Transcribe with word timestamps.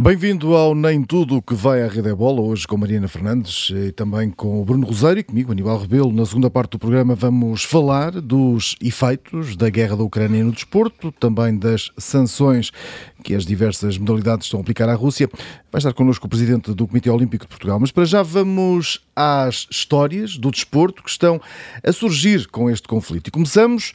Bem-vindo 0.00 0.54
ao 0.54 0.76
Nem 0.76 1.02
Tudo 1.02 1.42
que 1.42 1.56
vai 1.56 1.82
à 1.82 1.88
Rede 1.88 2.14
Bola, 2.14 2.40
hoje 2.40 2.68
com 2.68 2.76
Mariana 2.76 3.08
Fernandes 3.08 3.70
e 3.74 3.90
também 3.90 4.30
com 4.30 4.62
o 4.62 4.64
Bruno 4.64 4.86
Rosário 4.86 5.18
e 5.18 5.24
comigo, 5.24 5.50
Aníbal 5.50 5.76
Rebelo. 5.76 6.12
Na 6.12 6.24
segunda 6.24 6.48
parte 6.48 6.70
do 6.70 6.78
programa 6.78 7.16
vamos 7.16 7.64
falar 7.64 8.12
dos 8.12 8.76
efeitos 8.80 9.56
da 9.56 9.68
guerra 9.68 9.96
da 9.96 10.04
Ucrânia 10.04 10.44
no 10.44 10.52
desporto, 10.52 11.10
também 11.10 11.58
das 11.58 11.90
sanções 11.98 12.70
que 13.24 13.34
as 13.34 13.44
diversas 13.44 13.98
modalidades 13.98 14.46
estão 14.46 14.60
a 14.60 14.62
aplicar 14.62 14.88
à 14.88 14.94
Rússia. 14.94 15.28
Vai 15.72 15.80
estar 15.80 15.92
connosco 15.92 16.28
o 16.28 16.30
Presidente 16.30 16.72
do 16.72 16.86
Comitê 16.86 17.10
Olímpico 17.10 17.46
de 17.46 17.48
Portugal, 17.48 17.80
mas 17.80 17.90
para 17.90 18.04
já 18.04 18.22
vamos 18.22 19.00
às 19.16 19.66
histórias 19.68 20.38
do 20.38 20.52
desporto 20.52 21.02
que 21.02 21.10
estão 21.10 21.40
a 21.82 21.90
surgir 21.90 22.46
com 22.46 22.70
este 22.70 22.86
conflito. 22.86 23.26
E 23.26 23.30
começamos... 23.32 23.92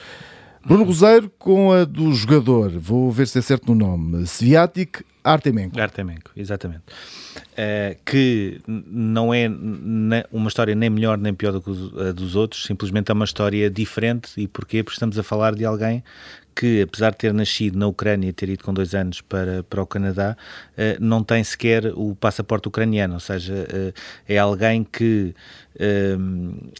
Bruno 0.65 0.85
Rosário 0.85 1.29
com 1.37 1.71
a 1.73 1.83
do 1.83 2.13
jogador, 2.13 2.71
vou 2.71 3.11
ver 3.11 3.27
se 3.27 3.37
é 3.37 3.41
certo 3.41 3.73
no 3.73 3.75
nome, 3.75 4.23
Sviatik 4.23 5.03
Artemenko. 5.23 5.79
Artemenko, 5.79 6.31
exatamente. 6.35 6.83
Uh, 7.53 7.97
que 8.05 8.61
não 8.65 9.33
é 9.33 9.49
uma 10.31 10.47
história 10.47 10.75
nem 10.75 10.89
melhor 10.89 11.17
nem 11.17 11.33
pior 11.33 11.51
do 11.51 11.61
que 11.61 11.69
a 11.69 12.11
dos 12.11 12.35
outros, 12.35 12.63
simplesmente 12.65 13.09
é 13.09 13.13
uma 13.13 13.25
história 13.25 13.69
diferente. 13.69 14.31
E 14.37 14.47
porquê? 14.47 14.83
Porque 14.83 14.95
estamos 14.95 15.17
a 15.17 15.23
falar 15.23 15.55
de 15.55 15.65
alguém 15.65 16.03
que, 16.53 16.81
apesar 16.81 17.11
de 17.11 17.17
ter 17.17 17.33
nascido 17.33 17.77
na 17.77 17.87
Ucrânia 17.87 18.29
e 18.29 18.33
ter 18.33 18.49
ido 18.49 18.63
com 18.63 18.73
dois 18.73 18.93
anos 18.93 19.21
para, 19.21 19.63
para 19.63 19.81
o 19.81 19.87
Canadá, 19.87 20.37
uh, 20.71 21.03
não 21.03 21.23
tem 21.23 21.43
sequer 21.43 21.91
o 21.95 22.15
passaporte 22.15 22.67
ucraniano, 22.67 23.15
ou 23.15 23.19
seja, 23.19 23.53
uh, 23.53 23.93
é 24.27 24.37
alguém 24.37 24.83
que 24.83 25.33
uh, 25.75 26.73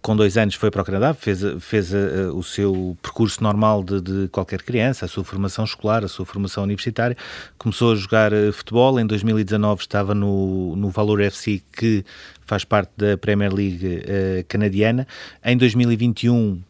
com 0.00 0.16
dois 0.16 0.36
anos 0.36 0.54
foi 0.54 0.70
para 0.70 0.82
o 0.82 0.84
Canadá, 0.84 1.12
fez, 1.14 1.40
fez 1.60 1.92
o 1.92 2.42
seu 2.42 2.96
percurso 3.02 3.42
normal 3.42 3.84
de, 3.84 4.00
de, 4.00 4.28
qualquer 4.28 4.62
criança, 4.62 5.04
a 5.04 5.08
sua 5.08 5.24
formação 5.24 5.64
escolar, 5.64 6.04
a 6.04 6.08
sua 6.08 6.24
formação 6.24 6.64
universitária, 6.64 7.16
começou 7.58 7.92
a 7.92 7.96
jogar 7.96 8.32
futebol, 8.52 8.98
em 8.98 9.06
2019 9.06 9.82
estava 9.82 10.14
no, 10.14 10.74
no 10.76 10.88
Valor 10.90 11.20
FC 11.20 11.62
que 11.72 12.04
faz 12.46 12.64
parte 12.64 12.90
da 12.96 13.18
Premier 13.18 13.52
League 13.52 14.06
canadiana, 14.48 15.06
em 15.44 15.56
2021 15.56 16.62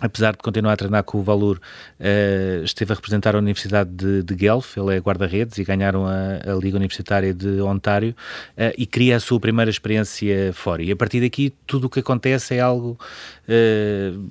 apesar 0.00 0.32
de 0.32 0.38
continuar 0.38 0.72
a 0.72 0.76
treinar 0.76 1.02
com 1.02 1.18
o 1.18 1.22
Valor, 1.22 1.60
uh, 2.00 2.64
esteve 2.64 2.92
a 2.92 2.96
representar 2.96 3.34
a 3.34 3.38
Universidade 3.38 3.90
de, 3.90 4.22
de 4.22 4.34
Guelph, 4.34 4.76
ele 4.76 4.96
é 4.96 4.98
guarda-redes 4.98 5.58
e 5.58 5.64
ganharam 5.64 6.06
a, 6.06 6.52
a, 6.52 6.54
Liga 6.54 6.76
Universitária 6.76 7.34
de 7.34 7.60
Ontário 7.60 8.14
uh, 8.56 8.74
e 8.76 8.86
cria 8.86 9.16
a 9.16 9.20
sua 9.20 9.40
primeira 9.40 9.70
experiência 9.70 10.52
fora. 10.52 10.82
E 10.82 10.92
a 10.92 10.96
partir 10.96 11.20
daqui 11.20 11.52
tudo 11.66 11.86
o 11.86 11.90
que 11.90 12.00
acontece 12.00 12.54
é 12.54 12.60
algo 12.60 12.98
uh, 13.48 14.28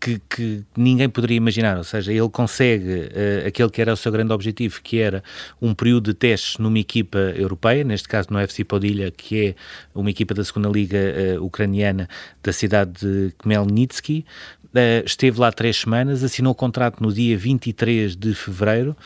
que, 0.00 0.20
que, 0.30 0.64
ninguém 0.76 1.08
poderia 1.08 1.36
imaginar, 1.36 1.76
ou 1.76 1.84
seja, 1.84 2.10
ele 2.12 2.28
consegue 2.30 2.88
uh, 2.88 3.46
aquele 3.46 3.68
que 3.68 3.80
era 3.80 3.92
o 3.92 3.96
seu 3.96 4.10
grande 4.10 4.32
objetivo, 4.32 4.80
que 4.82 4.98
era 4.98 5.22
um 5.60 5.74
período 5.74 6.12
de 6.12 6.14
testes 6.14 6.58
numa 6.58 6.78
equipa 6.78 7.18
europeia, 7.18 7.84
neste 7.84 8.08
caso 8.08 8.28
no 8.30 8.38
FC 8.38 8.64
Podilha, 8.64 9.10
que 9.10 9.48
é 9.48 9.54
uma 9.94 10.10
equipa 10.10 10.32
da 10.32 10.42
segunda 10.42 10.68
liga 10.68 10.98
uh, 11.38 11.44
ucraniana 11.44 12.08
da 12.42 12.52
cidade 12.52 12.92
de 13.00 13.34
Khmelnytsky, 13.38 14.24
Uh, 14.70 15.02
esteve 15.04 15.40
lá 15.40 15.50
três 15.50 15.78
semanas, 15.78 16.22
assinou 16.22 16.52
o 16.52 16.54
contrato 16.54 17.02
no 17.02 17.12
dia 17.12 17.36
23 17.36 18.14
de 18.14 18.32
fevereiro 18.36 18.96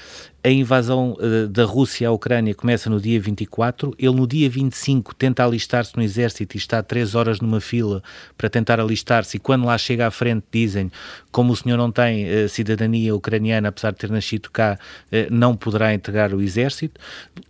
a 0.45 0.51
invasão 0.51 1.17
uh, 1.19 1.49
da 1.49 1.65
Rússia 1.65 2.07
à 2.07 2.13
Ucrânia 2.13 2.55
começa 2.55 2.91
no 2.91 3.01
dia 3.01 3.19
24. 3.19 3.95
Ele, 3.99 4.15
no 4.15 4.27
dia 4.27 4.49
25, 4.51 5.15
tenta 5.15 5.43
alistar-se 5.43 5.97
no 5.97 6.03
exército 6.03 6.55
e 6.55 6.59
está 6.59 6.83
três 6.83 7.15
horas 7.15 7.41
numa 7.41 7.63
fila 7.63 8.03
para 8.37 8.51
tentar 8.51 8.79
alistar-se. 8.79 9.39
E 9.39 9.41
quando 9.41 9.65
lá 9.65 9.79
chega 9.79 10.07
à 10.07 10.11
frente, 10.11 10.45
dizem 10.53 10.93
como 11.33 11.55
o 11.55 11.57
senhor 11.57 11.79
não 11.79 11.91
tem 11.91 12.27
uh, 12.27 12.47
cidadania 12.47 13.15
ucraniana, 13.15 13.69
apesar 13.69 13.93
de 13.93 13.97
ter 13.97 14.11
nascido 14.11 14.51
cá, 14.51 14.79
uh, 15.11 15.35
não 15.35 15.57
poderá 15.57 15.95
entregar 15.95 16.35
o 16.35 16.43
exército. 16.43 17.01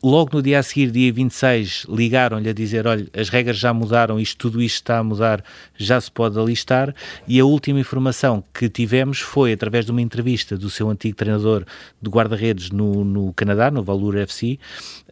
Logo 0.00 0.30
no 0.32 0.40
dia 0.40 0.60
a 0.60 0.62
seguir, 0.62 0.92
dia 0.92 1.12
26, 1.12 1.86
ligaram-lhe 1.88 2.48
a 2.48 2.52
dizer: 2.52 2.86
olha, 2.86 3.08
as 3.12 3.28
regras 3.28 3.58
já 3.58 3.74
mudaram, 3.74 4.20
isto, 4.20 4.38
tudo 4.38 4.62
isto 4.62 4.76
está 4.76 4.98
a 4.98 5.02
mudar, 5.02 5.42
já 5.76 6.00
se 6.00 6.12
pode 6.12 6.38
alistar. 6.38 6.94
E 7.26 7.40
a 7.40 7.44
última 7.44 7.80
informação 7.80 8.44
que 8.54 8.68
tivemos 8.68 9.18
foi 9.18 9.52
através 9.52 9.84
de 9.84 9.90
uma 9.90 10.00
entrevista 10.00 10.56
do 10.56 10.70
seu 10.70 10.88
antigo 10.88 11.16
treinador 11.16 11.64
de 12.00 12.08
guarda-redes 12.08 12.70
no 12.70 12.83
no, 12.84 13.04
no 13.04 13.32
Canadá, 13.32 13.70
no 13.70 13.82
Valor 13.82 14.16
FC, 14.18 14.58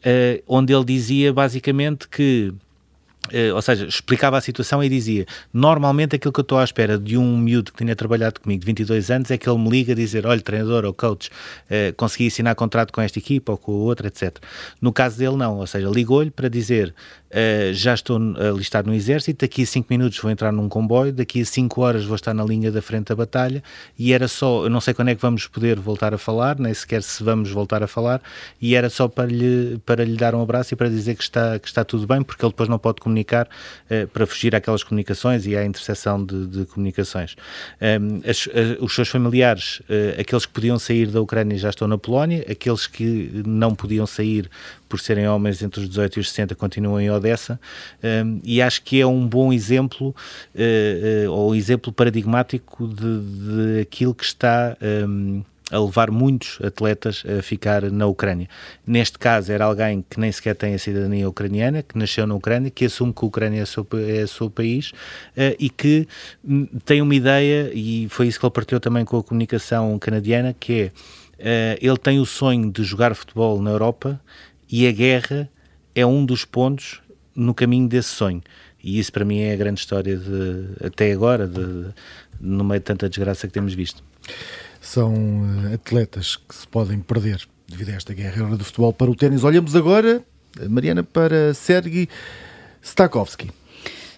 eh, 0.05 0.43
onde 0.47 0.73
ele 0.75 0.85
dizia 0.85 1.33
basicamente 1.33 2.09
que 2.09 2.53
Uh, 3.29 3.55
ou 3.55 3.63
seja, 3.63 3.87
explicava 3.87 4.37
a 4.37 4.41
situação 4.41 4.83
e 4.83 4.89
dizia: 4.89 5.27
normalmente 5.53 6.17
aquilo 6.17 6.33
que 6.33 6.41
eu 6.41 6.43
estou 6.43 6.59
à 6.59 6.65
espera 6.65 6.99
de 6.99 7.17
um 7.17 7.39
miúdo 7.39 7.71
que 7.71 7.79
tinha 7.79 7.95
trabalhado 7.95 8.41
comigo 8.41 8.61
de 8.61 8.67
22 8.67 9.11
anos 9.13 9.31
é 9.31 9.39
que 9.39 9.49
ele 9.49 9.59
me 9.59 9.71
liga 9.71 9.93
a 9.93 9.97
dizer: 9.97 10.27
olha, 10.27 10.41
treinador 10.41 10.85
ou 10.85 10.93
coach, 10.93 11.29
uh, 11.29 11.95
consegui 11.97 12.27
assinar 12.27 12.57
contrato 12.57 12.93
com 12.93 13.01
esta 13.01 13.19
equipa 13.21 13.53
ou 13.53 13.59
com 13.59 13.73
a 13.73 13.77
outra, 13.77 14.09
etc. 14.09 14.39
No 14.81 14.93
caso 14.93 15.19
dele, 15.19 15.37
não, 15.37 15.59
ou 15.59 15.67
seja, 15.67 15.89
ligou-lhe 15.89 16.31
para 16.31 16.49
dizer: 16.49 16.93
Uh, 17.31 17.73
já 17.73 17.95
estou 17.95 18.19
alistado 18.37 18.91
no 18.91 18.95
exército, 18.95 19.43
daqui 19.43 19.63
a 19.63 19.67
5 19.67 19.87
minutos 19.89 20.19
vou 20.19 20.31
entrar 20.31 20.53
num 20.53 20.69
comboio, 20.69 21.11
daqui 21.15 21.41
a 21.41 21.45
5 21.47 21.81
horas 21.81 22.05
vou 22.05 22.15
estar 22.15 22.35
na 22.35 22.45
linha 22.45 22.71
da 22.71 22.83
frente 22.83 23.07
da 23.07 23.15
batalha 23.15 23.63
e 23.99 24.13
era 24.13 24.29
só, 24.29 24.65
eu 24.65 24.69
não 24.69 24.83
sei 24.83 24.93
quando 24.93 25.09
é 25.09 25.15
que 25.15 25.23
vamos 25.23 25.47
poder 25.47 25.81
voltar 25.81 26.13
a 26.13 26.19
falar, 26.19 26.59
nem 26.59 26.75
sequer 26.75 27.03
se 27.03 27.25
vamos 27.25 27.51
voltar 27.51 27.83
a 27.83 27.87
falar, 27.87 28.21
e 28.61 28.75
era 28.75 28.91
só 28.91 29.09
para 29.09 29.25
lhe, 29.25 29.81
para 29.87 30.05
lhe 30.05 30.15
dar 30.15 30.35
um 30.35 30.43
abraço 30.43 30.75
e 30.75 30.77
para 30.77 30.91
dizer 30.91 31.15
que 31.15 31.23
está, 31.23 31.59
que 31.59 31.67
está 31.67 31.83
tudo 31.83 32.07
bem, 32.07 32.23
porque 32.23 32.45
ele 32.45 32.53
depois 32.53 32.69
não 32.69 32.79
pode 32.79 33.01
comunicar 33.01 33.12
uh, 33.21 34.07
para 34.09 34.27
fugir 34.27 34.55
àquelas 34.55 34.83
comunicações 34.83 35.47
e 35.47 35.57
à 35.57 35.65
interseção 35.65 36.25
de, 36.25 36.47
de 36.47 36.65
comunicações. 36.67 37.37
Ehm, 37.81 38.21
as, 38.29 38.49
os 38.81 38.95
seus 38.95 39.09
familiares, 39.09 39.81
uh, 39.81 40.21
aqueles 40.21 40.47
que 40.47 40.53
podiam 40.53 40.79
sair 40.79 41.07
da 41.07 41.21
Ucrânia 41.21 41.57
já 41.57 41.71
estão 41.71 41.87
na 41.87 41.99
Polónia, 41.99 42.45
aqueles 42.49 42.87
que 42.87 43.43
não 43.45 43.75
podiam 43.75 44.07
sair 44.07 44.49
por 44.93 45.01
serem 45.01 45.27
homens 45.27 45.63
entre 45.63 45.81
os 45.81 45.89
18 45.89 46.19
e 46.19 46.21
os 46.21 46.29
60, 46.29 46.55
continuam 46.55 47.01
em 47.01 47.11
Odessa, 47.11 47.59
um, 48.05 48.41
e 48.45 48.61
acho 48.61 48.83
que 48.83 49.01
é 49.01 49.07
um 49.07 49.27
bom 49.27 49.51
exemplo, 49.51 50.15
uh, 50.55 51.31
ou 51.31 51.55
exemplo 51.55 51.91
paradigmático 51.91 52.87
de, 52.87 53.21
de 53.21 53.81
aquilo 53.81 54.15
que 54.15 54.25
está. 54.25 54.77
Um, 54.83 55.43
a 55.73 55.79
levar 55.79 56.11
muitos 56.11 56.59
atletas 56.63 57.25
a 57.27 57.43
ficar 57.43 57.91
na 57.91 58.07
Ucrânia. 58.07 58.49
Neste 58.87 59.19
caso, 59.19 59.51
era 59.51 59.65
alguém 59.65 60.05
que 60.09 60.21
nem 60.21 60.31
sequer 60.31 60.55
tem 60.55 60.75
a 60.75 60.79
cidadania 60.79 61.29
ucraniana, 61.29 61.83
que 61.83 61.97
nasceu 61.97 62.27
na 62.27 62.35
Ucrânia, 62.35 62.71
que 62.71 62.85
assume 62.85 63.13
que 63.13 63.25
a 63.25 63.27
Ucrânia 63.27 63.63
é 63.63 63.65
seu, 63.65 63.87
é 64.07 64.27
seu 64.27 64.51
país 64.51 64.91
uh, 64.91 65.57
e 65.59 65.71
que 65.71 66.07
hum, 66.45 66.67
tem 66.85 67.01
uma 67.01 67.15
ideia, 67.15 67.71
e 67.73 68.07
foi 68.11 68.27
isso 68.29 68.39
que 68.39 68.45
ele 68.45 68.53
partilhou 68.53 68.81
também 68.81 69.05
com 69.05 69.17
a 69.17 69.23
comunicação 69.23 69.99
canadiana, 69.99 70.55
que 70.59 70.93
é, 71.39 71.79
uh, 71.81 71.87
ele 71.87 71.99
tem 71.99 72.21
o 72.21 72.27
sonho 72.27 72.71
de 72.71 72.85
jogar 72.85 73.15
futebol 73.15 73.61
na 73.63 73.71
Europa 73.71 74.21
e 74.71 74.87
a 74.87 74.93
guerra 74.93 75.49
é 75.95 76.05
um 76.05 76.25
dos 76.25 76.45
pontos 76.45 77.01
no 77.35 77.55
caminho 77.55 77.89
desse 77.89 78.11
sonho. 78.11 78.43
E 78.83 78.99
isso 78.99 79.13
para 79.13 79.25
mim 79.25 79.41
é 79.41 79.53
a 79.53 79.57
grande 79.57 79.81
história 79.81 80.17
de, 80.17 80.85
até 80.85 81.13
agora, 81.13 81.47
de, 81.47 81.87
no 82.41 82.65
meio 82.65 82.81
de 82.81 82.85
tanta 82.85 83.09
desgraça 83.09 83.47
que 83.47 83.53
temos 83.53 83.73
visto. 83.75 84.03
São 84.83 85.15
uh, 85.15 85.75
atletas 85.75 86.37
que 86.37 86.55
se 86.55 86.69
podem 86.69 86.99
perder 86.99 87.41
devido 87.69 87.89
a 87.91 87.93
esta 87.93 88.13
guerra. 88.13 88.57
Do 88.57 88.65
futebol 88.65 88.93
para 88.93 89.11
o 89.11 89.15
ténis. 89.15 89.45
Olhamos 89.45 89.75
agora, 89.75 90.23
Mariana, 90.69 91.03
para 91.03 91.55
Sergei 91.55 92.09
Stakovsky. 92.83 93.51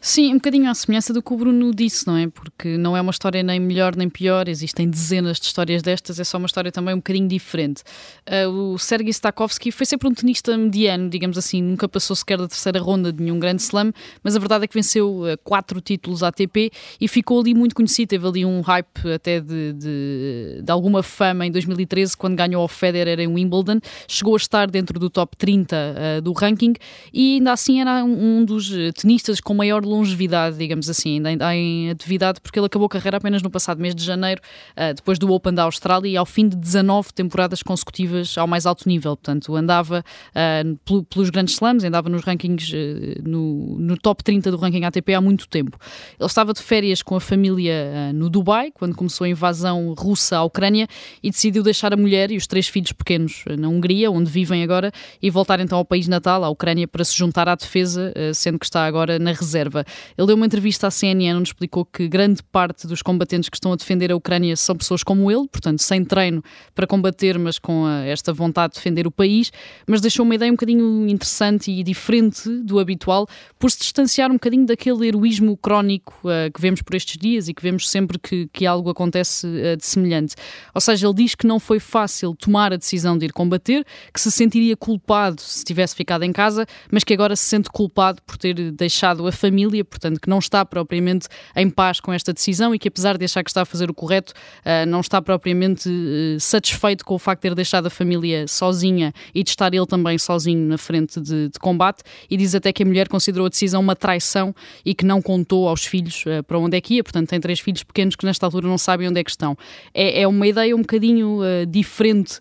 Sim, 0.07 0.33
um 0.33 0.35
bocadinho 0.35 0.71
à 0.71 0.75
semelhança 0.75 1.15
do 1.15 1.23
que 1.23 1.33
o 1.33 1.37
Bruno 1.39 1.75
disse, 1.75 2.07
não 2.07 2.15
é? 2.15 2.29
Porque 2.29 2.77
não 2.77 2.95
é 2.95 3.01
uma 3.01 3.11
história 3.11 3.43
nem 3.43 3.59
melhor 3.59 3.97
nem 3.97 4.07
pior, 4.07 4.51
existem 4.51 4.87
dezenas 4.87 5.41
de 5.41 5.47
histórias 5.47 5.81
destas, 5.81 6.21
é 6.21 6.25
só 6.25 6.37
uma 6.37 6.45
história 6.45 6.71
também 6.71 6.93
um 6.93 6.99
bocadinho 6.99 7.27
diferente. 7.27 7.83
Uh, 8.29 8.75
o 8.75 8.79
Sergei 8.79 9.09
Stakovsky 9.09 9.73
foi 9.73 9.87
sempre 9.87 10.07
um 10.07 10.13
tenista 10.13 10.55
mediano, 10.59 11.09
digamos 11.09 11.39
assim, 11.39 11.63
nunca 11.63 11.89
passou 11.89 12.15
sequer 12.15 12.37
da 12.37 12.47
terceira 12.47 12.79
ronda 12.83 13.11
de 13.11 13.23
nenhum 13.23 13.39
grande 13.39 13.63
slam, 13.63 13.95
mas 14.23 14.37
a 14.37 14.39
verdade 14.39 14.65
é 14.65 14.67
que 14.67 14.75
venceu 14.75 15.23
uh, 15.23 15.39
quatro 15.43 15.81
títulos 15.81 16.23
ATP 16.23 16.71
e 17.01 17.09
ficou 17.09 17.41
ali 17.41 17.55
muito 17.55 17.75
conhecido, 17.75 18.11
teve 18.11 18.29
ali 18.29 18.45
um 18.45 18.61
hype 18.61 19.11
até 19.11 19.41
de, 19.41 19.73
de, 19.73 20.61
de 20.63 20.71
alguma 20.71 21.03
fama 21.03 21.47
em 21.47 21.51
2013, 21.51 22.15
quando 22.15 22.37
ganhou 22.37 22.61
ao 22.61 22.69
Federer 22.69 23.21
em 23.21 23.27
Wimbledon, 23.27 23.81
chegou 24.07 24.35
a 24.35 24.37
estar 24.37 24.71
dentro 24.71 25.01
do 25.01 25.09
top 25.09 25.35
30 25.35 25.77
uh, 25.77 26.21
do 26.21 26.35
ranking 26.35 26.75
e 27.11 27.37
ainda 27.37 27.53
assim 27.53 27.81
era 27.81 28.05
um 28.05 28.45
dos 28.45 28.71
tenistas 29.01 29.41
com 29.41 29.55
maior 29.55 29.83
longevidade, 29.95 30.57
digamos 30.57 30.89
assim, 30.91 31.25
ainda 31.25 31.55
em 31.55 31.91
atividade, 31.91 32.41
porque 32.41 32.59
ele 32.59 32.67
acabou 32.67 32.87
a 32.87 32.89
carreira 32.89 33.17
apenas 33.17 33.43
no 33.43 33.51
passado 33.51 33.81
mês 33.81 33.95
de 33.95 34.05
janeiro, 34.05 34.41
uh, 34.77 34.95
depois 34.95 35.19
do 35.19 35.33
Open 35.33 35.55
da 35.55 35.65
Austrália 35.65 36.09
e 36.09 36.17
ao 36.17 36.27
fim 36.27 36.49
de 36.49 36.57
19 36.57 37.13
temporadas 37.13 37.63
consecutivas 37.63 38.37
ao 38.37 38.47
mais 38.47 38.67
alto 38.67 38.89
nível. 38.89 39.17
Portanto, 39.17 39.55
andava 39.55 40.05
uh, 40.31 41.05
pelos 41.05 41.31
grandes 41.31 41.55
slams, 41.55 41.85
andava 41.85 42.09
nos 42.09 42.23
rankings, 42.23 42.73
uh, 42.73 43.29
no, 43.29 43.79
no, 43.79 43.97
top 43.97 44.23
30 44.23 44.51
do 44.51 44.57
ranking 44.57 44.85
ATP 44.85 45.15
há 45.15 45.21
muito 45.21 45.49
tempo. 45.49 45.79
Ele 46.19 46.27
estava 46.27 46.53
de 46.53 46.63
férias 46.63 47.03
com 47.03 47.17
a 47.17 47.21
família 47.21 48.13
no 48.13 48.29
Dubai, 48.29 48.71
quando 48.73 48.95
começou 48.95 49.25
a 49.25 49.29
invasão 49.29 49.95
russa 49.97 50.37
à 50.37 50.45
Ucrânia 50.45 50.87
e 51.23 51.31
decidiu 51.31 51.63
deixar 51.63 51.93
a 51.93 51.97
mulher 51.97 52.31
e 52.31 52.37
os 52.37 52.47
três 52.47 52.69
filhos 52.69 52.93
pequenos 52.93 53.45
na 53.59 53.69
Hungria, 53.69 54.11
onde 54.11 54.31
vivem 54.31 54.63
agora, 54.63 54.93
e 55.23 55.31
voltar 55.31 55.61
então 55.61 55.79
ao 55.79 55.85
país 55.85 56.09
natal, 56.09 56.45
à 56.45 56.49
Ucrânia, 56.49 56.87
para 56.87 57.05
se 57.05 57.17
juntar 57.17 57.49
à 57.49 57.55
defesa, 57.55 58.13
sendo 58.35 58.59
que 58.59 58.67
está 58.67 58.85
agora 58.85 59.19
na 59.19 59.33
reserva. 59.33 59.84
Ele 60.17 60.27
deu 60.27 60.37
uma 60.37 60.47
entrevista 60.47 60.87
à 60.87 60.91
CNN 60.91 61.39
onde 61.39 61.49
explicou 61.49 61.85
que 61.85 62.09
grande 62.09 62.43
parte 62.43 62.87
dos 62.87 63.03
combatentes 63.03 63.49
que 63.49 63.57
estão 63.57 63.73
a 63.73 63.77
defender 63.77 64.13
a 64.13 64.17
Ucrânia 64.17 64.57
são 64.57 64.77
pessoas 64.77 65.03
como 65.03 65.31
ele, 65.31 65.47
portanto, 65.49 65.81
sem 65.81 66.05
treino 66.05 66.43
para 66.75 66.87
combater, 66.87 67.39
mas 67.39 67.59
com 67.59 67.87
a, 67.87 68.05
esta 68.05 68.33
vontade 68.33 68.75
de 68.75 68.79
defender 68.79 69.07
o 69.07 69.11
país, 69.11 69.51
mas 69.87 70.01
deixou 70.01 70.25
uma 70.25 70.35
ideia 70.35 70.51
um 70.51 70.55
bocadinho 70.55 71.09
interessante 71.09 71.71
e 71.71 71.83
diferente 71.83 72.49
do 72.63 72.79
habitual, 72.79 73.27
por 73.59 73.71
se 73.71 73.79
distanciar 73.79 74.31
um 74.31 74.35
bocadinho 74.35 74.67
daquele 74.67 75.07
heroísmo 75.07 75.57
crónico 75.57 76.15
uh, 76.25 76.53
que 76.53 76.61
vemos 76.61 76.83
por 76.83 76.95
estes 76.95 77.17
dias 77.17 77.49
e 77.49 77.55
que 77.55 77.63
vemos 77.63 77.89
sempre 77.89 78.19
que, 78.19 78.49
que 78.53 78.67
algo 78.67 78.91
acontece 78.91 79.47
uh, 79.47 79.77
de 79.77 79.87
semelhante. 79.87 80.35
Ou 80.75 80.81
seja, 80.81 81.07
ele 81.07 81.15
diz 81.15 81.35
que 81.35 81.47
não 81.47 81.59
foi 81.59 81.79
fácil 81.79 82.35
tomar 82.35 82.73
a 82.73 82.77
decisão 82.77 83.17
de 83.17 83.27
ir 83.27 83.33
combater, 83.33 83.85
que 84.13 84.21
se 84.21 84.31
sentiria 84.31 84.77
culpado 84.77 85.41
se 85.41 85.65
tivesse 85.65 85.95
ficado 85.95 86.25
em 86.25 86.33
casa, 86.33 86.67
mas 86.91 87.05
que 87.05 87.15
agora 87.15 87.37
se 87.37 87.45
sente 87.45 87.71
culpado 87.71 88.21
por 88.23 88.37
ter 88.37 88.71
deixado 88.73 89.27
a 89.27 89.33
família, 89.33 89.74
portanto, 89.83 90.21
que 90.21 90.29
não 90.29 90.39
está 90.39 90.65
propriamente 90.65 91.27
em 91.57 91.69
paz 91.71 91.99
com 91.99 92.13
esta 92.13 92.33
decisão 92.33 92.75
e 92.75 92.79
que, 92.79 92.89
apesar 92.89 93.17
de 93.17 93.25
achar 93.25 93.43
que 93.43 93.51
está 93.51 93.63
a 93.63 93.65
fazer 93.65 93.91
o 93.91 93.95
correto, 93.95 94.33
uh, 94.33 94.87
não 94.87 95.01
está 95.01 95.21
propriamente 95.21 95.89
uh, 95.89 96.39
satisfeito 96.39 97.05
com 97.05 97.15
o 97.15 97.19
facto 97.19 97.43
de 97.43 97.49
ter 97.49 97.55
deixado 97.55 97.87
a 97.87 97.91
família 97.91 98.47
sozinha 98.47 99.13
e 99.35 99.43
de 99.43 99.51
estar 99.51 99.73
ele 99.75 99.87
também 99.87 100.19
sozinho 100.19 100.69
na 100.69 100.79
frente 100.79 101.21
de, 101.21 101.49
de 101.49 101.59
combate. 101.59 102.03
E 102.31 102.37
diz 102.37 102.55
até 102.55 102.73
que 102.73 102.83
a 102.83 102.87
mulher 102.87 103.09
considerou 103.09 103.47
a 103.47 103.49
decisão 103.49 103.81
uma 103.81 103.97
traição 103.97 104.55
e 104.85 104.95
que 104.95 105.05
não 105.05 105.21
contou 105.23 105.69
aos 105.69 105.85
filhos 105.85 106.25
uh, 106.27 106.43
para 106.45 106.59
onde 106.59 106.77
é 106.77 106.81
que 106.81 106.95
ia. 106.95 107.03
Portanto, 107.03 107.29
tem 107.29 107.41
três 107.41 107.61
filhos 107.61 107.83
pequenos 107.83 108.15
que, 108.15 108.27
nesta 108.27 108.47
altura, 108.47 108.69
não 108.69 108.79
sabem 108.79 109.09
onde 109.09 109.21
é 109.21 109.25
que 109.25 109.31
estão. 109.31 109.57
É, 109.93 110.23
é 110.23 110.29
uma 110.29 110.47
ideia 110.47 110.77
um 110.77 110.81
bocadinho 110.81 111.41
diferente 111.69 112.41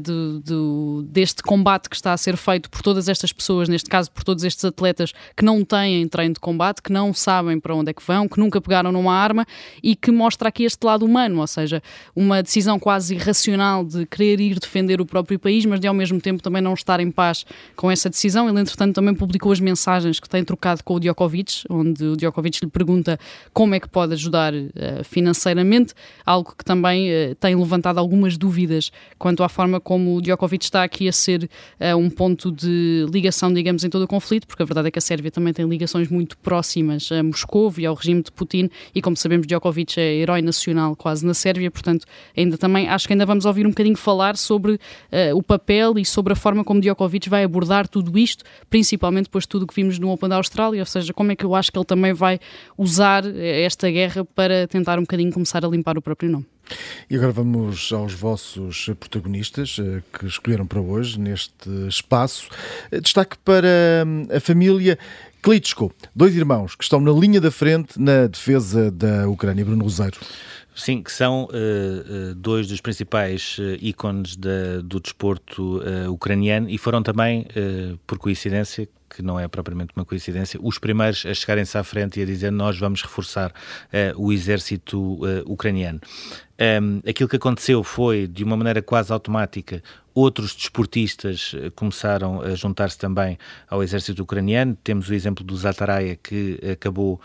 do, 0.00 0.40
do, 0.40 1.06
deste 1.08 1.42
combate 1.42 1.88
que 1.88 1.96
está 1.96 2.12
a 2.12 2.16
ser 2.16 2.36
feito 2.36 2.70
por 2.70 2.82
todas 2.82 3.08
estas 3.08 3.32
pessoas, 3.32 3.68
neste 3.68 3.88
caso 3.90 4.10
por 4.10 4.24
todos 4.24 4.44
estes 4.44 4.64
atletas 4.64 5.12
que 5.36 5.44
não 5.44 5.64
têm 5.64 6.06
treino 6.08 6.34
de 6.34 6.40
combate, 6.40 6.55
que 6.82 6.92
não 6.92 7.12
sabem 7.12 7.58
para 7.58 7.74
onde 7.74 7.90
é 7.90 7.94
que 7.94 8.02
vão, 8.02 8.28
que 8.28 8.38
nunca 8.38 8.60
pegaram 8.60 8.92
numa 8.92 9.14
arma 9.14 9.46
e 9.82 9.94
que 9.94 10.10
mostra 10.10 10.48
aqui 10.48 10.64
este 10.64 10.84
lado 10.84 11.04
humano, 11.04 11.40
ou 11.40 11.46
seja, 11.46 11.82
uma 12.14 12.42
decisão 12.42 12.78
quase 12.78 13.14
irracional 13.14 13.84
de 13.84 14.06
querer 14.06 14.40
ir 14.40 14.58
defender 14.58 15.00
o 15.00 15.06
próprio 15.06 15.38
país, 15.38 15.64
mas 15.64 15.80
de 15.80 15.86
ao 15.86 15.94
mesmo 15.94 16.20
tempo 16.20 16.42
também 16.42 16.62
não 16.62 16.74
estar 16.74 17.00
em 17.00 17.10
paz 17.10 17.44
com 17.74 17.90
essa 17.90 18.08
decisão. 18.08 18.48
Ele, 18.48 18.60
entretanto, 18.60 18.94
também 18.94 19.14
publicou 19.14 19.52
as 19.52 19.60
mensagens 19.60 20.20
que 20.20 20.28
tem 20.28 20.44
trocado 20.44 20.82
com 20.84 20.94
o 20.94 21.00
Djokovic, 21.00 21.64
onde 21.68 22.04
o 22.04 22.16
Djokovic 22.16 22.64
lhe 22.64 22.70
pergunta 22.70 23.18
como 23.52 23.74
é 23.74 23.80
que 23.80 23.88
pode 23.88 24.12
ajudar 24.14 24.52
uh, 24.54 25.04
financeiramente, 25.04 25.94
algo 26.24 26.54
que 26.56 26.64
também 26.64 27.10
uh, 27.10 27.34
tem 27.36 27.54
levantado 27.54 27.98
algumas 27.98 28.36
dúvidas 28.36 28.90
quanto 29.18 29.42
à 29.42 29.48
forma 29.48 29.80
como 29.80 30.16
o 30.16 30.22
Djokovic 30.22 30.64
está 30.64 30.82
aqui 30.82 31.08
a 31.08 31.12
ser 31.12 31.48
uh, 31.80 31.96
um 31.96 32.10
ponto 32.10 32.50
de 32.50 33.06
ligação, 33.10 33.52
digamos, 33.52 33.84
em 33.84 33.90
todo 33.90 34.02
o 34.02 34.08
conflito, 34.08 34.46
porque 34.46 34.62
a 34.62 34.66
verdade 34.66 34.88
é 34.88 34.90
que 34.90 34.98
a 34.98 35.02
Sérvia 35.02 35.30
também 35.30 35.52
tem 35.52 35.66
ligações 35.66 36.08
muito 36.08 36.35
próximas 36.42 37.10
a 37.10 37.22
Moscou 37.22 37.72
e 37.76 37.86
ao 37.86 37.94
regime 37.94 38.22
de 38.22 38.30
Putin, 38.30 38.70
e 38.94 39.02
como 39.02 39.16
sabemos, 39.16 39.46
Djokovic 39.46 39.98
é 39.98 40.14
herói 40.14 40.42
nacional 40.42 40.94
quase 40.94 41.26
na 41.26 41.34
Sérvia, 41.34 41.70
portanto, 41.70 42.06
ainda 42.36 42.56
também 42.56 42.88
acho 42.88 43.06
que 43.06 43.12
ainda 43.12 43.26
vamos 43.26 43.44
ouvir 43.44 43.66
um 43.66 43.70
bocadinho 43.70 43.96
falar 43.96 44.36
sobre 44.36 44.72
uh, 44.74 44.78
o 45.34 45.42
papel 45.42 45.98
e 45.98 46.04
sobre 46.04 46.32
a 46.32 46.36
forma 46.36 46.64
como 46.64 46.80
Djokovic 46.80 47.28
vai 47.28 47.44
abordar 47.44 47.88
tudo 47.88 48.16
isto, 48.18 48.44
principalmente 48.70 49.24
depois 49.24 49.44
de 49.44 49.48
tudo 49.48 49.62
o 49.62 49.66
que 49.66 49.74
vimos 49.74 49.98
no 49.98 50.10
Open 50.10 50.28
da 50.28 50.36
Austrália, 50.36 50.80
ou 50.80 50.86
seja, 50.86 51.12
como 51.12 51.32
é 51.32 51.36
que 51.36 51.44
eu 51.44 51.54
acho 51.54 51.72
que 51.72 51.78
ele 51.78 51.84
também 51.84 52.12
vai 52.12 52.38
usar 52.76 53.24
eh, 53.26 53.62
esta 53.62 53.90
guerra 53.90 54.24
para 54.24 54.66
tentar 54.66 54.98
um 54.98 55.02
bocadinho 55.02 55.32
começar 55.32 55.64
a 55.64 55.68
limpar 55.68 55.98
o 55.98 56.02
próprio 56.02 56.30
nome. 56.30 56.46
E 57.08 57.16
agora 57.16 57.32
vamos 57.32 57.92
aos 57.92 58.12
vossos 58.12 58.90
protagonistas 58.98 59.76
eh, 59.78 60.02
que 60.12 60.26
escolheram 60.26 60.66
para 60.66 60.80
hoje 60.80 61.18
neste 61.18 61.70
espaço. 61.88 62.48
Destaque 63.02 63.36
para 63.44 64.04
hum, 64.04 64.26
a 64.34 64.40
família 64.40 64.98
Klitschko, 65.46 65.92
dois 66.12 66.34
irmãos 66.34 66.74
que 66.74 66.82
estão 66.82 67.00
na 67.00 67.12
linha 67.12 67.40
da 67.40 67.52
frente 67.52 68.00
na 68.00 68.26
defesa 68.26 68.90
da 68.90 69.28
Ucrânia. 69.28 69.64
Bruno 69.64 69.84
Rosário. 69.84 70.18
Sim, 70.74 71.04
que 71.04 71.12
são 71.12 71.44
uh, 71.44 72.34
dois 72.34 72.66
dos 72.66 72.80
principais 72.80 73.56
uh, 73.58 73.78
ícones 73.80 74.34
da, 74.34 74.80
do 74.82 74.98
desporto 74.98 75.80
ucraniano 76.10 76.68
e 76.68 76.76
foram 76.76 77.00
também, 77.00 77.46
por 78.08 78.18
coincidência, 78.18 78.88
que 79.16 79.22
não 79.22 79.40
é 79.40 79.48
propriamente 79.48 79.94
uma 79.96 80.04
coincidência, 80.04 80.60
os 80.62 80.78
primeiros 80.78 81.24
a 81.24 81.32
chegarem-se 81.32 81.78
à 81.78 81.82
frente 81.82 82.20
e 82.20 82.22
a 82.22 82.26
dizer 82.26 82.52
nós 82.52 82.78
vamos 82.78 83.00
reforçar 83.00 83.50
uh, 83.50 84.22
o 84.22 84.30
exército 84.30 85.14
uh, 85.14 85.42
ucraniano. 85.46 86.00
Um, 86.58 87.00
aquilo 87.08 87.28
que 87.28 87.36
aconteceu 87.36 87.82
foi, 87.82 88.26
de 88.26 88.44
uma 88.44 88.56
maneira 88.56 88.82
quase 88.82 89.12
automática, 89.12 89.82
outros 90.14 90.54
desportistas 90.54 91.54
uh, 91.54 91.70
começaram 91.74 92.42
a 92.42 92.54
juntar-se 92.54 92.98
também 92.98 93.38
ao 93.70 93.82
exército 93.82 94.22
ucraniano. 94.22 94.76
Temos 94.84 95.08
o 95.08 95.14
exemplo 95.14 95.42
do 95.42 95.56
Zataraya, 95.56 96.16
que 96.22 96.60
acabou 96.70 97.18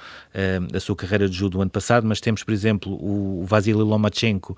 a 0.74 0.80
sua 0.80 0.96
carreira 0.96 1.28
de 1.28 1.36
judo 1.36 1.62
ano 1.62 1.72
passado, 1.72 2.08
mas 2.08 2.22
temos, 2.22 2.42
por 2.44 2.54
exemplo, 2.54 2.94
o 2.94 3.44
Vasily 3.46 3.82
Lomachenko 3.82 4.58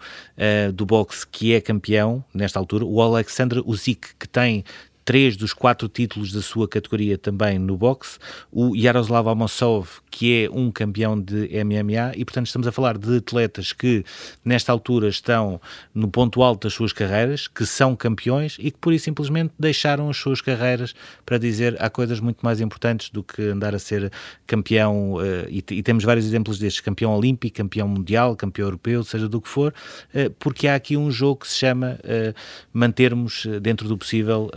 do 0.73 0.85
boxe, 0.85 1.25
que 1.27 1.53
é 1.53 1.61
campeão 1.61 2.23
nesta 2.33 2.59
altura, 2.59 2.85
o 2.85 3.01
Alexander 3.01 3.61
Usyk, 3.65 4.15
que 4.19 4.27
tem 4.27 4.63
três 5.05 5.35
dos 5.35 5.53
quatro 5.53 5.87
títulos 5.87 6.31
da 6.31 6.41
sua 6.41 6.67
categoria 6.67 7.17
também 7.17 7.59
no 7.59 7.77
boxe, 7.77 8.17
o 8.51 8.75
Yaroslav 8.75 9.27
Amosov, 9.27 10.01
que 10.09 10.45
é 10.45 10.49
um 10.49 10.71
campeão 10.71 11.19
de 11.19 11.49
MMA, 11.63 12.13
e 12.15 12.23
portanto 12.23 12.47
estamos 12.47 12.67
a 12.67 12.71
falar 12.71 12.97
de 12.97 13.17
atletas 13.17 13.73
que 13.73 14.03
nesta 14.43 14.71
altura 14.71 15.07
estão 15.07 15.59
no 15.93 16.07
ponto 16.07 16.41
alto 16.41 16.67
das 16.67 16.73
suas 16.73 16.93
carreiras, 16.93 17.47
que 17.47 17.65
são 17.65 17.95
campeões 17.95 18.57
e 18.59 18.71
que 18.71 18.77
por 18.77 18.93
isso 18.93 19.05
simplesmente 19.05 19.53
deixaram 19.57 20.09
as 20.09 20.17
suas 20.17 20.39
carreiras 20.39 20.93
para 21.25 21.37
dizer 21.37 21.75
há 21.79 21.89
coisas 21.89 22.19
muito 22.19 22.43
mais 22.43 22.61
importantes 22.61 23.09
do 23.09 23.23
que 23.23 23.41
andar 23.41 23.73
a 23.75 23.79
ser 23.79 24.11
campeão, 24.45 25.15
uh, 25.15 25.21
e, 25.49 25.61
temos 25.61 26.03
vários 26.03 26.25
exemplos 26.25 26.59
destes, 26.59 26.81
campeão 26.81 27.15
olímpico, 27.15 27.57
campeão 27.57 27.87
mundial, 27.87 28.35
campeão 28.35 28.67
europeu, 28.67 29.03
seja 29.03 29.27
do 29.27 29.41
que 29.41 29.49
for, 29.49 29.73
uh, 30.13 30.29
porque 30.39 30.67
há 30.67 30.75
aqui 30.75 30.95
um 30.95 31.11
jogo 31.11 31.41
que 31.41 31.47
se 31.47 31.57
chama 31.57 31.99
uh, 32.03 32.33
mantermos 32.71 33.47
dentro 33.61 33.87
do 33.87 33.97
possível 33.97 34.49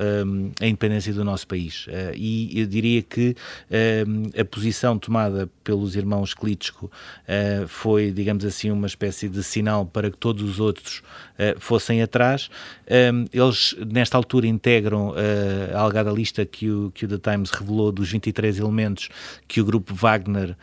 a 0.60 0.66
independência 0.66 1.12
do 1.12 1.24
nosso 1.24 1.46
país. 1.46 1.86
Uh, 1.86 2.14
e 2.14 2.60
eu 2.60 2.66
diria 2.66 3.02
que 3.02 3.30
uh, 3.70 4.40
a 4.40 4.44
posição 4.44 4.98
tomada 4.98 5.48
pelos 5.62 5.96
irmãos 5.96 6.34
Klitschko 6.34 6.86
uh, 6.86 7.68
foi, 7.68 8.10
digamos 8.10 8.44
assim, 8.44 8.70
uma 8.70 8.86
espécie 8.86 9.28
de 9.28 9.42
sinal 9.42 9.86
para 9.86 10.10
que 10.10 10.16
todos 10.16 10.42
os 10.42 10.60
outros 10.60 11.02
fossem 11.58 12.00
atrás. 12.00 12.48
eles, 13.30 13.76
nesta 13.92 14.16
altura, 14.16 14.46
integram 14.46 15.12
a 15.74 15.78
algada 15.78 16.10
lista 16.10 16.46
que 16.46 16.70
o, 16.70 16.90
que 16.92 17.04
o 17.04 17.08
The 17.08 17.18
Times 17.18 17.50
revelou 17.50 17.92
dos 17.92 18.10
23 18.10 18.58
elementos 18.58 19.10
que 19.46 19.60
o 19.60 19.64
grupo 19.64 19.94
Wagner 19.94 20.56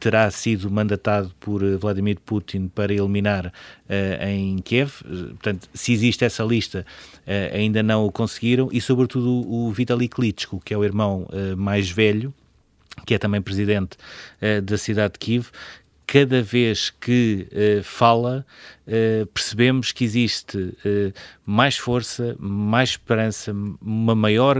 terá 0.00 0.30
sido 0.30 0.70
mandatado 0.70 1.32
por 1.38 1.62
Vladimir 1.78 2.18
Putin 2.24 2.68
para 2.68 2.92
eliminar 2.92 3.52
em 4.20 4.58
Kiev. 4.58 5.02
Portanto, 5.02 5.68
se 5.74 5.92
existe 5.92 6.24
essa 6.24 6.42
lista, 6.42 6.86
ainda 7.52 7.82
não 7.82 8.06
o 8.06 8.12
conseguiram, 8.12 8.68
e 8.72 8.80
sobretudo 8.80 9.46
o 9.48 9.70
Vitaly 9.72 10.08
Klitschko, 10.08 10.60
que 10.64 10.72
é 10.72 10.78
o 10.78 10.84
irmão 10.84 11.26
uh, 11.30 11.56
mais 11.56 11.90
velho, 11.90 12.32
que 13.04 13.14
é 13.14 13.18
também 13.18 13.42
presidente 13.42 13.96
uh, 14.40 14.62
da 14.62 14.78
cidade 14.78 15.14
de 15.14 15.18
Kiev, 15.18 15.48
cada 16.06 16.40
vez 16.40 16.88
que 16.88 17.48
uh, 17.50 17.82
fala, 17.82 18.46
uh, 18.86 19.26
percebemos 19.26 19.90
que 19.90 20.04
existe 20.04 20.56
uh, 20.56 21.12
mais 21.44 21.76
força, 21.76 22.36
mais 22.38 22.90
esperança, 22.90 23.52
uma 23.82 24.14
maior 24.14 24.56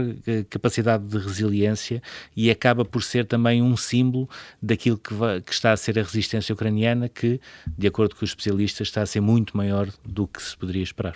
capacidade 0.49 1.05
de 1.05 1.17
resiliência 1.17 2.01
e 2.35 2.51
acaba 2.51 2.83
por 2.83 3.01
ser 3.01 3.25
também 3.25 3.61
um 3.61 3.77
símbolo 3.77 4.29
daquilo 4.61 4.97
que, 4.97 5.13
que, 5.45 5.53
está 5.53 5.71
a 5.71 5.77
ser 5.77 5.97
a 5.97 6.03
resistência 6.03 6.53
ucraniana, 6.53 7.07
que, 7.07 7.39
de 7.77 7.87
acordo 7.87 8.15
com 8.15 8.25
os 8.25 8.31
especialistas, 8.31 8.87
está 8.87 9.01
a 9.01 9.05
ser 9.05 9.21
muito 9.21 9.55
maior 9.55 9.89
do 10.05 10.27
que 10.27 10.41
se 10.41 10.55
poderia 10.55 10.83
esperar. 10.83 11.15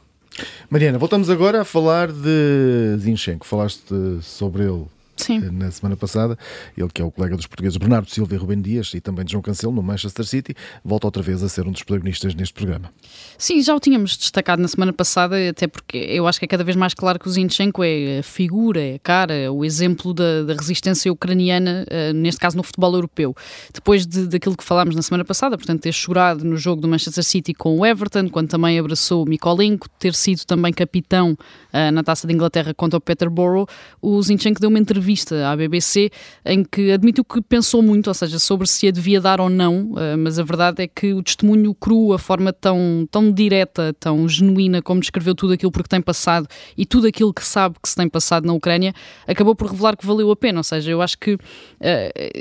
Mariana, 0.69 0.97
voltamos 0.97 1.29
agora 1.29 1.61
a 1.61 1.65
falar 1.65 2.11
de 2.11 2.97
Zinchenko. 2.97 3.45
Falaste 3.45 3.93
sobre 4.21 4.63
ele 4.63 4.85
Sim. 5.23 5.37
Eh, 5.45 5.51
na 5.51 5.71
semana 5.71 5.95
passada. 5.95 6.37
Ele 6.77 6.89
que 6.93 7.01
é 7.01 7.05
o 7.05 7.11
colega 7.11 7.35
dos 7.35 7.47
portugueses 7.47 7.77
Bernardo 7.77 8.09
Silva 8.09 8.33
e 8.33 8.37
Rubem 8.37 8.61
Dias 8.61 8.93
e 8.93 9.01
também 9.01 9.25
de 9.25 9.31
João 9.31 9.41
Cancelo 9.41 9.73
no 9.73 9.83
Manchester 9.83 10.25
City, 10.25 10.55
volta 10.83 11.07
outra 11.07 11.21
vez 11.21 11.43
a 11.43 11.49
ser 11.49 11.67
um 11.67 11.71
dos 11.71 11.83
protagonistas 11.83 12.33
neste 12.35 12.53
programa. 12.53 12.91
Sim, 13.37 13.61
já 13.61 13.75
o 13.75 13.79
tínhamos 13.79 14.17
destacado 14.17 14.61
na 14.61 14.67
semana 14.67 14.93
passada, 14.93 15.49
até 15.49 15.67
porque 15.67 15.97
eu 15.97 16.27
acho 16.27 16.39
que 16.39 16.45
é 16.45 16.47
cada 16.47 16.63
vez 16.63 16.75
mais 16.75 16.93
claro 16.93 17.19
que 17.19 17.27
o 17.27 17.31
Zinchenko 17.31 17.83
é 17.83 18.19
a 18.19 18.23
figura, 18.23 18.81
é 18.81 18.95
a 18.95 18.99
cara, 18.99 19.51
o 19.51 19.63
exemplo 19.63 20.13
da, 20.13 20.43
da 20.43 20.53
resistência 20.53 21.11
ucraniana, 21.11 21.85
uh, 21.87 22.13
neste 22.13 22.39
caso 22.39 22.57
no 22.57 22.63
futebol 22.63 22.93
europeu. 22.93 23.35
Depois 23.73 24.05
de, 24.05 24.27
daquilo 24.27 24.55
que 24.55 24.63
falámos 24.63 24.95
na 24.95 25.01
semana 25.01 25.25
passada, 25.25 25.57
portanto, 25.57 25.81
ter 25.81 25.91
chorado 25.91 26.43
no 26.43 26.57
jogo 26.57 26.81
do 26.81 26.87
Manchester 26.87 27.23
City 27.23 27.53
com 27.53 27.77
o 27.77 27.85
Everton, 27.85 28.29
quando 28.29 28.49
também 28.49 28.77
abraçou 28.79 29.23
o 29.23 29.29
Mikolenko, 29.29 29.89
ter 29.99 30.13
sido 30.13 30.45
também 30.45 30.73
capitão 30.73 31.31
uh, 31.31 31.91
na 31.91 32.03
taça 32.03 32.27
de 32.27 32.33
Inglaterra 32.33 32.73
contra 32.73 32.97
o 32.97 33.01
Peterborough, 33.01 33.67
o 34.01 34.21
Zinchenko 34.21 34.59
deu 34.59 34.69
uma 34.69 34.79
entrevista 34.79 35.10
entrevista 35.11 35.47
à 35.47 35.55
BBC 35.55 36.09
em 36.45 36.63
que 36.63 36.91
admitiu 36.91 37.23
que 37.23 37.41
pensou 37.41 37.81
muito, 37.81 38.07
ou 38.07 38.13
seja, 38.13 38.39
sobre 38.39 38.67
se 38.67 38.87
a 38.87 38.91
devia 38.91 39.19
dar 39.19 39.39
ou 39.39 39.49
não, 39.49 39.91
uh, 39.91 40.17
mas 40.17 40.39
a 40.39 40.43
verdade 40.43 40.83
é 40.83 40.87
que 40.87 41.13
o 41.13 41.21
testemunho 41.21 41.73
cru, 41.73 42.13
a 42.13 42.19
forma 42.19 42.53
tão, 42.53 43.07
tão 43.11 43.31
direta, 43.31 43.93
tão 43.99 44.27
genuína 44.27 44.81
como 44.81 45.01
descreveu 45.01 45.35
tudo 45.35 45.53
aquilo 45.53 45.71
por 45.71 45.83
que 45.83 45.89
tem 45.89 46.01
passado 46.01 46.47
e 46.77 46.85
tudo 46.85 47.07
aquilo 47.07 47.33
que 47.33 47.45
sabe 47.45 47.75
que 47.81 47.89
se 47.89 47.95
tem 47.95 48.09
passado 48.09 48.45
na 48.45 48.53
Ucrânia, 48.53 48.93
acabou 49.27 49.55
por 49.55 49.69
revelar 49.69 49.95
que 49.95 50.05
valeu 50.05 50.31
a 50.31 50.35
pena. 50.35 50.59
Ou 50.59 50.63
seja, 50.63 50.91
eu 50.91 51.01
acho 51.01 51.17
que, 51.17 51.33
uh, 51.33 51.39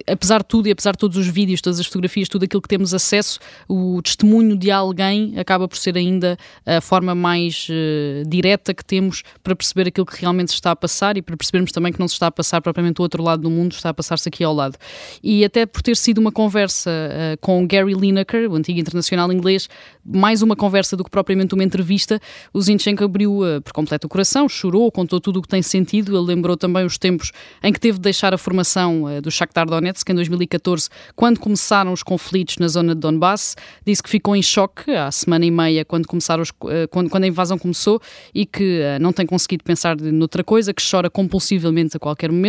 apesar 0.07 0.39
de 0.39 0.47
tudo 0.47 0.69
e 0.69 0.71
apesar 0.71 0.93
de 0.93 0.99
todos 0.99 1.17
os 1.17 1.27
vídeos, 1.27 1.61
todas 1.61 1.81
as 1.81 1.87
fotografias, 1.87 2.29
tudo 2.29 2.45
aquilo 2.45 2.63
que 2.63 2.69
temos 2.69 2.95
acesso, 2.95 3.39
o 3.69 4.01
testemunho 4.03 4.57
de 4.57 4.71
alguém 4.71 5.39
acaba 5.39 5.69
por 5.69 5.77
ser 5.77 5.97
ainda 5.97 6.37
a 6.65 6.81
forma 6.81 7.15
mais 7.15 7.67
uh, 7.69 8.29
direta 8.29 8.73
que 8.73 8.85
temos 8.85 9.23
para 9.43 9.55
perceber 9.57 9.89
aquilo 9.89 10.07
que 10.07 10.21
realmente 10.21 10.51
se 10.51 10.55
está 10.55 10.71
a 10.71 10.77
passar 10.77 11.17
e 11.17 11.23
para 11.23 11.37
percebermos 11.37 11.73
também 11.73 11.93
que 11.93 11.99
não 11.99 12.09
se 12.09 12.15
está 12.15 12.29
a 12.29 12.31
passar 12.31 12.60
propriamente 12.61 12.97
do 12.97 13.03
outro 13.03 13.23
lado 13.23 13.43
do 13.43 13.51
mundo, 13.51 13.73
está 13.73 13.91
a 13.91 13.95
passar-se 13.95 14.29
aqui 14.29 14.45
ao 14.45 14.55
lado. 14.55 14.77
E 15.23 15.45
até 15.45 15.67
por 15.67 15.83
ter 15.83 15.97
sido 15.97 16.19
uma 16.19 16.33
conversa 16.33 16.91
uh, 16.91 17.39
com 17.41 17.67
Gary 17.67 17.95
Lineker, 17.95 18.51
o 18.51 18.55
antigo 18.55 18.79
internacional 18.79 19.33
inglês, 19.33 19.69
mais 20.05 20.43
uma 20.43 20.57
conversa 20.57 20.97
do 20.97 21.05
que 21.05 21.11
propriamente 21.11 21.55
uma 21.55 21.65
entrevista, 21.65 22.21
o 22.53 22.61
Zinchenko 22.61 23.05
abriu 23.05 23.41
uh, 23.41 23.61
por 23.63 23.73
completo 23.73 24.07
o 24.07 24.11
coração, 24.11 24.49
chorou, 24.49 24.91
contou 24.91 25.21
tudo 25.21 25.39
o 25.39 25.43
que 25.43 25.49
tem 25.49 25.63
sentido, 25.63 26.17
ele 26.17 26.27
lembrou 26.27 26.57
também 26.57 26.85
os 26.85 26.99
tempos 26.99 27.33
em 27.63 27.73
que 27.73 27.81
teve 27.81 27.99
de 27.99 28.03
deixar 28.03 28.35
a 28.35 28.39
formação 28.39 29.05
uh, 29.05 29.21
do 29.21 29.31
Shakhtar 29.31 29.67
Donetsk 29.67 30.11
em 30.11 30.15
2014, 30.15 30.89
quando 31.15 31.39
começaram 31.39 31.93
os 31.93 32.03
conflitos 32.03 32.59
na 32.59 32.69
zona 32.69 32.95
de 32.95 33.01
Donbass, 33.01 33.57
disse 33.87 34.03
que 34.03 34.11
ficou 34.11 34.35
em 34.35 34.43
choque 34.43 34.91
há 34.93 35.11
semana 35.11 35.45
e 35.45 35.51
meia 35.51 35.85
quando, 35.85 36.07
começaram 36.07 36.43
os, 36.43 36.51
quando, 36.91 37.11
quando 37.11 37.25
a 37.25 37.27
invasão 37.27 37.59
começou 37.59 38.01
e 38.35 38.45
que 38.47 38.81
não 39.01 39.13
tem 39.13 39.27
conseguido 39.27 39.65
pensar 39.65 39.97
noutra 39.97 40.43
coisa, 40.43 40.73
que 40.73 40.83
chora 40.83 41.11
compulsivamente 41.11 41.97
a 41.97 42.01
qualquer 42.01 42.31
momento, 42.31 42.40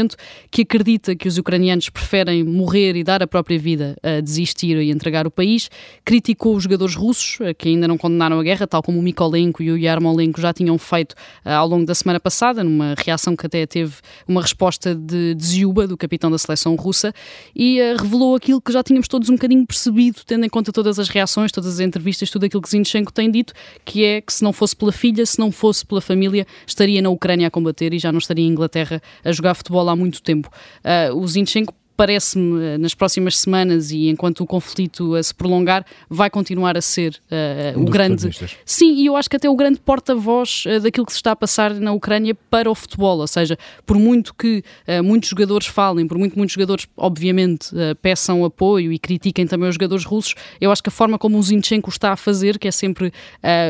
que 0.50 0.62
acredita 0.62 1.16
que 1.16 1.28
os 1.28 1.38
ucranianos 1.38 1.90
preferem 1.90 2.44
morrer 2.44 2.96
e 2.96 3.04
dar 3.04 3.22
a 3.24 3.28
própria 3.28 3.58
vida 3.58 3.96
a 4.02 4.20
desistir 4.20 4.78
e 4.78 4.92
entregar 4.92 5.26
o 5.26 5.32
país, 5.32 5.70
criticou 6.06 6.56
os 6.56 6.64
jogadores 6.64 6.96
russos, 6.96 7.38
eh, 7.42 7.54
que 7.54 7.70
ainda 7.70 7.88
não 7.88 7.98
condenaram 7.98 8.40
a 8.40 8.44
guerra, 8.44 8.68
tal 8.68 8.82
como 8.84 9.00
o 9.00 9.02
Mikolenko 9.02 9.64
e 9.64 9.72
o 9.72 9.78
Yarmolenko 9.78 10.40
já 10.40 10.54
tinham 10.54 10.78
feito 10.78 11.16
eh, 11.46 11.54
ao 11.54 11.68
longo 11.68 11.86
da 11.86 11.96
semana 11.96 12.20
passada, 12.20 12.64
numa 12.64 12.96
reação 12.98 13.36
que 13.36 13.46
até 13.46 13.66
teve 13.66 13.96
uma 14.28 14.42
resposta 14.42 14.96
de, 14.96 15.36
de 15.36 15.62
do 15.62 15.98
capitão 15.98 16.32
da 16.32 16.38
seleção 16.38 16.76
russa, 16.76 17.14
e 17.56 17.80
uh, 17.80 18.02
revelou 18.02 18.36
aquilo 18.36 18.60
que 18.60 18.72
já 18.72 18.84
tínhamos 18.84 19.08
todos 19.08 19.30
um 19.30 19.34
bocadinho 19.34 19.66
percebido, 19.66 20.22
tendo 20.26 20.46
em 20.46 20.50
conta 20.50 20.72
todas 20.72 20.98
as 20.98 21.08
reações, 21.08 21.52
todas 21.52 21.74
as 21.74 21.80
entrevistas, 21.80 22.30
tudo 22.30 22.46
aquilo 22.46 22.62
que 22.62 22.70
Zinchenko 22.70 23.14
tem 23.14 23.30
dito, 23.30 23.54
que 23.86 24.04
é 24.04 24.22
que 24.22 24.34
se 24.34 24.44
não 24.44 24.52
fosse 24.52 24.76
pela 24.76 24.92
filha, 24.92 25.26
se 25.26 25.40
não 25.40 25.52
fosse 25.52 25.86
pela 25.86 26.02
família, 26.02 26.46
estaria 26.66 27.02
na 27.02 27.10
Ucrânia 27.10 27.48
a 27.48 27.52
combater 27.52 27.94
e 27.94 28.00
já 28.00 28.12
não 28.12 28.20
estaria 28.20 28.46
em 28.46 28.50
Inglaterra 28.50 29.02
a 29.24 29.32
jogar 29.32 29.54
futebol 29.54 29.81
há 29.90 29.96
muito 29.96 30.22
tempo. 30.22 30.50
Uh, 30.84 31.16
o 31.16 31.28
Zinchenko 31.28 31.74
parece-me, 32.02 32.66
eh, 32.66 32.78
nas 32.80 32.96
próximas 32.96 33.38
semanas 33.38 33.92
e 33.92 34.10
enquanto 34.10 34.42
o 34.42 34.46
conflito 34.48 35.14
a 35.14 35.22
se 35.22 35.36
prolongar, 35.36 35.86
vai 36.10 36.32
continuar 36.32 36.76
a 36.76 36.82
ser 36.82 37.22
uh, 37.30 37.80
um 37.80 37.84
o 37.84 37.86
grande. 37.86 38.28
Sim, 38.66 38.96
e 38.96 39.06
eu 39.06 39.16
acho 39.16 39.30
que 39.30 39.36
até 39.36 39.48
o 39.48 39.56
grande 39.56 39.80
porta-voz 39.80 40.64
uh, 40.66 40.80
daquilo 40.80 41.06
que 41.06 41.12
se 41.12 41.20
está 41.20 41.34
a 41.34 41.36
passar 41.36 41.76
na 41.76 41.92
Ucrânia 41.92 42.34
para 42.50 42.72
o 42.72 42.74
futebol. 42.74 43.20
Ou 43.20 43.28
seja, 43.28 43.56
por 43.86 44.00
muito 44.00 44.34
que 44.34 44.64
uh, 44.88 45.04
muitos 45.04 45.30
jogadores 45.30 45.68
falem, 45.68 46.08
por 46.08 46.18
muito 46.18 46.32
que 46.32 46.40
muitos 46.40 46.56
jogadores, 46.56 46.88
obviamente, 46.98 47.70
peçam 48.02 48.44
apoio 48.44 48.92
e 48.92 48.98
critiquem 48.98 49.46
também 49.46 49.70
os 49.70 49.76
jogadores 49.76 50.04
russos, 50.04 50.34
eu 50.60 50.72
acho 50.72 50.82
que 50.82 50.90
a 50.90 50.92
forma 50.92 51.20
como 51.20 51.38
o 51.38 51.44
Zinchenko 51.44 51.92
está 51.92 52.14
a 52.14 52.16
fazer, 52.16 52.58
que 52.58 52.68
é 52.68 52.72
sempre 52.72 53.14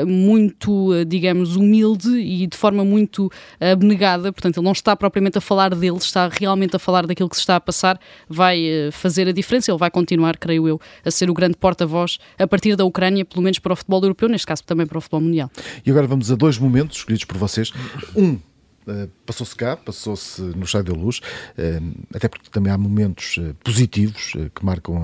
muito, 0.08 0.92
digamos, 1.06 1.56
humilde 1.56 2.10
e 2.18 2.48
de 2.48 2.56
forma 2.56 2.86
muito 2.86 3.30
abnegada, 3.60 4.32
portanto, 4.32 4.58
ele 4.58 4.66
não 4.66 4.72
está 4.72 4.96
propriamente 4.96 5.38
a 5.38 5.42
falar 5.42 5.74
dele, 5.76 5.98
está 5.98 6.30
realmente 6.32 6.76
a 6.76 6.80
falar 6.80 7.06
daquilo 7.06 7.30
que 7.30 7.36
se 7.36 7.42
está 7.42 7.56
a 7.56 7.60
passar 7.60 8.00
vai 8.30 8.64
eh, 8.66 8.92
fazer 8.92 9.28
a 9.28 9.32
diferença. 9.32 9.72
Ele 9.72 9.78
vai 9.78 9.92
continuar, 9.92 10.38
creio 10.38 10.68
eu, 10.68 10.80
a 11.06 11.12
ser 11.12 11.30
o 11.30 11.34
grande 11.34 11.58
porta-voz 11.58 12.18
a 12.38 12.48
partir 12.48 12.76
da 12.76 12.86
Ucrânia, 12.86 13.26
pelo 13.26 13.42
menos 13.42 13.60
para 13.60 13.74
o 13.74 13.76
futebol 13.76 14.02
europeu, 14.02 14.30
neste 14.30 14.48
caso 14.48 14.64
também 14.64 14.86
para 14.86 14.98
o 14.98 15.02
futebol 15.02 15.22
mundial. 15.22 15.50
E 15.86 15.90
agora 15.90 16.08
vamos 16.08 16.32
a 16.32 16.36
dois 16.36 16.58
momentos 16.58 16.98
escolhidos 16.98 17.26
por 17.26 17.38
vocês. 17.38 17.72
Um 18.16 18.40
Uh, 18.88 19.08
passou-se 19.28 19.56
cá, 19.56 19.78
passou-se 19.78 20.42
no 20.42 20.64
Estádio 20.64 20.96
da 20.96 21.00
Luz, 21.00 21.20
uh, 21.20 22.06
até 22.16 22.28
porque 22.28 22.50
também 22.50 22.74
há 22.74 22.78
momentos 22.78 23.38
uh, 23.38 23.54
positivos 23.64 24.34
que 24.56 24.66
marcam 24.66 25.00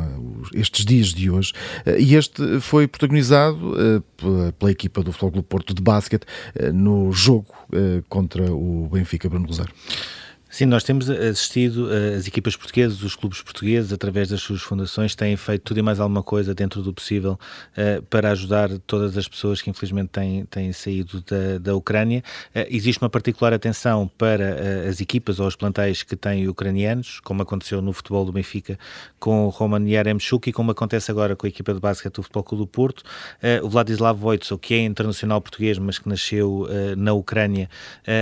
estes 0.56 0.84
dias 0.84 1.14
de 1.14 1.30
hoje, 1.30 1.54
e 2.00 2.16
este 2.16 2.60
foi 2.60 2.88
protagonizado 2.88 3.76
pela, 4.18 4.52
pela, 4.54 4.72
equipa 4.72 5.04
do 5.04 5.12
Futebol 5.12 5.32
Clube 5.32 5.48
Porto 5.48 5.74
de 5.76 5.82
basquete 5.82 6.26
no 6.74 7.12
jogo 7.12 7.54
contra 8.10 8.52
o 8.52 8.90
Benfica 8.92 9.30
Bruno 9.30 9.48
Rosário. 9.48 9.74
Sim, 10.58 10.66
nós 10.66 10.84
temos 10.84 11.08
assistido 11.08 11.88
as 12.18 12.26
equipas 12.26 12.56
portuguesas, 12.56 13.04
os 13.04 13.16
clubes 13.16 13.44
portugueses, 13.44 13.94
através 13.94 14.30
das 14.30 14.42
suas 14.42 14.60
fundações, 14.60 15.14
têm 15.14 15.38
feito 15.38 15.62
tudo 15.62 15.78
e 15.78 15.84
mais 15.84 16.00
alguma 16.00 16.24
coisa 16.24 16.56
dentro 16.56 16.82
do 16.82 16.92
possível 16.92 17.34
uh, 17.34 18.02
para 18.10 18.32
ajudar 18.32 18.72
todas 18.80 19.16
as 19.16 19.28
pessoas 19.28 19.62
que 19.62 19.70
infelizmente 19.70 20.10
têm, 20.10 20.46
têm 20.46 20.74
saído 20.74 21.22
da, 21.22 21.60
da 21.60 21.76
Ucrânia. 21.76 22.24
Uh, 22.56 22.66
existe 22.72 23.00
uma 23.00 23.08
particular 23.08 23.54
atenção 23.54 24.10
para 24.18 24.88
as 24.90 25.00
equipas 25.00 25.40
ou 25.40 25.46
os 25.46 25.56
plantéis 25.56 26.02
que 26.02 26.16
têm 26.16 26.48
ucranianos, 26.48 27.20
como 27.20 27.44
aconteceu 27.44 27.80
no 27.80 27.94
futebol 27.94 28.26
do 28.26 28.32
Benfica 28.32 28.80
com 29.20 29.46
o 29.46 29.50
Roman 29.50 29.88
Yaremchuk 29.88 30.50
e 30.50 30.52
como 30.52 30.72
acontece 30.72 31.12
agora 31.12 31.36
com 31.36 31.46
a 31.46 31.50
equipa 31.50 31.72
de 31.72 31.80
basquete 31.80 32.16
do 32.16 32.24
Futebol 32.24 32.44
Clube 32.44 32.64
do 32.64 32.68
Porto. 32.68 33.04
o 33.62 33.70
Vladislav 33.70 34.20
Wojtso, 34.20 34.58
que 34.58 34.74
é 34.74 34.80
internacional 34.80 35.40
português, 35.40 35.78
mas 35.78 36.00
que 36.00 36.10
nasceu 36.10 36.68
na 36.98 37.14
Ucrânia, 37.14 37.70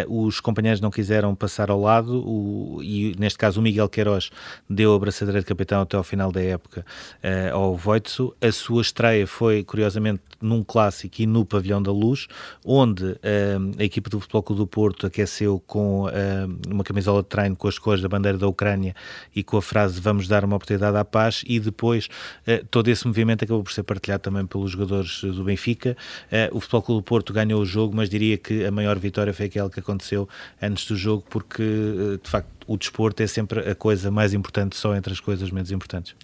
os 0.10 0.42
companheiros 0.42 0.82
não 0.82 0.92
quiseram 0.92 1.34
passar 1.34 1.70
ao 1.70 1.80
lado 1.80 2.25
o, 2.26 2.82
e 2.82 3.16
neste 3.20 3.38
caso 3.38 3.60
o 3.60 3.64
Miguel 3.64 3.88
Queiroz 3.88 4.32
deu 4.70 4.94
a 4.94 5.00
braçadeira 5.00 5.40
de 5.40 5.46
capitão 5.46 5.82
até 5.82 5.96
ao 5.96 6.04
final 6.04 6.32
da 6.32 6.42
época 6.42 6.86
uh, 7.24 7.56
ao 7.56 7.76
Voitsu. 7.76 8.36
A 8.42 8.52
sua 8.52 8.82
estreia 8.82 9.28
foi, 9.28 9.64
curiosamente, 9.64 10.22
num 10.42 10.64
clássico 10.64 11.22
e 11.22 11.26
no 11.26 11.46
Pavilhão 11.46 11.82
da 11.82 11.92
Luz, 11.92 12.28
onde 12.66 13.04
uh, 13.04 13.18
a 13.78 13.84
equipa 13.84 14.10
do 14.10 14.20
Futebol 14.20 14.44
Clube 14.44 14.62
do 14.62 14.68
Porto 14.68 15.06
aqueceu 15.06 15.62
com 15.66 16.06
uh, 16.06 16.10
uma 16.68 16.84
camisola 16.84 17.22
de 17.22 17.30
treino 17.30 17.56
com 17.56 17.68
as 17.68 17.78
cores 17.78 18.02
da 18.02 18.10
bandeira 18.10 18.38
da 18.38 18.48
Ucrânia 18.48 18.96
e 19.36 19.44
com 19.44 19.58
a 19.58 19.62
frase 19.62 20.00
vamos 20.02 20.28
dar 20.28 20.44
uma 20.44 20.56
oportunidade 20.56 20.98
à 20.98 21.06
paz 21.06 21.44
e 21.48 21.60
depois 21.60 22.08
todo 22.70 22.88
esse 22.90 23.06
movimento 23.08 23.44
acabou 23.44 23.64
por 23.64 23.72
ser 23.72 23.84
partilhado 23.84 24.24
também 24.24 24.46
pelos 24.46 24.72
jogadores 24.72 25.22
do 25.22 25.44
Benfica. 25.44 25.96
o 26.52 26.60
Futebol 26.60 26.82
Clube 26.82 27.02
do 27.02 27.04
Porto 27.04 27.34
ganhou 27.34 27.62
o 27.62 27.66
jogo, 27.66 27.96
mas 27.96 28.10
diria 28.10 28.38
que 28.38 28.66
a 28.66 28.72
maior 28.72 28.98
vitória 28.98 29.34
foi 29.34 29.48
aquela 29.48 29.70
que 29.70 29.80
aconteceu 29.80 30.28
antes 30.62 30.86
do 30.86 30.96
jogo, 30.96 31.24
porque 31.30 32.15
de 32.18 32.30
facto, 32.30 32.50
o 32.68 32.78
desporto 32.78 33.22
é 33.22 33.28
sempre 33.28 33.60
a 33.70 33.76
coisa 33.76 34.10
mais 34.10 34.34
importante, 34.34 34.76
só 34.76 34.96
entre 34.96 35.14
as 35.14 35.20
coisas 35.20 35.52
menos 35.52 35.72
importantes. 35.72 36.16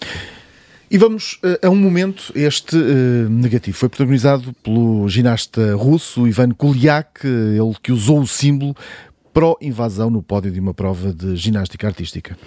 E 0.89 0.97
vamos 0.97 1.39
uh, 1.43 1.65
a 1.65 1.69
um 1.69 1.75
momento, 1.75 2.33
este 2.35 2.75
uh, 2.75 3.29
negativo. 3.29 3.77
Foi 3.77 3.87
protagonizado 3.87 4.53
pelo 4.61 5.07
ginasta 5.07 5.75
russo 5.75 6.27
Ivan 6.27 6.51
Kuliak, 6.51 7.25
ele 7.25 7.75
que 7.81 7.91
usou 7.91 8.19
o 8.19 8.27
símbolo 8.27 8.75
pró-invasão 9.33 10.09
no 10.09 10.21
pódio 10.21 10.51
de 10.51 10.59
uma 10.59 10.73
prova 10.73 11.13
de 11.13 11.35
ginástica 11.35 11.87
artística. 11.87 12.37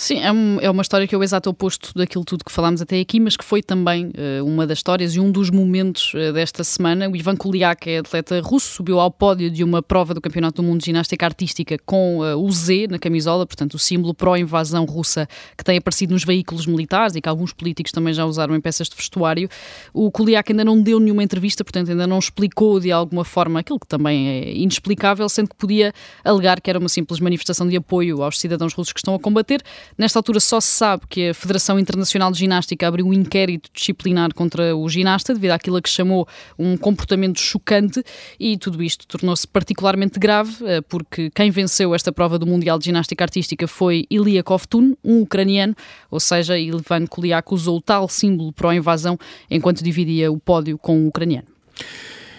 Sim, 0.00 0.18
é, 0.20 0.32
um, 0.32 0.58
é, 0.62 0.70
uma 0.70 0.80
história 0.80 1.06
que 1.06 1.14
é 1.14 1.18
o 1.18 1.22
exato 1.22 1.50
oposto 1.50 1.92
daquilo 1.94 2.24
tudo 2.24 2.42
que 2.42 2.50
falámos 2.50 2.80
até 2.80 2.98
aqui, 2.98 3.20
mas 3.20 3.36
que 3.36 3.44
foi 3.44 3.62
também 3.62 4.06
uh, 4.06 4.42
uma 4.46 4.66
das 4.66 4.78
histórias 4.78 5.14
e 5.14 5.20
um 5.20 5.30
dos 5.30 5.50
momentos 5.50 6.14
uh, 6.14 6.32
desta 6.32 6.64
semana. 6.64 7.06
O 7.06 7.14
Ivan 7.14 7.36
Kuliak 7.36 7.90
é 7.90 7.98
atleta 7.98 8.40
russo, 8.40 8.76
subiu 8.76 8.98
ao 8.98 9.10
pódio 9.10 9.50
de 9.50 9.62
uma 9.62 9.82
prova 9.82 10.14
do 10.14 10.20
Campeonato 10.22 10.62
do 10.62 10.66
Mundo 10.66 10.80
de 10.80 10.86
Ginástica 10.86 11.26
Artística 11.26 11.76
com 11.84 12.20
uh, 12.20 12.42
o 12.42 12.50
Z 12.50 12.86
na 12.88 12.98
camisola, 12.98 13.44
portanto 13.44 13.74
o 13.74 13.78
símbolo 13.78 14.14
pró-invasão 14.14 14.86
russa 14.86 15.28
que 15.54 15.62
tem 15.62 15.76
aparecido 15.76 16.14
nos 16.14 16.24
veículos 16.24 16.64
militares 16.64 17.14
e 17.14 17.20
que 17.20 17.28
alguns 17.28 17.52
políticos 17.52 17.92
também 17.92 18.14
já 18.14 18.24
usaram 18.24 18.56
em 18.56 18.60
peças 18.60 18.88
de 18.88 18.96
vestuário. 18.96 19.50
O 19.92 20.10
Kuliak 20.10 20.50
ainda 20.50 20.64
não 20.64 20.80
deu 20.80 20.98
nenhuma 20.98 21.22
entrevista, 21.22 21.62
portanto 21.62 21.90
ainda 21.90 22.06
não 22.06 22.18
explicou 22.18 22.80
de 22.80 22.90
alguma 22.90 23.22
forma 23.22 23.60
aquilo 23.60 23.78
que 23.78 23.86
também 23.86 24.28
é 24.30 24.54
inexplicável, 24.54 25.28
sendo 25.28 25.50
que 25.50 25.56
podia 25.56 25.92
alegar 26.24 26.58
que 26.58 26.70
era 26.70 26.78
uma 26.78 26.88
simples 26.88 27.20
manifestação 27.20 27.68
de 27.68 27.76
apoio 27.76 28.22
aos 28.22 28.40
cidadãos 28.40 28.72
russos 28.72 28.94
que 28.94 29.00
estão 29.00 29.14
a 29.14 29.18
combater. 29.18 29.62
Nesta 29.98 30.18
altura 30.18 30.40
só 30.40 30.60
se 30.60 30.68
sabe 30.68 31.02
que 31.08 31.28
a 31.28 31.34
Federação 31.34 31.78
Internacional 31.78 32.30
de 32.32 32.38
Ginástica 32.38 32.86
abriu 32.86 33.06
um 33.06 33.12
inquérito 33.12 33.70
disciplinar 33.72 34.32
contra 34.34 34.74
o 34.76 34.88
ginasta 34.88 35.34
devido 35.34 35.50
àquilo 35.52 35.76
a 35.76 35.82
que 35.82 35.88
chamou 35.88 36.26
um 36.58 36.76
comportamento 36.76 37.38
chocante 37.38 38.02
e 38.38 38.56
tudo 38.56 38.82
isto 38.82 39.06
tornou-se 39.06 39.46
particularmente 39.46 40.18
grave 40.18 40.52
eh, 40.64 40.80
porque 40.82 41.30
quem 41.30 41.50
venceu 41.50 41.94
esta 41.94 42.12
prova 42.12 42.38
do 42.38 42.46
Mundial 42.46 42.78
de 42.78 42.86
Ginástica 42.86 43.24
Artística 43.24 43.66
foi 43.66 44.06
Ilia 44.10 44.42
Kovtun, 44.42 44.94
um 45.04 45.22
ucraniano, 45.22 45.74
ou 46.10 46.20
seja, 46.20 46.58
Ivan 46.58 47.06
Kuliak 47.06 47.52
usou 47.52 47.80
tal 47.80 48.08
símbolo 48.08 48.52
para 48.52 48.70
a 48.70 48.74
invasão 48.74 49.18
enquanto 49.50 49.82
dividia 49.82 50.30
o 50.32 50.38
pódio 50.38 50.78
com 50.78 51.04
o 51.04 51.08
ucraniano. 51.08 51.48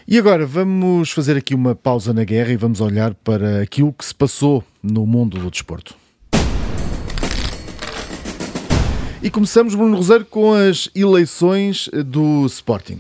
E 0.07 0.17
agora 0.17 0.45
vamos 0.45 1.11
fazer 1.11 1.37
aqui 1.37 1.53
uma 1.53 1.75
pausa 1.75 2.11
na 2.11 2.23
guerra 2.23 2.51
e 2.51 2.57
vamos 2.57 2.81
olhar 2.81 3.13
para 3.13 3.61
aquilo 3.61 3.93
que 3.93 4.03
se 4.03 4.13
passou 4.13 4.63
no 4.81 5.05
mundo 5.05 5.39
do 5.39 5.49
desporto. 5.49 6.00
E 9.23 9.29
começamos, 9.29 9.75
Bruno 9.75 9.95
Rosário, 9.95 10.25
com 10.25 10.51
as 10.51 10.89
eleições 10.95 11.87
do 12.05 12.43
Sporting. 12.47 12.97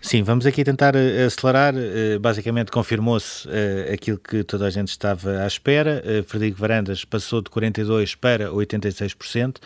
Sim, 0.00 0.22
vamos 0.22 0.46
aqui 0.46 0.62
tentar 0.62 0.94
eh, 0.94 1.24
acelerar. 1.24 1.74
Eh, 1.76 2.18
basicamente 2.18 2.70
confirmou-se 2.70 3.48
eh, 3.48 3.92
aquilo 3.94 4.18
que 4.18 4.44
toda 4.44 4.66
a 4.66 4.70
gente 4.70 4.88
estava 4.88 5.42
à 5.42 5.46
espera. 5.46 6.02
Frederico 6.26 6.58
Varandas 6.58 7.04
passou 7.04 7.40
de 7.40 7.50
42% 7.50 8.16
para 8.18 8.50
86%. 8.50 9.56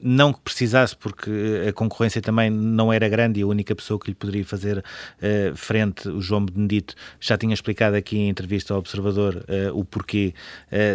Não 0.00 0.32
que 0.32 0.40
precisasse, 0.40 0.96
porque 0.96 1.30
a 1.68 1.72
concorrência 1.72 2.20
também 2.20 2.50
não 2.50 2.92
era 2.92 3.08
grande 3.08 3.40
e 3.40 3.42
a 3.42 3.46
única 3.46 3.74
pessoa 3.74 3.98
que 3.98 4.08
lhe 4.08 4.14
poderia 4.14 4.44
fazer 4.44 4.82
frente, 5.54 6.08
o 6.08 6.20
João 6.20 6.44
Benedito, 6.44 6.94
já 7.20 7.36
tinha 7.36 7.54
explicado 7.54 7.96
aqui 7.96 8.16
em 8.18 8.28
entrevista 8.28 8.74
ao 8.74 8.80
Observador 8.80 9.44
o 9.72 9.84
porquê 9.84 10.34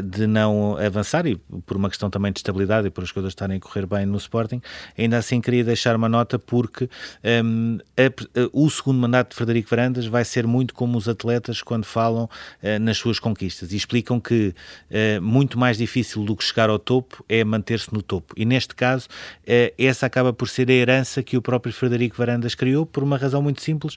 de 0.04 0.28
não 0.28 0.78
avançar 0.78 1.26
e 1.26 1.36
por 1.66 1.78
uma 1.78 1.90
questão 1.90 2.10
também 2.10 2.32
de 2.32 2.40
estabilidade 2.40 2.88
e 2.88 2.90
por 2.90 3.04
as 3.04 3.12
coisas 3.12 3.32
estarem 3.32 3.58
a 3.58 3.60
correr 3.60 3.86
bem 3.86 4.06
no 4.06 4.18
Sporting. 4.18 4.62
Ainda 4.98 5.18
assim, 5.18 5.42
queria 5.42 5.64
deixar 5.64 5.96
uma 5.96 6.10
nota 6.10 6.38
porque 6.38 6.90
a, 7.24 8.39
o 8.52 8.70
segundo 8.70 9.00
mandato 9.00 9.30
de 9.30 9.36
Frederico 9.36 9.70
Varandas 9.70 10.06
vai 10.06 10.24
ser 10.24 10.46
muito 10.46 10.74
como 10.74 10.98
os 10.98 11.08
atletas 11.08 11.62
quando 11.62 11.86
falam 11.86 12.26
uh, 12.26 12.80
nas 12.80 12.98
suas 12.98 13.20
conquistas 13.20 13.72
e 13.72 13.76
explicam 13.76 14.20
que 14.20 14.54
uh, 14.90 15.22
muito 15.22 15.58
mais 15.58 15.78
difícil 15.78 16.24
do 16.24 16.36
que 16.36 16.44
chegar 16.44 16.70
ao 16.70 16.80
topo 16.80 17.24
é 17.28 17.44
manter-se 17.44 17.94
no 17.94 18.02
topo. 18.02 18.34
E 18.38 18.46
neste 18.46 18.76
caso, 18.76 19.08
essa 19.78 20.06
acaba 20.06 20.32
por 20.32 20.48
ser 20.48 20.70
a 20.70 20.74
herança 20.74 21.24
que 21.24 21.36
o 21.36 21.42
próprio 21.42 21.74
Frederico 21.74 22.16
Varandas 22.16 22.56
criou 22.56 22.86
por 22.86 23.04
uma 23.04 23.18
razão 23.18 23.42
muito 23.42 23.62
simples: 23.62 23.96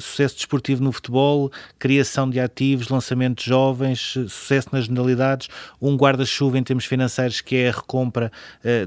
sucesso 0.00 0.36
desportivo 0.36 0.82
no 0.82 0.92
futebol, 0.92 1.50
criação 1.78 2.28
de 2.28 2.40
ativos, 2.40 2.88
lançamento 2.88 3.38
de 3.42 3.48
jovens, 3.48 4.00
sucesso 4.00 4.68
nas 4.72 4.86
generalidades, 4.86 5.48
um 5.80 5.96
guarda-chuva 5.96 6.58
em 6.58 6.62
termos 6.62 6.84
financeiros 6.84 7.40
que 7.40 7.56
é 7.56 7.68
a 7.68 7.72
recompra 7.72 8.30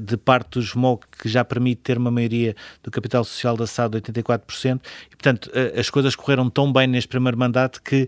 de 0.01 0.17
parte 0.17 0.59
dos 0.59 0.73
MOC 0.73 1.05
que 1.19 1.29
já 1.29 1.43
permite 1.43 1.81
ter 1.81 1.97
uma 1.97 2.11
maioria 2.11 2.55
do 2.83 2.91
capital 2.91 3.23
social 3.23 3.55
da 3.55 3.65
SAD 3.65 4.01
de 4.01 4.11
84%. 4.11 4.74
E, 5.07 5.15
portanto, 5.15 5.51
as 5.77 5.89
coisas 5.89 6.15
correram 6.15 6.49
tão 6.49 6.71
bem 6.71 6.87
neste 6.87 7.07
primeiro 7.07 7.37
mandato 7.37 7.81
que 7.81 8.07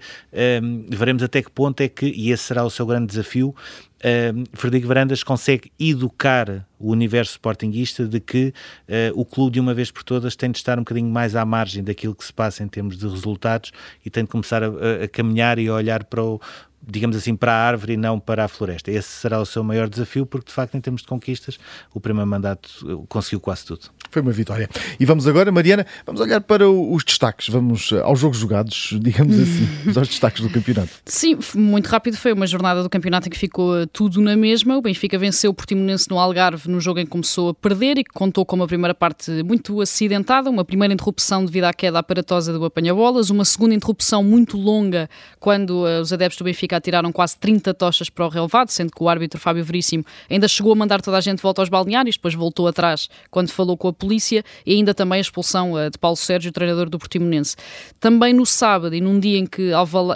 um, 0.62 0.86
veremos 0.90 1.24
até 1.24 1.42
que 1.42 1.52
ponto 1.52 1.82
é 1.82 1.88
que, 1.88 2.06
e 2.06 2.32
esse 2.32 2.44
será 2.44 2.64
o 2.64 2.70
seu 2.70 2.86
grande 2.86 3.08
desafio, 3.08 3.56
um, 3.98 4.44
Frederico 4.54 4.88
Varandas 4.88 5.24
consegue 5.24 5.72
educar 5.80 6.68
o 6.80 6.92
universo 6.92 7.32
sportinguista 7.32 8.06
de 8.06 8.20
que 8.20 8.54
uh, 8.88 9.20
o 9.20 9.26
clube, 9.26 9.56
de 9.56 9.60
uma 9.60 9.74
vez 9.74 9.90
por 9.90 10.04
todas, 10.04 10.36
tem 10.36 10.52
de 10.52 10.58
estar 10.58 10.78
um 10.78 10.82
bocadinho 10.82 11.10
mais 11.10 11.36
à 11.36 11.44
margem 11.44 11.84
daquilo 11.84 12.14
que 12.14 12.24
se 12.24 12.32
passa 12.32 12.64
em 12.64 12.68
termos 12.68 12.98
de 12.98 13.08
resultados 13.08 13.72
e 14.06 14.10
tem 14.10 14.24
de 14.24 14.30
começar 14.30 14.64
a, 14.64 14.68
a 15.04 15.08
caminhar 15.08 15.58
e 15.58 15.68
a 15.68 15.74
olhar 15.74 16.04
para 16.04 16.24
o, 16.24 16.40
digamos 16.86 17.18
assim, 17.18 17.36
para 17.36 17.52
a 17.52 17.68
árvore 17.68 17.94
e 17.94 17.98
não 17.98 18.20
para 18.20 18.46
a 18.46 18.48
floresta. 18.48 18.92
Esse 18.92 19.10
será 19.10 19.42
o 19.42 19.46
seu 19.46 19.64
maior 19.64 19.90
desafio, 19.90 20.26
porque 20.26 20.48
de 20.48 20.54
facto, 20.54 20.76
em 20.76 20.82
termos 20.82 21.02
de 21.02 21.08
conquistas, 21.08 21.60
o 21.94 22.00
primeiro 22.00 22.30
mandato 22.30 22.70
eh, 22.88 23.06
conseguiu 23.10 23.40
quase 23.40 23.66
tudo. 23.66 23.90
Foi 24.10 24.22
uma 24.22 24.32
vitória. 24.32 24.70
E 25.00 25.06
vamos 25.06 25.28
agora, 25.28 25.52
Mariana, 25.52 25.86
vamos 26.06 26.22
olhar 26.22 26.42
para 26.42 26.70
os 26.70 27.04
destaques, 27.04 27.50
vamos 27.50 27.92
eh, 27.92 28.02
aos 28.02 28.20
jogos 28.20 28.38
jogados, 28.38 28.96
digamos 29.02 29.40
assim, 29.40 29.68
aos 29.98 30.08
destaques 30.08 30.42
do 30.42 30.50
campeonato. 30.50 30.90
Sim, 31.06 31.38
muito 31.56 31.88
rápido. 31.88 32.18
Foi 32.18 32.34
uma 32.34 32.48
jornada 32.48 32.84
do 32.84 32.90
campeonato 32.90 33.28
em 33.28 33.32
que 33.32 33.38
ficou 33.38 33.78
eh, 33.80 33.86
tudo 33.92 34.22
na 34.22 34.36
mesma. 34.36 34.78
O 34.78 34.82
Benfica 34.82 35.18
venceu 35.18 35.52
o 35.52 35.54
Portimonense 35.54 36.10
no 36.10 36.20
Algarve 36.20 36.70
no 36.70 36.80
jogo 36.80 37.00
em 37.00 37.06
que 37.06 37.12
começou 37.12 37.50
a 37.50 37.54
perder 37.54 37.98
e 37.98 38.04
que 38.04 38.12
contou 38.14 38.46
com 38.46 38.56
uma 38.56 38.68
primeira 38.68 38.94
parte 38.94 39.32
muito 39.44 39.82
acidentada, 39.82 40.50
uma 40.50 40.66
primeira 40.66 40.94
interrupção 40.94 41.46
devido 41.46 41.66
à 41.66 41.74
queda 41.74 42.00
aparatosa 42.00 42.54
do 42.54 42.64
apanha-bolas, 42.66 43.30
uma 43.30 43.46
segunda 43.46 43.74
interrupção 43.74 44.24
muito 44.24 44.58
longa 44.58 45.10
quando 45.40 45.84
os 46.02 46.12
adeptos 46.12 46.38
do 46.38 46.44
Benfica 46.44 46.78
atiraram 46.78 47.12
quase 47.12 47.38
30 47.38 47.74
tochas 47.74 48.10
para 48.10 48.26
o 48.26 48.30
relevado, 48.30 48.70
sendo 48.70 48.92
que 48.92 49.04
o 49.04 49.10
árbitro 49.10 49.40
Fábio 49.40 49.64
Veríssimo 49.64 50.04
ainda 50.30 50.48
chegou 50.48 50.72
a 50.72 50.76
mandar 50.76 51.02
toda 51.02 51.18
a 51.18 51.22
gente 51.22 51.42
volta 51.42 51.62
aos 51.62 51.70
balneários, 51.70 52.16
depois 52.16 52.34
voltou 52.34 52.68
atrás 52.68 53.10
quando 53.30 53.50
falou 53.50 53.78
com 53.78 53.88
a 53.88 53.94
polícia 53.98 54.44
e 54.66 54.74
ainda 54.74 54.94
também 54.94 55.18
a 55.18 55.22
expulsão 55.22 55.77
eh, 55.77 55.89
de 55.89 55.98
Paulo 55.98 56.18
Sérgio, 56.18 56.51
treinador 56.51 56.89
do 56.89 56.98
Portimonense. 56.98 57.56
Também 58.00 58.34
no 58.34 58.46
sábado 58.46 58.96
e 58.96 59.01
num 59.01 59.20
dia 59.20 59.38
em 59.38 59.46
que 59.46 59.72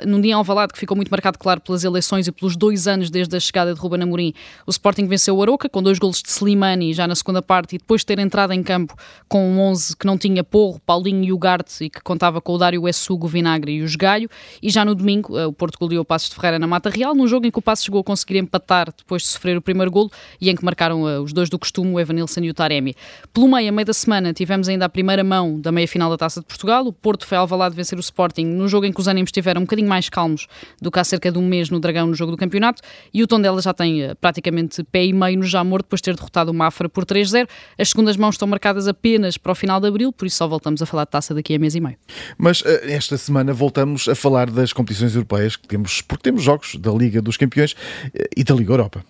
num 0.06 0.22
dia 0.22 0.32
em 0.32 0.36
Alvalade 0.36 0.74
que 0.74 0.80
ficou 0.80 0.96
muito 0.96 1.10
marcado, 1.10 1.38
claro, 1.38 1.62
pelas 1.62 1.84
eleições 1.84 2.28
e 2.28 2.32
pelos 2.32 2.56
dois 2.56 2.88
anos 2.88 3.10
desde 3.10 3.36
a 3.36 3.40
chegada 3.40 3.74
de 3.74 3.80
Ruben 3.80 4.04
Amorim, 4.04 4.34
o 4.66 4.72
Sporting 4.72 5.06
venceu 5.08 5.36
o 5.36 5.42
Aroca 5.42 5.68
com 5.70 5.82
dois 5.82 6.00
golos 6.00 6.22
de 6.22 6.30
Slimani 6.30 6.94
já 6.94 7.08
na 7.08 7.16
segunda 7.16 7.42
parte 7.42 7.76
e 7.76 7.78
depois 7.78 8.02
de 8.02 8.08
ter 8.08 8.20
entrado 8.20 8.54
em 8.54 8.64
campo 8.64 8.96
com 9.28 9.48
um 9.48 9.60
11 9.60 9.98
que 9.98 10.06
não 10.06 10.18
tinha 10.18 10.44
Porro, 10.44 10.80
Paulinho 10.86 11.24
e 11.24 11.34
Ugarte 11.34 11.86
e 11.86 11.90
que 11.90 12.02
contava 12.02 12.42
com 12.42 12.54
o 12.54 12.58
Dário 12.58 12.88
Essugo, 12.88 13.28
Vinagre 13.28 13.74
e 13.74 13.82
os 13.82 13.96
Galho 13.96 14.30
e 14.62 14.70
já 14.70 14.86
no 14.86 14.96
domingo 14.96 15.38
eh, 15.38 15.46
o 15.46 15.54
Porto 15.54 15.78
goleou 15.80 16.02
o 16.02 16.06
Passos 16.06 16.30
de 16.30 16.36
Ferreira 16.36 16.60
na 16.60 16.68
Mata 16.68 16.90
Real, 16.90 17.16
num 17.16 17.28
jogo 17.28 17.46
em 17.48 17.52
que 17.52 17.60
o 17.60 17.62
Passos 17.62 17.86
chegou 17.86 18.02
a 18.02 18.04
conseguir 18.04 18.38
empatar 18.38 18.94
depois 18.96 19.24
de 19.24 19.28
sofrer 19.30 19.58
o 19.58 19.62
primeiro 19.62 19.92
golo 19.92 20.12
e 20.40 20.50
em 20.50 20.56
que 20.56 20.64
marcaram 20.64 21.04
uh, 21.04 21.22
os 21.22 21.34
dois 21.34 21.50
do 21.50 21.58
costume, 21.58 21.94
o 21.94 22.00
Evanilson 22.00 22.42
e 22.42 22.50
o 22.50 22.54
Taremi. 22.54 22.96
Pelo 23.34 23.48
meio, 23.48 23.71
a 23.72 23.74
meio 23.74 23.86
da 23.86 23.94
semana, 23.94 24.34
tivemos 24.34 24.68
ainda 24.68 24.86
a 24.86 24.90
primeira 24.90 25.24
mão 25.24 25.60
da 25.60 25.72
meia-final 25.72 26.10
da 26.10 26.18
Taça 26.18 26.42
de 26.42 26.46
Portugal. 26.46 26.86
O 26.86 26.94
Porto 26.94 27.26
foi 27.26 27.38
alvalado 27.38 27.74
vencer 27.74 27.98
o 27.98 28.02
Sporting 28.02 28.46
num 28.46 28.68
jogo 28.68 28.86
em 28.86 28.92
que 28.92 29.00
os 29.00 29.08
ânimos 29.08 29.30
estiveram 29.30 29.62
um 29.62 29.64
bocadinho 29.64 29.88
mais 29.88 30.10
calmos 30.10 30.48
do 30.82 30.92
que 30.92 31.00
há 31.00 31.04
cerca 31.04 31.32
de 31.32 31.38
um 31.38 31.48
mês 31.48 31.70
no 31.70 31.80
Dragão, 31.80 32.06
no 32.06 32.14
jogo 32.14 32.32
do 32.32 32.38
campeonato. 32.38 32.82
E 33.14 33.24
o 33.24 33.28
Tondela 33.28 33.62
já 33.62 33.74
tem 33.74 34.06
uh, 34.06 34.16
praticamente 34.18 34.84
pé 34.84 35.06
e 35.06 35.14
meio 35.14 35.40
no 35.40 35.46
Jamor 35.46 35.82
depois 35.82 36.02
de 36.02 36.06
ter 36.06 36.16
derrotado 36.16 36.52
o 36.52 36.54
Mafra 36.54 36.90
por 36.90 37.06
3-0. 37.06 37.48
As 37.78 37.90
segundas 37.90 38.18
mãos 38.18 38.36
estão 38.36 38.48
marcadas 38.48 38.88
apenas 38.88 39.38
para 39.38 39.54
o 39.54 39.56
final 39.56 39.80
de 39.80 39.88
abril, 39.88 40.12
por 40.12 40.28
isso 40.28 40.36
só 40.36 40.48
voltamos 40.48 40.82
a 40.82 40.86
falar 40.86 41.06
de 41.06 41.12
taça 41.12 41.34
daqui 41.34 41.56
a 41.56 41.60
mês 41.60 41.74
e 41.74 41.80
meio. 41.80 41.96
Mas 42.38 42.62
uh, 42.62 42.68
esta 42.84 43.18
semana 43.18 43.54
voltamos 43.54 44.10
a 44.10 44.16
falar 44.16 44.50
das 44.50 44.74
competições 44.74 45.16
europeias 45.16 45.56
que 45.56 45.68
temos, 45.68 46.02
porque 46.02 46.24
temos 46.24 46.44
jogos 46.44 46.76
da 46.76 46.92
Liga 46.92 47.22
dos 47.22 47.38
Campeões 47.38 47.76
eh, 48.14 48.28
e 48.36 48.44
da 48.44 48.54
Liga 48.54 48.74
Europa. 48.74 49.04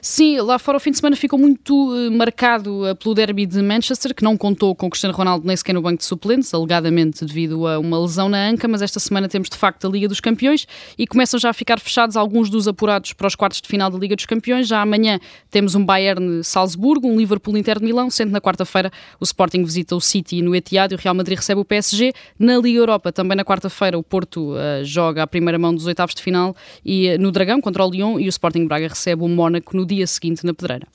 Sim, 0.00 0.40
lá 0.40 0.58
fora 0.58 0.76
o 0.76 0.80
fim 0.80 0.90
de 0.90 0.98
semana 0.98 1.16
ficou 1.16 1.38
muito 1.38 1.74
uh, 1.74 2.10
marcado 2.10 2.90
uh, 2.90 2.94
pelo 2.94 3.14
derby 3.14 3.46
de 3.46 3.62
Manchester, 3.62 4.14
que 4.14 4.22
não 4.22 4.36
contou 4.36 4.74
com 4.74 4.90
Cristiano 4.90 5.14
Ronaldo 5.14 5.46
nem 5.46 5.56
sequer 5.56 5.72
no 5.72 5.80
banco 5.80 5.98
de 5.98 6.04
suplentes, 6.04 6.52
alegadamente 6.52 7.24
devido 7.24 7.66
a 7.66 7.78
uma 7.78 7.98
lesão 7.98 8.28
na 8.28 8.48
anca, 8.48 8.68
mas 8.68 8.82
esta 8.82 9.00
semana 9.00 9.28
temos 9.28 9.48
de 9.48 9.56
facto 9.56 9.86
a 9.86 9.90
Liga 9.90 10.06
dos 10.06 10.20
Campeões 10.20 10.66
e 10.98 11.06
começam 11.06 11.40
já 11.40 11.50
a 11.50 11.52
ficar 11.52 11.80
fechados 11.80 12.16
alguns 12.16 12.50
dos 12.50 12.68
apurados 12.68 13.12
para 13.12 13.26
os 13.26 13.34
quartos 13.34 13.60
de 13.60 13.68
final 13.68 13.90
da 13.90 13.98
Liga 13.98 14.14
dos 14.14 14.26
Campeões. 14.26 14.68
Já 14.68 14.82
amanhã 14.82 15.18
temos 15.50 15.74
um 15.74 15.84
Bayern-Salzburgo, 15.84 17.08
um 17.08 17.16
Liverpool-Inter 17.16 17.78
de 17.78 17.84
Milão, 17.84 18.10
sendo 18.10 18.30
na 18.30 18.40
quarta-feira 18.40 18.90
o 19.18 19.24
Sporting 19.24 19.64
visita 19.64 19.96
o 19.96 20.00
City 20.00 20.42
no 20.42 20.54
Etihad 20.54 20.92
e 20.92 20.94
o 20.94 20.98
Real 20.98 21.14
Madrid 21.14 21.38
recebe 21.38 21.60
o 21.60 21.64
PSG. 21.64 22.12
Na 22.38 22.58
Liga 22.58 22.78
Europa, 22.78 23.10
também 23.12 23.36
na 23.36 23.44
quarta-feira, 23.44 23.98
o 23.98 24.02
Porto 24.02 24.52
uh, 24.52 24.84
joga 24.84 25.22
a 25.22 25.26
primeira 25.26 25.58
mão 25.58 25.74
dos 25.74 25.86
oitavos 25.86 26.14
de 26.14 26.22
final 26.22 26.54
e, 26.84 27.16
no 27.18 27.32
Dragão 27.32 27.60
contra 27.60 27.84
o 27.84 27.90
Lyon 27.90 28.18
e 28.18 28.26
o 28.26 28.28
Sporting 28.28 28.66
Braga 28.66 28.88
recebe 28.88 29.22
o 29.22 29.28
Mónaco 29.28 29.53
Mónaco 29.54 29.76
no 29.76 29.86
dia 29.86 30.06
seguinte 30.06 30.44
na 30.44 30.52
Pedreira. 30.52 30.88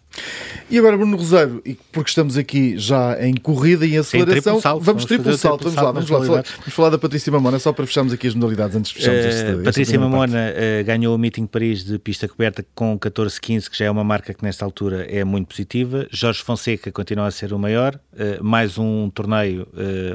E 0.72 0.78
agora, 0.78 0.96
Bruno 0.96 1.18
Rosário, 1.18 1.64
porque 1.92 2.10
estamos 2.10 2.38
aqui 2.38 2.78
já 2.78 3.18
em 3.26 3.34
corrida 3.34 3.88
e 3.88 3.96
em 3.96 3.98
aceleração, 3.98 4.62
salto, 4.62 4.84
vamos, 4.84 5.04
triplo 5.06 5.36
salto, 5.36 5.64
vamos 5.64 5.76
lá, 5.76 5.92
vamos 5.92 6.10
lá, 6.10 6.20
vamos, 6.20 6.50
vamos 6.60 6.74
falar 6.74 6.90
da 6.92 6.98
Patrícia 7.00 7.32
Mamona, 7.32 7.58
só 7.58 7.74
para 7.74 7.88
fecharmos 7.88 8.14
aqui 8.14 8.28
as 8.28 8.36
modalidades 8.36 8.76
antes 8.76 8.92
de 8.92 9.00
fecharmos 9.00 9.26
uh, 9.26 9.30
este, 9.30 9.64
Patrícia 9.64 10.00
Mamona 10.00 10.38
uh, 10.38 10.84
ganhou 10.86 11.16
o 11.16 11.18
Meeting 11.18 11.48
Paris 11.48 11.84
de 11.84 11.98
pista 11.98 12.28
coberta 12.28 12.64
com 12.76 13.00
14-15, 13.00 13.68
que 13.68 13.80
já 13.80 13.86
é 13.86 13.92
uma 13.92 14.04
marca 14.04 14.32
que 14.32 14.44
nesta 14.44 14.64
altura 14.64 15.08
é 15.10 15.24
muito 15.24 15.48
positiva. 15.48 16.08
Jorge 16.12 16.44
Fonseca 16.44 16.92
continua 16.92 17.26
a 17.26 17.32
ser 17.32 17.52
o 17.52 17.58
maior, 17.58 18.00
uh, 18.14 18.44
mais 18.44 18.78
um 18.78 19.10
torneio, 19.10 19.68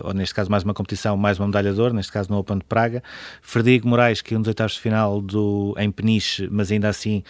ou 0.04 0.14
neste 0.14 0.35
caso 0.35 0.48
mais 0.50 0.62
uma 0.62 0.72
competição, 0.72 1.16
mais 1.16 1.38
uma 1.40 1.46
medalha 1.48 1.72
de 1.72 1.80
ouro, 1.80 1.94
neste 1.94 2.12
caso 2.12 2.30
no 2.30 2.38
Open 2.38 2.59
de 2.59 2.64
Praga. 2.64 3.02
Frederico 3.42 3.88
Moraes, 3.88 4.22
que 4.22 4.35
é 4.35 4.38
um 4.38 4.40
dos 4.40 4.48
oitavos 4.48 4.74
de 4.74 4.80
final 4.80 5.20
do, 5.20 5.74
em 5.78 5.90
Peniche, 5.90 6.48
mas 6.50 6.70
ainda 6.70 6.88
assim 6.88 7.24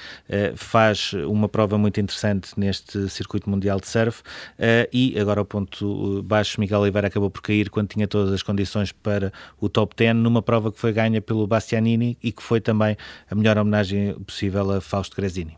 faz 0.56 1.12
uma 1.26 1.48
prova 1.48 1.78
muito 1.78 1.98
interessante 2.00 2.50
neste 2.64 3.08
circuito 3.08 3.48
mundial 3.48 3.78
de 3.78 3.86
surf 3.86 4.20
uh, 4.20 4.88
e 4.92 5.18
agora 5.18 5.40
o 5.40 5.44
ponto 5.44 6.22
baixo 6.22 6.60
Miguel 6.60 6.80
Oliveira 6.80 7.08
acabou 7.08 7.30
por 7.30 7.42
cair 7.42 7.70
quando 7.70 7.88
tinha 7.88 8.08
todas 8.08 8.32
as 8.32 8.42
condições 8.42 8.92
para 8.92 9.32
o 9.60 9.68
top 9.68 9.94
10 9.96 10.16
numa 10.16 10.42
prova 10.42 10.72
que 10.72 10.78
foi 10.78 10.92
ganha 10.92 11.20
pelo 11.20 11.46
Bastianini 11.46 12.18
e 12.22 12.32
que 12.32 12.42
foi 12.42 12.60
também 12.60 12.96
a 13.30 13.34
melhor 13.34 13.58
homenagem 13.58 14.14
possível 14.20 14.70
a 14.72 14.80
Fausto 14.80 15.16
Gresini. 15.16 15.56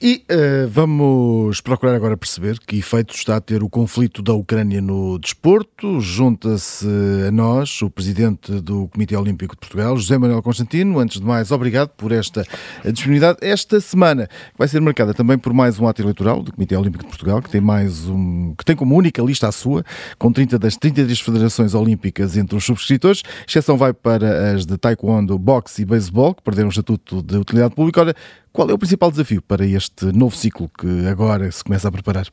E 0.00 0.24
uh, 0.30 0.68
vamos 0.68 1.60
procurar 1.60 1.92
agora 1.92 2.16
perceber 2.16 2.60
que 2.60 2.78
efeito 2.78 3.12
está 3.12 3.36
a 3.36 3.40
ter 3.40 3.64
o 3.64 3.68
conflito 3.68 4.22
da 4.22 4.32
Ucrânia 4.32 4.80
no 4.80 5.18
desporto. 5.18 6.00
Junta-se 6.00 6.86
a 7.26 7.32
nós 7.32 7.82
o 7.82 7.90
presidente 7.90 8.60
do 8.60 8.86
Comitê 8.86 9.16
Olímpico 9.16 9.56
de 9.56 9.58
Portugal, 9.58 9.96
José 9.96 10.16
Manuel 10.16 10.40
Constantino. 10.40 11.00
Antes 11.00 11.18
de 11.18 11.26
mais, 11.26 11.50
obrigado 11.50 11.88
por 11.96 12.12
esta 12.12 12.46
disponibilidade. 12.84 13.38
Esta 13.42 13.80
semana 13.80 14.28
vai 14.56 14.68
ser 14.68 14.80
marcada 14.80 15.12
também 15.12 15.36
por 15.36 15.52
mais 15.52 15.80
um 15.80 15.88
ato 15.88 16.00
eleitoral 16.00 16.44
do 16.44 16.52
Comitê 16.52 16.76
Olímpico 16.76 17.02
de 17.02 17.10
Portugal, 17.10 17.42
que 17.42 17.50
tem 17.50 17.60
mais 17.60 18.06
um, 18.06 18.54
que 18.56 18.64
tem 18.64 18.76
como 18.76 18.96
única 18.96 19.20
lista 19.20 19.48
a 19.48 19.52
sua, 19.52 19.84
com 20.16 20.30
30 20.30 20.60
das 20.60 20.76
33 20.76 21.18
federações 21.18 21.74
olímpicas 21.74 22.36
entre 22.36 22.56
os 22.56 22.64
subscritores. 22.64 23.24
exceção 23.48 23.76
vai 23.76 23.92
para 23.92 24.52
as 24.54 24.64
de 24.64 24.78
taekwondo, 24.78 25.36
boxe 25.36 25.82
e 25.82 25.84
beisebol, 25.84 26.36
que 26.36 26.42
perderam 26.42 26.68
o 26.68 26.70
estatuto 26.70 27.20
de 27.20 27.36
utilidade 27.36 27.74
pública. 27.74 28.00
Ora, 28.00 28.14
qual 28.58 28.68
é 28.70 28.74
o 28.74 28.78
principal 28.78 29.08
desafio 29.08 29.40
para 29.40 29.64
este 29.64 30.06
novo 30.06 30.34
ciclo 30.34 30.68
que 30.68 31.06
agora 31.06 31.48
se 31.52 31.62
começa 31.62 31.86
a 31.86 31.92
preparar? 31.92 32.26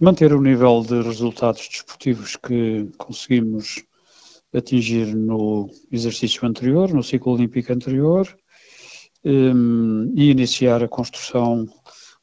Manter 0.00 0.32
o 0.32 0.40
nível 0.40 0.82
de 0.82 1.02
resultados 1.02 1.68
desportivos 1.68 2.36
que 2.36 2.88
conseguimos 2.96 3.84
atingir 4.50 5.14
no 5.14 5.68
exercício 5.92 6.48
anterior, 6.48 6.90
no 6.90 7.02
ciclo 7.02 7.34
olímpico 7.34 7.70
anterior, 7.70 8.34
um, 9.26 10.10
e 10.16 10.30
iniciar 10.30 10.82
a 10.82 10.88
construção 10.88 11.68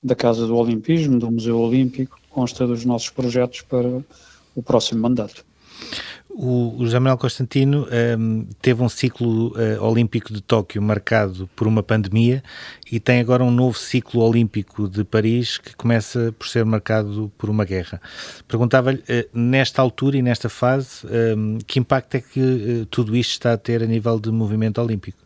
da 0.01 0.15
Casa 0.15 0.47
do 0.47 0.55
Olimpismo, 0.55 1.19
do 1.19 1.29
Museu 1.29 1.59
Olímpico, 1.59 2.19
consta 2.31 2.65
dos 2.65 2.83
nossos 2.83 3.11
projetos 3.11 3.61
para 3.61 4.03
o 4.55 4.63
próximo 4.63 5.03
mandato. 5.03 5.45
O, 6.37 6.75
José 6.79 6.99
Manuel 6.99 7.17
Constantino 7.17 7.87
um, 8.19 8.45
teve 8.61 8.83
um 8.83 8.89
ciclo 8.89 9.53
uh, 9.55 9.81
olímpico 9.81 10.33
de 10.33 10.41
Tóquio 10.41 10.81
marcado 10.81 11.49
por 11.55 11.65
uma 11.65 11.81
pandemia 11.81 12.43
e 12.91 12.99
tem 12.99 13.21
agora 13.21 13.41
um 13.41 13.49
novo 13.49 13.77
ciclo 13.77 14.21
olímpico 14.21 14.89
de 14.89 15.05
Paris 15.05 15.57
que 15.57 15.73
começa 15.73 16.35
por 16.37 16.45
ser 16.49 16.65
marcado 16.65 17.31
por 17.37 17.49
uma 17.49 17.63
guerra. 17.63 18.01
Perguntava-lhe, 18.49 18.97
uh, 18.97 19.29
nesta 19.33 19.81
altura 19.81 20.17
e 20.17 20.21
nesta 20.21 20.49
fase, 20.49 21.07
um, 21.37 21.57
que 21.65 21.79
impacto 21.79 22.15
é 22.15 22.19
que 22.19 22.41
uh, 22.41 22.85
tudo 22.87 23.15
isto 23.15 23.31
está 23.31 23.53
a 23.53 23.57
ter 23.57 23.81
a 23.81 23.85
nível 23.85 24.19
de 24.19 24.29
movimento 24.29 24.81
olímpico? 24.81 25.17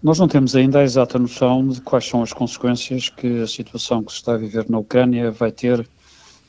Nós 0.00 0.20
não 0.20 0.28
temos 0.28 0.54
ainda 0.54 0.78
a 0.78 0.84
exata 0.84 1.18
noção 1.18 1.66
de 1.66 1.80
quais 1.80 2.06
são 2.06 2.22
as 2.22 2.32
consequências 2.32 3.08
que 3.08 3.40
a 3.40 3.48
situação 3.48 4.04
que 4.04 4.12
se 4.12 4.18
está 4.18 4.34
a 4.34 4.38
viver 4.38 4.70
na 4.70 4.78
Ucrânia 4.78 5.32
vai 5.32 5.50
ter 5.50 5.84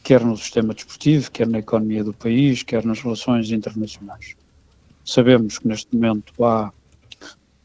quer 0.05 0.23
no 0.23 0.37
sistema 0.37 0.71
desportivo, 0.71 1.31
quer 1.31 1.47
na 1.47 1.57
economia 1.57 2.03
do 2.03 2.13
país, 2.13 2.61
quer 2.61 2.85
nas 2.85 3.01
relações 3.01 3.49
internacionais. 3.49 4.35
Sabemos 5.03 5.57
que 5.57 5.67
neste 5.67 5.95
momento 5.95 6.31
há 6.45 6.71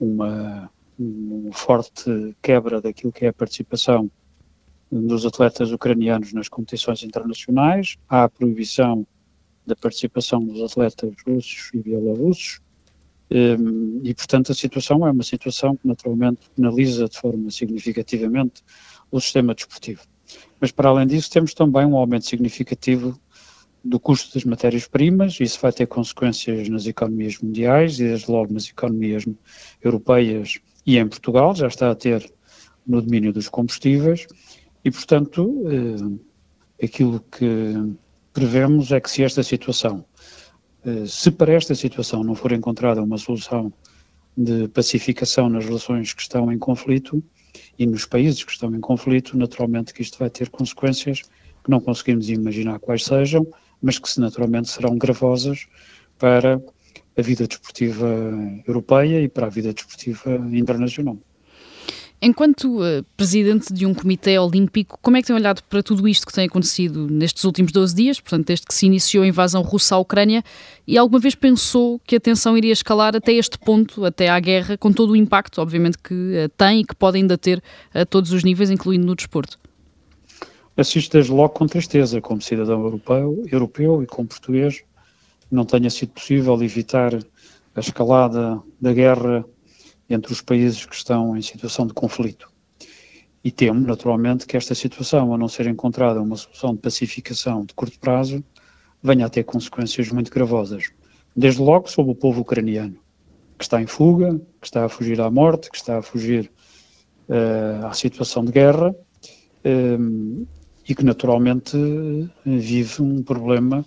uma, 0.01 0.71
uma 0.99 1.53
forte 1.53 2.35
quebra 2.41 2.81
daquilo 2.81 3.13
que 3.13 3.27
é 3.27 3.29
a 3.29 3.33
participação 3.33 4.11
dos 4.91 5.27
atletas 5.27 5.71
ucranianos 5.71 6.33
nas 6.33 6.49
competições 6.49 7.03
internacionais, 7.03 7.99
há 8.09 8.25
a 8.25 8.29
proibição 8.31 9.07
da 9.67 9.77
participação 9.77 10.43
dos 10.43 10.63
atletas 10.63 11.13
russos 11.27 11.71
e 11.75 11.79
bielorrussos, 11.79 12.59
hum, 13.31 14.01
e, 14.03 14.15
portanto, 14.15 14.51
a 14.51 14.55
situação 14.55 15.07
é 15.07 15.11
uma 15.11 15.23
situação 15.23 15.77
que 15.77 15.87
naturalmente 15.87 16.49
penaliza 16.57 17.07
de 17.07 17.19
forma 17.19 17.51
significativamente 17.51 18.63
o 19.11 19.21
sistema 19.21 19.55
desportivo. 19.55 20.10
Mas, 20.61 20.71
para 20.71 20.89
além 20.89 21.07
disso, 21.07 21.31
temos 21.31 21.55
também 21.55 21.85
um 21.87 21.97
aumento 21.97 22.27
significativo 22.27 23.19
do 23.83 23.99
custo 23.99 24.35
das 24.35 24.45
matérias-primas, 24.45 25.41
isso 25.41 25.59
vai 25.61 25.73
ter 25.73 25.87
consequências 25.87 26.69
nas 26.69 26.87
economias 26.87 27.39
mundiais 27.39 27.99
e, 27.99 28.05
desde 28.05 28.31
logo, 28.31 28.53
nas 28.53 28.69
economias 28.69 29.25
europeias 29.83 30.59
e 30.87 30.99
em 30.99 31.09
Portugal, 31.09 31.55
já 31.55 31.67
está 31.67 31.91
a 31.91 31.95
ter 31.95 32.31
no 32.87 33.01
domínio 33.01 33.33
dos 33.33 33.49
combustíveis, 33.49 34.27
e, 34.85 34.91
portanto, 34.91 35.63
eh, 35.67 36.85
aquilo 36.85 37.21
que 37.31 37.75
prevemos 38.33 38.93
é 38.93 39.01
que 39.01 39.11
se 39.11 39.23
esta 39.23 39.43
situação, 39.43 40.05
eh, 40.85 41.05
se 41.07 41.31
para 41.31 41.53
esta 41.53 41.75
situação 41.75 42.25
não 42.25 42.35
for 42.35 42.53
encontrada 42.53 43.03
uma 43.03 43.19
solução 43.19 43.73
de 44.37 44.69
pacificação 44.69 45.49
nas 45.49 45.65
relações 45.65 46.13
que 46.13 46.23
estão 46.23 46.53
em 46.53 46.59
conflito, 46.59 47.23
e 47.79 47.87
nos 47.87 48.05
países 48.05 48.45
que 48.45 48.53
estão 48.53 48.75
em 48.75 48.81
conflito, 48.81 49.37
naturalmente 49.37 49.93
que 49.93 50.03
isto 50.03 50.19
vai 50.19 50.31
ter 50.31 50.49
consequências 50.49 51.23
que 51.23 51.71
não 51.71 51.81
conseguimos 51.81 52.29
imaginar 52.29 52.79
quais 52.79 53.05
sejam, 53.05 53.47
mas 53.83 53.99
que 53.99 54.21
naturalmente 54.21 54.69
serão 54.69 54.97
gravosas 54.97 55.67
para 56.19 56.61
a 57.17 57.23
vida 57.23 57.47
desportiva 57.47 58.07
europeia 58.67 59.23
e 59.23 59.29
para 59.29 59.47
a 59.47 59.51
vida 59.51 59.73
desportiva 59.73 60.37
internacional. 60.53 61.19
Enquanto 62.23 62.81
uh, 62.81 63.03
presidente 63.17 63.73
de 63.73 63.87
um 63.87 63.95
comitê 63.95 64.39
olímpico, 64.39 64.99
como 65.01 65.17
é 65.17 65.23
que 65.23 65.27
tem 65.29 65.35
olhado 65.35 65.63
para 65.63 65.83
tudo 65.83 66.07
isto 66.07 66.27
que 66.27 66.33
tem 66.33 66.47
acontecido 66.47 67.09
nestes 67.11 67.45
últimos 67.45 67.73
12 67.73 67.95
dias, 67.95 68.21
portanto, 68.21 68.49
desde 68.49 68.67
que 68.67 68.75
se 68.75 68.85
iniciou 68.85 69.25
a 69.25 69.27
invasão 69.27 69.63
russa 69.63 69.95
à 69.95 69.99
Ucrânia, 69.99 70.45
e 70.87 70.99
alguma 70.99 71.19
vez 71.19 71.35
pensou 71.35 71.99
que 72.01 72.17
a 72.17 72.21
tensão 72.21 72.59
iria 72.59 72.75
escalar 72.75 73.17
até 73.17 73.33
este 73.33 73.59
ponto, 73.59 74.05
até 74.05 74.29
à 74.29 74.39
guerra, 74.39 74.77
com 74.77 74.93
todo 74.93 75.13
o 75.13 75.17
impacto, 75.17 75.63
obviamente, 75.63 75.97
que 75.97 76.15
uh, 76.15 76.49
tem 76.59 76.81
e 76.81 76.85
que 76.85 76.95
pode 76.95 77.17
ainda 77.17 77.39
ter 77.39 77.63
a 77.95 78.05
todos 78.05 78.33
os 78.33 78.45
níveis, 78.45 78.69
incluindo 78.69 79.07
no 79.07 79.15
desporto? 79.15 79.59
Assisto 80.77 81.17
desde 81.17 81.33
logo 81.33 81.55
com 81.55 81.67
tristeza, 81.67 82.21
como 82.21 82.43
cidadão 82.43 82.83
europeu, 82.83 83.45
europeu 83.51 84.03
e 84.03 84.07
como 84.07 84.29
português, 84.29 84.83
não 85.51 85.65
tenha 85.65 85.89
sido 85.89 86.11
possível 86.11 86.63
evitar 86.63 87.15
a 87.75 87.81
escalada 87.81 88.61
da 88.79 88.93
guerra 88.93 89.43
entre 90.11 90.33
os 90.33 90.43
países 90.43 90.85
que 90.85 90.95
estão 90.95 91.37
em 91.37 91.41
situação 91.41 91.87
de 91.87 91.95
conflito. 91.95 92.51
E 93.43 93.51
temo, 93.51 93.87
naturalmente, 93.87 94.47
que 94.47 94.57
esta 94.57 94.75
situação, 94.75 95.33
a 95.33 95.39
não 95.39 95.49
ser 95.49 95.67
encontrada 95.67 96.21
uma 96.21 96.37
solução 96.37 96.75
de 96.75 96.81
pacificação 96.81 97.65
de 97.65 97.73
curto 97.73 97.99
prazo, 97.99 98.45
venha 99.03 99.25
a 99.25 99.31
ter 99.31 99.45
consequências 99.45 100.11
muito 100.11 100.31
gravosas. 100.31 100.91
Desde 101.35 101.63
logo 101.63 101.89
sobre 101.89 102.13
o 102.13 102.15
povo 102.15 102.43
ucraniano, 102.43 102.99
que 103.57 103.65
está 103.65 103.81
em 103.81 103.87
fuga, 103.87 104.39
que 104.61 104.67
está 104.67 104.85
a 104.85 104.89
fugir 104.89 105.21
à 105.21 105.31
morte, 105.31 105.71
que 105.71 105.77
está 105.77 105.99
a 105.99 106.03
fugir 106.03 106.51
uh, 107.29 107.87
à 107.87 107.93
situação 107.93 108.45
de 108.45 108.53
guerra 108.53 108.95
um, 109.65 110.47
e 110.89 110.95
que 110.95 111.05
naturalmente 111.05 111.77
vive 112.45 113.03
um 113.03 113.23
problema 113.23 113.85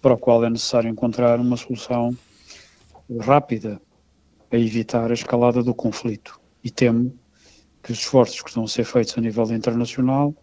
para 0.00 0.14
o 0.14 0.18
qual 0.18 0.44
é 0.44 0.50
necessário 0.50 0.90
encontrar 0.90 1.40
uma 1.40 1.56
solução 1.56 2.16
rápida, 3.20 3.80
a 4.52 4.56
evitar 4.58 5.10
a 5.10 5.14
escalada 5.14 5.62
do 5.62 5.74
conflito. 5.74 6.38
E 6.62 6.70
temo 6.70 7.12
que 7.82 7.90
os 7.90 7.98
esforços 7.98 8.42
que 8.42 8.48
estão 8.50 8.64
a 8.64 8.68
ser 8.68 8.84
feitos 8.84 9.16
a 9.16 9.20
nível 9.20 9.50
internacional 9.52 10.34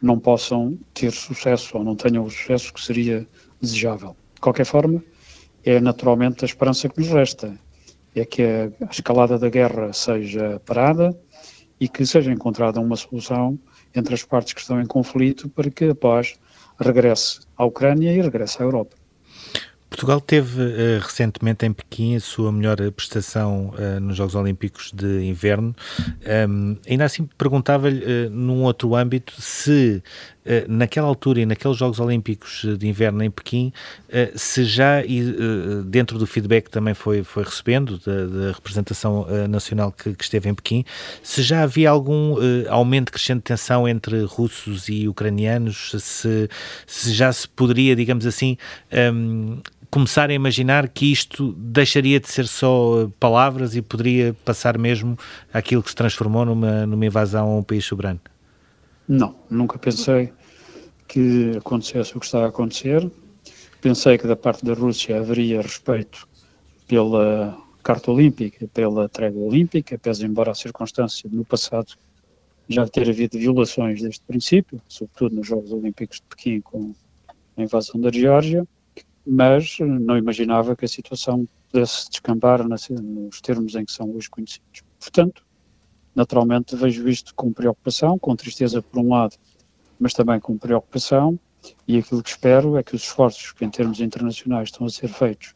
não 0.00 0.18
possam 0.18 0.78
ter 0.94 1.10
sucesso 1.12 1.76
ou 1.76 1.84
não 1.84 1.96
tenham 1.96 2.24
o 2.24 2.30
sucesso 2.30 2.72
que 2.72 2.80
seria 2.80 3.26
desejável. 3.60 4.16
De 4.34 4.40
qualquer 4.40 4.64
forma, 4.64 5.02
é 5.64 5.80
naturalmente 5.80 6.44
a 6.44 6.46
esperança 6.46 6.88
que 6.88 7.00
nos 7.00 7.08
resta, 7.08 7.58
é 8.14 8.24
que 8.24 8.42
a 8.42 8.90
escalada 8.90 9.38
da 9.38 9.50
guerra 9.50 9.92
seja 9.92 10.60
parada 10.64 11.18
e 11.80 11.88
que 11.88 12.06
seja 12.06 12.32
encontrada 12.32 12.80
uma 12.80 12.96
solução 12.96 13.58
entre 13.94 14.14
as 14.14 14.24
partes 14.24 14.52
que 14.52 14.60
estão 14.60 14.80
em 14.80 14.86
conflito 14.86 15.48
para 15.48 15.70
que 15.70 15.84
a 15.84 15.94
paz 15.94 16.38
regresse 16.78 17.40
à 17.56 17.64
Ucrânia 17.64 18.12
e 18.12 18.20
regresse 18.20 18.62
à 18.62 18.64
Europa. 18.64 18.97
Portugal 19.98 20.20
teve 20.20 20.62
uh, 20.62 21.00
recentemente 21.00 21.66
em 21.66 21.72
Pequim 21.72 22.14
a 22.14 22.20
sua 22.20 22.52
melhor 22.52 22.76
prestação 22.92 23.70
uh, 23.70 23.98
nos 23.98 24.16
Jogos 24.16 24.36
Olímpicos 24.36 24.92
de 24.94 25.24
Inverno. 25.24 25.74
Um, 26.48 26.76
ainda 26.88 27.04
assim, 27.04 27.28
perguntava-lhe, 27.36 28.04
uh, 28.04 28.30
num 28.30 28.62
outro 28.62 28.94
âmbito, 28.94 29.32
se 29.42 30.00
naquela 30.68 31.06
altura 31.06 31.40
e 31.40 31.46
naqueles 31.46 31.76
Jogos 31.76 32.00
Olímpicos 32.00 32.64
de 32.78 32.88
Inverno 32.88 33.22
em 33.22 33.30
Pequim, 33.30 33.72
se 34.34 34.64
já, 34.64 35.02
dentro 35.86 36.18
do 36.18 36.26
feedback 36.26 36.64
que 36.64 36.70
também 36.70 36.94
foi, 36.94 37.22
foi 37.22 37.44
recebendo 37.44 37.98
da, 37.98 38.26
da 38.26 38.52
representação 38.52 39.26
nacional 39.48 39.92
que, 39.92 40.14
que, 40.14 40.24
esteve 40.24 40.48
em 40.48 40.54
Pequim, 40.54 40.84
se 41.22 41.42
já 41.42 41.62
havia 41.62 41.90
algum 41.90 42.36
aumento 42.68 43.12
crescente 43.12 43.38
de 43.38 43.44
tensão 43.44 43.86
entre 43.86 44.22
russos 44.24 44.88
e 44.88 45.08
ucranianos, 45.08 45.92
se, 45.98 46.48
se 46.86 47.12
já 47.12 47.32
se 47.32 47.48
poderia, 47.48 47.94
digamos 47.94 48.26
assim, 48.26 48.56
um, 49.12 49.60
começar 49.90 50.30
a 50.30 50.34
imaginar 50.34 50.88
que 50.88 51.10
isto 51.10 51.52
deixaria 51.52 52.20
de 52.20 52.28
ser 52.28 52.46
só 52.46 53.02
eh, 53.02 53.08
palavras 53.18 53.74
e 53.74 53.82
poderia 53.82 54.34
passar 54.44 54.76
mesmo 54.76 55.18
aquilo 55.52 55.82
que 55.82 55.90
se 55.90 55.96
transformou 55.96 56.44
numa, 56.44 56.86
numa 56.86 57.06
invasão 57.06 57.48
a 57.48 57.56
um 57.58 57.62
país 57.62 57.84
soberano? 57.84 58.20
Não, 59.08 59.34
nunca 59.48 59.78
pensei 59.78 60.32
que 61.08 61.56
acontecesse 61.56 62.16
o 62.16 62.20
que 62.20 62.26
está 62.26 62.44
a 62.44 62.48
acontecer. 62.48 63.10
Pensei 63.80 64.18
que 64.18 64.26
da 64.26 64.36
parte 64.36 64.64
da 64.64 64.74
Rússia 64.74 65.18
haveria 65.18 65.62
respeito 65.62 66.28
pela 66.86 67.56
Carta 67.82 68.10
Olímpica, 68.12 68.68
pela 68.68 69.08
trégua 69.08 69.42
olímpica, 69.42 69.98
pese 69.98 70.24
embora 70.26 70.52
a 70.52 70.54
circunstância 70.54 71.28
no 71.32 71.44
passado 71.44 71.94
já 72.68 72.86
ter 72.86 73.08
havido 73.08 73.38
violações 73.38 74.02
deste 74.02 74.22
princípio, 74.26 74.80
sobretudo 74.86 75.36
nos 75.36 75.46
Jogos 75.46 75.72
Olímpicos 75.72 76.18
de 76.18 76.26
Pequim 76.28 76.60
com 76.60 76.92
a 77.56 77.62
invasão 77.62 77.98
da 77.98 78.10
Geórgia 78.12 78.66
mas 79.28 79.76
não 79.80 80.16
imaginava 80.16 80.74
que 80.74 80.86
a 80.86 80.88
situação 80.88 81.46
pudesse 81.70 82.08
descambar 82.08 82.66
nos 82.66 83.40
termos 83.42 83.74
em 83.74 83.84
que 83.84 83.92
são 83.92 84.10
hoje 84.16 84.30
conhecidos. 84.30 84.82
Portanto, 84.98 85.44
naturalmente 86.14 86.74
vejo 86.74 87.06
isto 87.06 87.34
com 87.34 87.52
preocupação, 87.52 88.18
com 88.18 88.34
tristeza 88.34 88.80
por 88.80 89.00
um 89.00 89.10
lado, 89.10 89.36
mas 89.98 90.12
também 90.12 90.38
com 90.40 90.56
preocupação, 90.56 91.38
e 91.86 91.98
aquilo 91.98 92.22
que 92.22 92.30
espero 92.30 92.76
é 92.76 92.82
que 92.82 92.94
os 92.94 93.02
esforços 93.02 93.52
que 93.52 93.64
em 93.64 93.70
termos 93.70 94.00
internacionais 94.00 94.68
estão 94.68 94.86
a 94.86 94.90
ser 94.90 95.08
feitos 95.08 95.54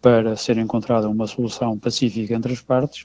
para 0.00 0.36
ser 0.36 0.56
encontrada 0.58 1.08
uma 1.08 1.26
solução 1.26 1.78
pacífica 1.78 2.34
entre 2.34 2.52
as 2.52 2.60
partes, 2.60 3.04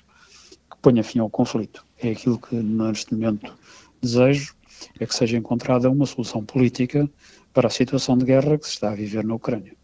que 0.70 0.78
ponha 0.82 1.04
fim 1.04 1.20
ao 1.20 1.30
conflito. 1.30 1.86
É 1.98 2.12
aquilo 2.12 2.40
que 2.40 2.56
neste 2.56 3.14
momento 3.14 3.54
desejo, 4.02 4.56
é 5.00 5.06
que 5.06 5.16
seja 5.16 5.38
encontrada 5.38 5.90
uma 5.90 6.06
solução 6.06 6.44
política 6.44 7.10
para 7.54 7.68
a 7.68 7.72
situação 7.72 8.18
de 8.18 8.26
guerra 8.26 8.58
que 8.58 8.66
se 8.66 8.74
está 8.74 8.92
a 8.92 8.96
viver 8.96 9.24
na 9.24 9.36
Ucrânia. 9.36 9.76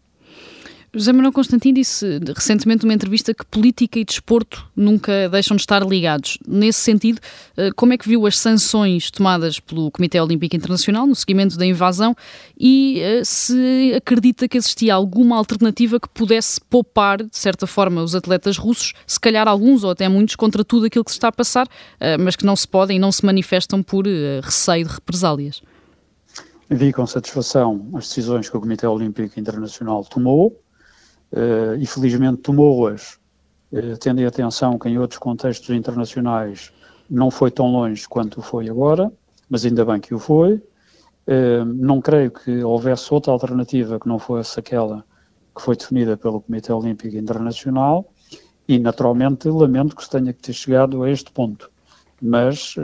José 0.94 1.10
Manuel 1.10 1.32
Constantino 1.32 1.76
disse 1.76 2.20
recentemente 2.36 2.84
numa 2.84 2.92
entrevista 2.92 3.32
que 3.32 3.46
política 3.46 3.98
e 3.98 4.04
desporto 4.04 4.70
nunca 4.76 5.26
deixam 5.30 5.56
de 5.56 5.62
estar 5.62 5.82
ligados. 5.86 6.36
Nesse 6.46 6.80
sentido, 6.80 7.18
eh, 7.56 7.70
como 7.74 7.94
é 7.94 7.96
que 7.96 8.06
viu 8.06 8.26
as 8.26 8.38
sanções 8.38 9.10
tomadas 9.10 9.58
pelo 9.58 9.90
Comitê 9.90 10.20
Olímpico 10.20 10.54
Internacional 10.54 11.06
no 11.06 11.14
seguimento 11.14 11.56
da 11.56 11.64
invasão 11.64 12.14
e 12.60 13.00
eh, 13.00 13.24
se 13.24 13.94
acredita 13.96 14.46
que 14.46 14.58
existia 14.58 14.92
alguma 14.92 15.38
alternativa 15.38 15.98
que 15.98 16.10
pudesse 16.10 16.60
poupar, 16.60 17.22
de 17.22 17.38
certa 17.38 17.66
forma, 17.66 18.02
os 18.02 18.14
atletas 18.14 18.58
russos, 18.58 18.92
se 19.06 19.18
calhar 19.18 19.48
alguns 19.48 19.84
ou 19.84 19.92
até 19.92 20.10
muitos, 20.10 20.36
contra 20.36 20.62
tudo 20.62 20.84
aquilo 20.84 21.06
que 21.06 21.10
se 21.10 21.16
está 21.16 21.28
a 21.28 21.32
passar, 21.32 21.66
eh, 22.00 22.18
mas 22.18 22.36
que 22.36 22.44
não 22.44 22.54
se 22.54 22.68
podem 22.68 22.98
e 22.98 23.00
não 23.00 23.10
se 23.10 23.24
manifestam 23.24 23.82
por 23.82 24.04
receio 24.42 24.86
de 24.86 24.92
represálias? 24.92 25.62
Vi 26.68 26.92
com 26.92 27.06
satisfação 27.06 27.88
as 27.94 28.08
decisões 28.08 28.50
que 28.50 28.56
o 28.58 28.60
Comitê 28.60 28.86
Olímpico 28.86 29.40
Internacional 29.40 30.04
tomou 30.04 30.61
uh, 31.32 31.74
e 31.78 31.86
felizmente 31.86 32.38
tomou-as, 32.38 33.18
uh, 33.72 33.96
tendo 33.98 34.20
em 34.20 34.26
atenção 34.26 34.78
que 34.78 34.88
em 34.88 34.98
outros 34.98 35.18
contextos 35.18 35.70
internacionais 35.70 36.72
não 37.08 37.30
foi 37.30 37.50
tão 37.50 37.70
longe 37.70 38.08
quanto 38.08 38.40
foi 38.42 38.68
agora, 38.68 39.12
mas 39.48 39.64
ainda 39.64 39.84
bem 39.84 40.00
que 40.00 40.14
o 40.14 40.18
foi. 40.18 40.62
Uh, 41.26 41.64
não 41.64 42.00
creio 42.00 42.30
que 42.30 42.62
houvesse 42.64 43.12
outra 43.12 43.32
alternativa 43.32 43.98
que 43.98 44.08
não 44.08 44.18
fosse 44.18 44.58
aquela 44.58 45.04
que 45.54 45.62
foi 45.62 45.76
definida 45.76 46.16
pelo 46.16 46.40
Comitê 46.40 46.72
Olímpico 46.72 47.16
Internacional 47.16 48.10
e, 48.66 48.78
naturalmente, 48.78 49.48
lamento 49.48 49.94
que 49.94 50.02
se 50.02 50.10
tenha 50.10 50.32
que 50.32 50.40
ter 50.40 50.52
chegado 50.54 51.02
a 51.02 51.10
este 51.10 51.30
ponto. 51.30 51.70
Mas 52.20 52.74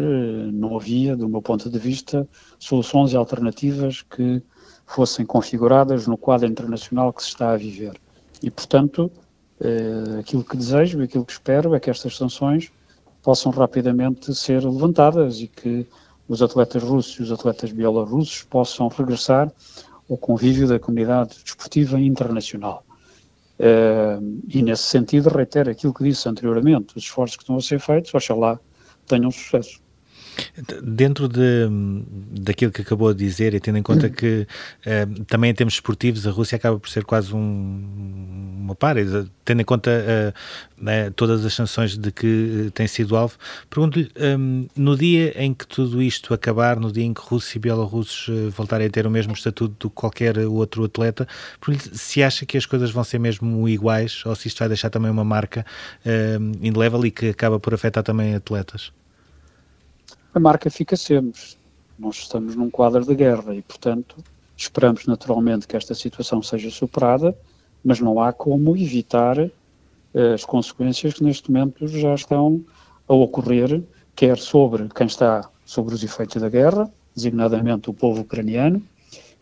não 0.53 0.77
havia, 0.77 1.17
do 1.17 1.29
meu 1.29 1.41
ponto 1.41 1.71
de 1.71 1.79
vista, 1.79 2.29
soluções 2.59 3.15
alternativas 3.15 4.03
que 4.03 4.43
fossem 4.85 5.25
configuradas 5.25 6.07
no 6.07 6.19
quadro 6.19 6.47
internacional 6.47 7.13
que 7.13 7.23
se 7.23 7.29
está 7.29 7.53
a 7.53 7.57
viver. 7.57 7.99
E, 8.43 8.51
portanto, 8.51 9.11
eh, 9.61 10.21
aquilo 10.21 10.45
que 10.45 10.57
desejo 10.57 11.01
e 11.01 11.05
aquilo 11.05 11.25
que 11.25 11.33
espero 11.33 11.75
é 11.75 11.81
que 11.81 11.91
estas 11.91 12.17
sanções 12.17 12.71
possam 13.23 13.51
rapidamente 13.51 14.35
ser 14.35 14.65
levantadas 14.65 15.41
e 15.41 15.49
que 15.49 15.87
os 16.29 16.43
atletas 16.43 16.83
russos 16.83 17.19
e 17.19 17.23
os 17.23 17.33
atletas 17.33 17.73
bielorrussos 17.73 18.43
possam 18.45 18.89
regressar 18.89 19.53
ao 20.09 20.17
convívio 20.17 20.69
da 20.69 20.79
comunidade 20.79 21.37
desportiva 21.43 22.01
internacional. 22.01 22.85
Eh, 23.59 24.19
e, 24.49 24.63
nesse 24.63 24.85
sentido, 24.85 25.29
reitero 25.29 25.71
aquilo 25.71 25.93
que 25.93 26.05
disse 26.05 26.29
anteriormente: 26.29 26.97
os 26.97 27.03
esforços 27.03 27.37
que 27.37 27.43
estão 27.43 27.57
a 27.57 27.61
ser 27.61 27.81
feitos, 27.81 28.15
oxalá 28.15 28.61
tenham 29.07 29.31
sucesso. 29.31 29.81
Dentro 30.83 31.29
de, 31.29 31.69
daquilo 32.31 32.73
que 32.73 32.83
acabou 32.83 33.13
de 33.13 33.25
dizer 33.25 33.55
e 33.55 33.61
tendo 33.61 33.79
em 33.79 33.83
conta 33.83 34.09
que 34.09 34.47
uh, 34.87 35.25
também 35.25 35.51
em 35.51 35.55
termos 35.55 35.75
esportivos 35.75 36.27
a 36.27 36.31
Rússia 36.31 36.57
acaba 36.57 36.79
por 36.79 36.89
ser 36.89 37.05
quase 37.05 37.35
um, 37.35 38.59
uma 38.61 38.75
par, 38.75 38.97
tendo 39.45 39.61
em 39.61 39.65
conta 39.65 39.91
uh, 39.91 40.83
né, 40.83 41.11
todas 41.11 41.45
as 41.45 41.55
sanções 41.55 41.97
de 41.97 42.11
que 42.11 42.67
uh, 42.67 42.71
tem 42.71 42.87
sido 42.87 43.17
alvo, 43.17 43.37
pergunto-lhe, 43.71 44.11
um, 44.39 44.67
no 44.77 44.97
dia 44.97 45.33
em 45.43 45.55
que 45.55 45.67
tudo 45.67 46.03
isto 46.03 46.35
acabar, 46.35 46.79
no 46.79 46.93
dia 46.93 47.05
em 47.05 47.15
que 47.15 47.21
russos 47.21 47.55
e 47.55 47.59
bielorrussos 47.59 48.51
voltarem 48.51 48.87
a 48.87 48.91
ter 48.91 49.07
o 49.07 49.11
mesmo 49.11 49.33
estatuto 49.33 49.75
do 49.79 49.91
que 49.91 49.97
qualquer 49.97 50.39
outro 50.39 50.85
atleta, 50.85 51.27
se 51.93 52.23
acha 52.23 52.45
que 52.45 52.57
as 52.57 52.67
coisas 52.67 52.91
vão 52.91 53.05
ser 53.05 53.19
mesmo 53.19 53.69
iguais 53.69 54.23
ou 54.27 54.35
se 54.35 54.49
isto 54.49 54.59
vai 54.59 54.69
deixar 54.69 54.91
também 54.91 55.11
uma 55.11 55.25
marca 55.25 55.65
uh, 56.05 56.67
indelével 56.67 57.05
e 57.07 57.11
que 57.11 57.29
acaba 57.29 57.59
por 57.59 57.75
afetar 57.75 58.03
também 58.03 58.35
atletas? 58.35 58.93
A 60.35 60.41
marca 60.41 60.71
fica 60.71 60.97
sempre. 60.97 61.41
Nós 61.99 62.17
estamos 62.17 62.55
num 62.55 62.71
quadro 62.71 63.05
de 63.05 63.15
guerra 63.15 63.55
e, 63.55 63.63
portanto, 63.63 64.17
esperamos 64.57 65.07
naturalmente 65.07 65.67
que 65.67 65.77
esta 65.77 65.95
situação 65.95 66.43
seja 66.43 66.71
superada, 66.71 67.37
mas 67.83 67.99
não 68.01 68.21
há 68.21 68.33
como 68.33 68.77
evitar 68.77 69.39
uh, 69.39 70.35
as 70.35 70.45
consequências 70.45 71.15
que 71.15 71.25
neste 71.25 71.51
momento 71.51 71.89
já 71.89 72.15
estão 72.15 72.63
a 73.09 73.15
ocorrer, 73.15 73.83
quer 74.15 74.37
sobre 74.39 74.89
quem 74.95 75.07
está 75.07 75.49
sobre 75.65 75.95
os 75.95 76.03
efeitos 76.05 76.41
da 76.41 76.49
guerra, 76.49 76.91
designadamente 77.15 77.89
o 77.89 77.95
povo 77.95 78.21
ucraniano, 78.21 78.83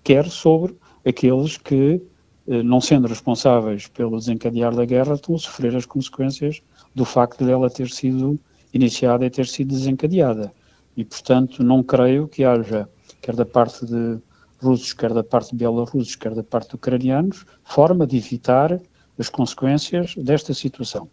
quer 0.05 0.29
sobre 0.29 0.77
aqueles 1.05 1.57
que, 1.57 2.01
uh, 2.47 2.63
não 2.63 2.81
sendo 2.81 3.09
responsáveis 3.09 3.89
pelo 3.89 4.19
desencadear 4.19 4.75
da 4.75 4.85
guerra, 4.85 5.15
estão 5.15 5.35
a 5.35 5.39
sofrer 5.39 5.75
as 5.75 5.85
consequências 5.85 6.63
do 6.95 7.05
facto 7.05 7.45
dela 7.45 7.69
ter 7.69 7.91
sido 7.91 8.39
iniciada 8.73 9.27
e 9.27 9.31
ter 9.31 9.47
sido 9.47 9.71
desencadeada 9.75 10.53
e, 10.97 11.05
portanto, 11.05 11.63
não 11.63 11.83
creio 11.83 12.27
que 12.27 12.45
haja, 12.45 12.89
quer 13.21 13.37
da 13.37 13.45
parte 13.45 13.85
de 13.85 14.19
russos, 14.61 14.93
quer 14.93 15.13
da 15.13 15.23
parte 15.23 15.51
de 15.51 15.57
bielorrussos, 15.57 16.17
quer 16.17 16.35
da 16.35 16.43
parte 16.43 16.71
de 16.71 16.77
ucranianos, 16.77 17.45
forma 17.65 18.07
de 18.07 18.17
evitar 18.17 18.81
as 19.19 19.29
consequências 19.29 20.15
desta 20.17 20.55
situação. 20.55 21.09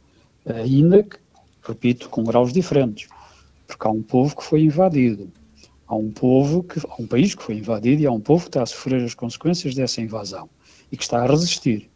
Ainda 0.45 1.03
que, 1.03 1.17
repito, 1.61 2.09
com 2.09 2.23
graus 2.23 2.51
diferentes, 2.51 3.07
porque 3.67 3.87
há 3.87 3.91
um 3.91 4.01
povo 4.01 4.35
que 4.35 4.43
foi 4.43 4.61
invadido, 4.61 5.29
há 5.87 5.95
um 5.95 6.11
povo 6.11 6.63
que, 6.63 6.79
há 6.79 7.01
um 7.01 7.07
país 7.07 7.35
que 7.35 7.43
foi 7.43 7.55
invadido 7.55 8.01
e 8.01 8.07
há 8.07 8.11
um 8.11 8.19
povo 8.19 8.43
que 8.43 8.49
está 8.49 8.63
a 8.63 8.65
sofrer 8.65 9.03
as 9.03 9.13
consequências 9.13 9.75
dessa 9.75 10.01
invasão 10.01 10.49
e 10.91 10.97
que 10.97 11.03
está 11.03 11.23
a 11.23 11.27
resistir. 11.27 11.89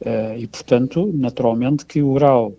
Uh, 0.00 0.36
e, 0.36 0.46
portanto, 0.46 1.10
naturalmente 1.14 1.86
que 1.86 2.02
o 2.02 2.14
grau 2.14 2.54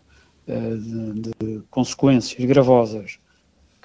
uh, 0.47 0.77
de, 0.77 1.31
de, 1.39 1.61
consequências 1.69 2.43
gravosas 2.45 3.19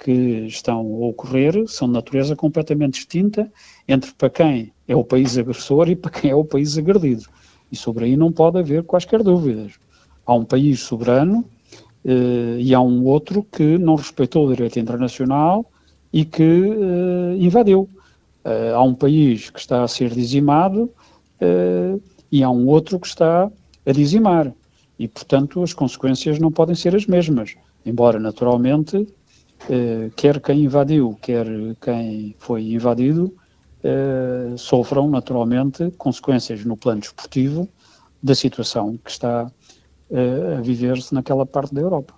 que 0.03 0.47
estão 0.47 0.79
a 0.79 1.07
ocorrer 1.07 1.67
são 1.67 1.87
de 1.87 1.93
natureza 1.93 2.35
completamente 2.35 2.95
distinta 2.95 3.51
entre 3.87 4.11
para 4.13 4.31
quem 4.31 4.73
é 4.87 4.95
o 4.95 5.03
país 5.03 5.37
agressor 5.37 5.89
e 5.89 5.95
para 5.95 6.09
quem 6.09 6.31
é 6.31 6.35
o 6.35 6.43
país 6.43 6.75
agredido. 6.75 7.25
E 7.71 7.75
sobre 7.75 8.05
aí 8.05 8.17
não 8.17 8.31
pode 8.31 8.57
haver 8.57 8.83
quaisquer 8.83 9.21
dúvidas. 9.21 9.73
Há 10.25 10.33
um 10.33 10.43
país 10.43 10.79
soberano 10.79 11.45
eh, 12.03 12.57
e 12.59 12.73
há 12.73 12.81
um 12.81 13.05
outro 13.05 13.43
que 13.43 13.77
não 13.77 13.93
respeitou 13.95 14.47
o 14.47 14.49
direito 14.49 14.79
internacional 14.79 15.69
e 16.11 16.25
que 16.25 16.43
eh, 16.43 17.35
invadiu. 17.37 17.87
Eh, 18.43 18.71
há 18.73 18.81
um 18.81 18.95
país 18.95 19.51
que 19.51 19.59
está 19.59 19.83
a 19.83 19.87
ser 19.87 20.09
dizimado 20.09 20.89
eh, 21.39 21.95
e 22.31 22.43
há 22.43 22.49
um 22.49 22.67
outro 22.67 22.99
que 22.99 23.07
está 23.07 23.51
a 23.85 23.91
dizimar. 23.91 24.51
E, 24.97 25.07
portanto, 25.07 25.61
as 25.61 25.73
consequências 25.73 26.39
não 26.39 26.51
podem 26.51 26.75
ser 26.75 26.95
as 26.95 27.05
mesmas. 27.05 27.55
Embora, 27.85 28.19
naturalmente, 28.19 29.07
eh, 29.69 30.09
quer 30.15 30.39
quem 30.39 30.63
invadiu, 30.63 31.17
quer 31.21 31.45
quem 31.81 32.35
foi 32.39 32.73
invadido, 32.73 33.33
eh, 33.83 34.53
sofram 34.57 35.09
naturalmente 35.09 35.91
consequências 35.97 36.63
no 36.65 36.77
plano 36.77 37.01
desportivo 37.01 37.67
da 38.21 38.35
situação 38.35 38.97
que 39.03 39.09
está 39.09 39.51
eh, 40.11 40.57
a 40.57 40.61
viver-se 40.61 41.13
naquela 41.13 41.45
parte 41.45 41.73
da 41.73 41.81
Europa. 41.81 42.13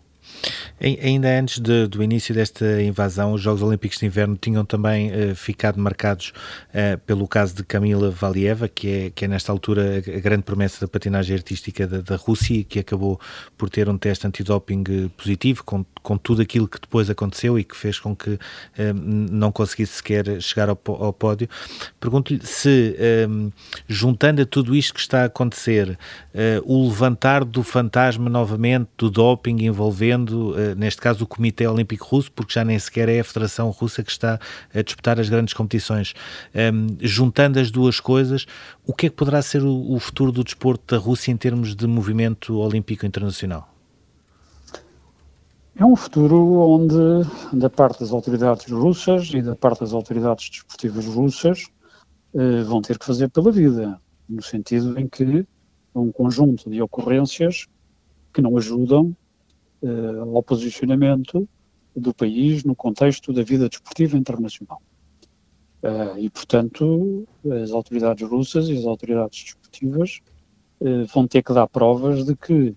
Ainda 0.82 1.40
antes 1.40 1.60
de, 1.60 1.88
do 1.88 2.04
início 2.04 2.34
desta 2.34 2.82
invasão, 2.82 3.34
os 3.34 3.42
Jogos 3.42 3.62
Olímpicos 3.62 4.00
de 4.00 4.06
Inverno 4.06 4.36
tinham 4.36 4.66
também 4.66 5.12
uh, 5.12 5.36
ficado 5.36 5.80
marcados 5.80 6.34
uh, 6.70 6.98
pelo 7.06 7.28
caso 7.28 7.56
de 7.56 7.64
Kamila 7.64 8.10
Valieva, 8.10 8.68
que 8.68 8.90
é, 8.90 9.10
que 9.10 9.24
é 9.24 9.28
nesta 9.28 9.52
altura 9.52 10.00
a 10.00 10.20
grande 10.20 10.44
promessa 10.44 10.82
da 10.82 10.88
patinagem 10.88 11.36
artística 11.36 11.88
da, 11.88 12.02
da 12.02 12.16
Rússia 12.18 12.64
que 12.64 12.80
acabou 12.80 13.20
por 13.58 13.70
ter 13.70 13.88
um 13.88 13.98
teste 13.98 14.28
antidoping 14.28 14.84
eh, 14.90 15.10
positivo, 15.16 15.64
com, 15.64 15.86
com 16.04 16.18
tudo 16.18 16.42
aquilo 16.42 16.68
que 16.68 16.80
depois 16.80 17.10
aconteceu 17.10 17.58
e 17.58 17.64
que 17.64 17.76
fez 17.76 17.98
com 17.98 18.16
que 18.16 18.32
uh, 18.32 18.40
não 18.94 19.52
conseguisse 19.52 19.94
sequer 19.94 20.42
chegar 20.42 20.70
ao, 20.70 20.80
ao 20.86 21.14
pódio. 21.14 21.50
Pergunto-lhe 22.00 22.46
se, 22.46 22.96
um, 23.28 23.52
juntando 23.88 24.42
a 24.42 24.46
tudo 24.46 24.76
isto 24.76 24.94
que 24.94 25.00
está 25.00 25.24
a 25.24 25.26
acontecer, 25.26 25.98
o 26.66 26.88
levantar 26.88 27.46
do 27.46 27.64
fantasma 27.64 28.30
novamente 28.30 28.90
do 28.98 29.10
doping 29.10 29.64
envolvendo 29.66 30.54
eh, 30.58 30.76
neste 30.76 31.02
caso 31.02 31.24
o 31.24 31.28
Comitê 31.28 31.68
Olímpico 31.68 32.06
Russo, 32.06 32.32
porque 32.32 32.54
já 32.54 32.64
nem 32.64 32.78
sequer 32.78 33.10
é 33.10 33.20
a 33.20 33.24
Federação 33.24 33.70
Russa 33.70 34.04
que 34.04 34.12
está 34.12 34.40
a 34.74 34.82
disputar 34.82 35.20
as 35.20 35.30
grandes 35.30 35.54
competições. 35.54 36.14
Um, 36.54 36.88
juntando 37.00 37.60
as 37.60 37.72
duas 37.72 38.00
coisas, 38.00 38.46
o 38.86 38.94
que 38.94 39.08
é 39.08 39.10
que 39.10 39.16
poderá 39.16 39.42
ser 39.42 39.64
o 39.64 39.98
futuro 40.00 40.32
do 40.32 40.44
desporto 40.44 40.96
da 40.96 41.02
Rússia 41.02 41.32
em 41.32 41.38
termos 41.38 41.76
de 41.76 41.88
movimento 41.88 42.58
olímpico 42.58 43.06
internacional? 43.06 43.73
É 45.76 45.86
um 45.86 45.96
futuro 45.96 46.36
onde, 46.60 46.96
da 47.52 47.70
parte 47.70 48.00
das 48.00 48.12
autoridades 48.12 48.72
russas 48.72 49.32
e 49.34 49.42
da 49.42 49.56
parte 49.56 49.80
das 49.80 49.94
autoridades 49.94 50.50
desportivas 50.50 51.06
russas, 51.06 51.66
eh, 52.36 52.64
vão 52.64 52.82
ter 52.82 53.00
que 53.00 53.06
fazer 53.06 53.30
pela 53.30 53.52
vida, 53.52 54.00
no 54.30 54.42
sentido 54.42 55.00
em 55.00 55.08
que 55.08 55.48
um 55.96 56.12
conjunto 56.12 56.70
de 56.70 56.82
ocorrências 56.82 57.68
que 58.34 58.42
não 58.42 58.58
ajudam 58.58 59.16
uh, 59.82 60.36
ao 60.36 60.42
posicionamento 60.42 61.48
do 61.96 62.14
país 62.14 62.64
no 62.64 62.76
contexto 62.76 63.32
da 63.32 63.44
vida 63.44 63.70
desportiva 63.70 64.18
internacional. 64.18 64.82
Uh, 65.84 66.18
e, 66.18 66.30
portanto, 66.30 67.28
as 67.62 67.72
autoridades 67.72 68.28
russas 68.28 68.70
e 68.70 68.78
as 68.78 68.86
autoridades 68.86 69.44
desportivas 69.44 70.20
uh, 70.80 71.06
vão 71.14 71.28
ter 71.28 71.44
que 71.44 71.54
dar 71.54 71.68
provas 71.68 72.26
de 72.26 72.36
que 72.36 72.70
o 72.70 72.76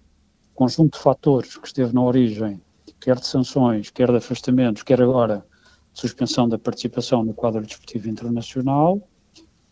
conjunto 0.55 0.99
de 0.99 1.03
fatores 1.03 1.57
que 1.57 1.67
esteve 1.67 1.95
na 1.95 2.03
origem, 2.03 2.61
quer 3.07 3.21
de 3.21 3.27
sanções, 3.29 3.89
quer 3.89 4.11
de 4.11 4.17
afastamentos, 4.17 4.83
quer 4.83 5.01
agora 5.01 5.47
suspensão 5.95 6.49
da 6.49 6.59
participação 6.59 7.25
no 7.25 7.33
quadro 7.33 7.63
desportivo 7.63 8.09
internacional, 8.09 8.97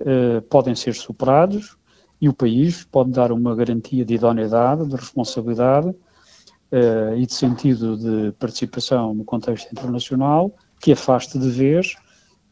uh, 0.02 0.40
podem 0.42 0.72
ser 0.76 0.94
superados 0.94 1.76
e 2.20 2.28
o 2.28 2.32
país 2.32 2.84
pode 2.84 3.10
dar 3.10 3.32
uma 3.32 3.52
garantia 3.56 4.04
de 4.04 4.14
idoneidade, 4.14 4.86
de 4.86 4.94
responsabilidade 4.94 5.88
uh, 5.88 7.16
e 7.16 7.26
de 7.26 7.34
sentido 7.34 7.96
de 7.96 8.30
participação 8.38 9.12
no 9.12 9.24
contexto 9.24 9.68
internacional 9.72 10.54
que 10.80 10.92
afaste 10.92 11.36
de 11.36 11.50
vez 11.50 11.96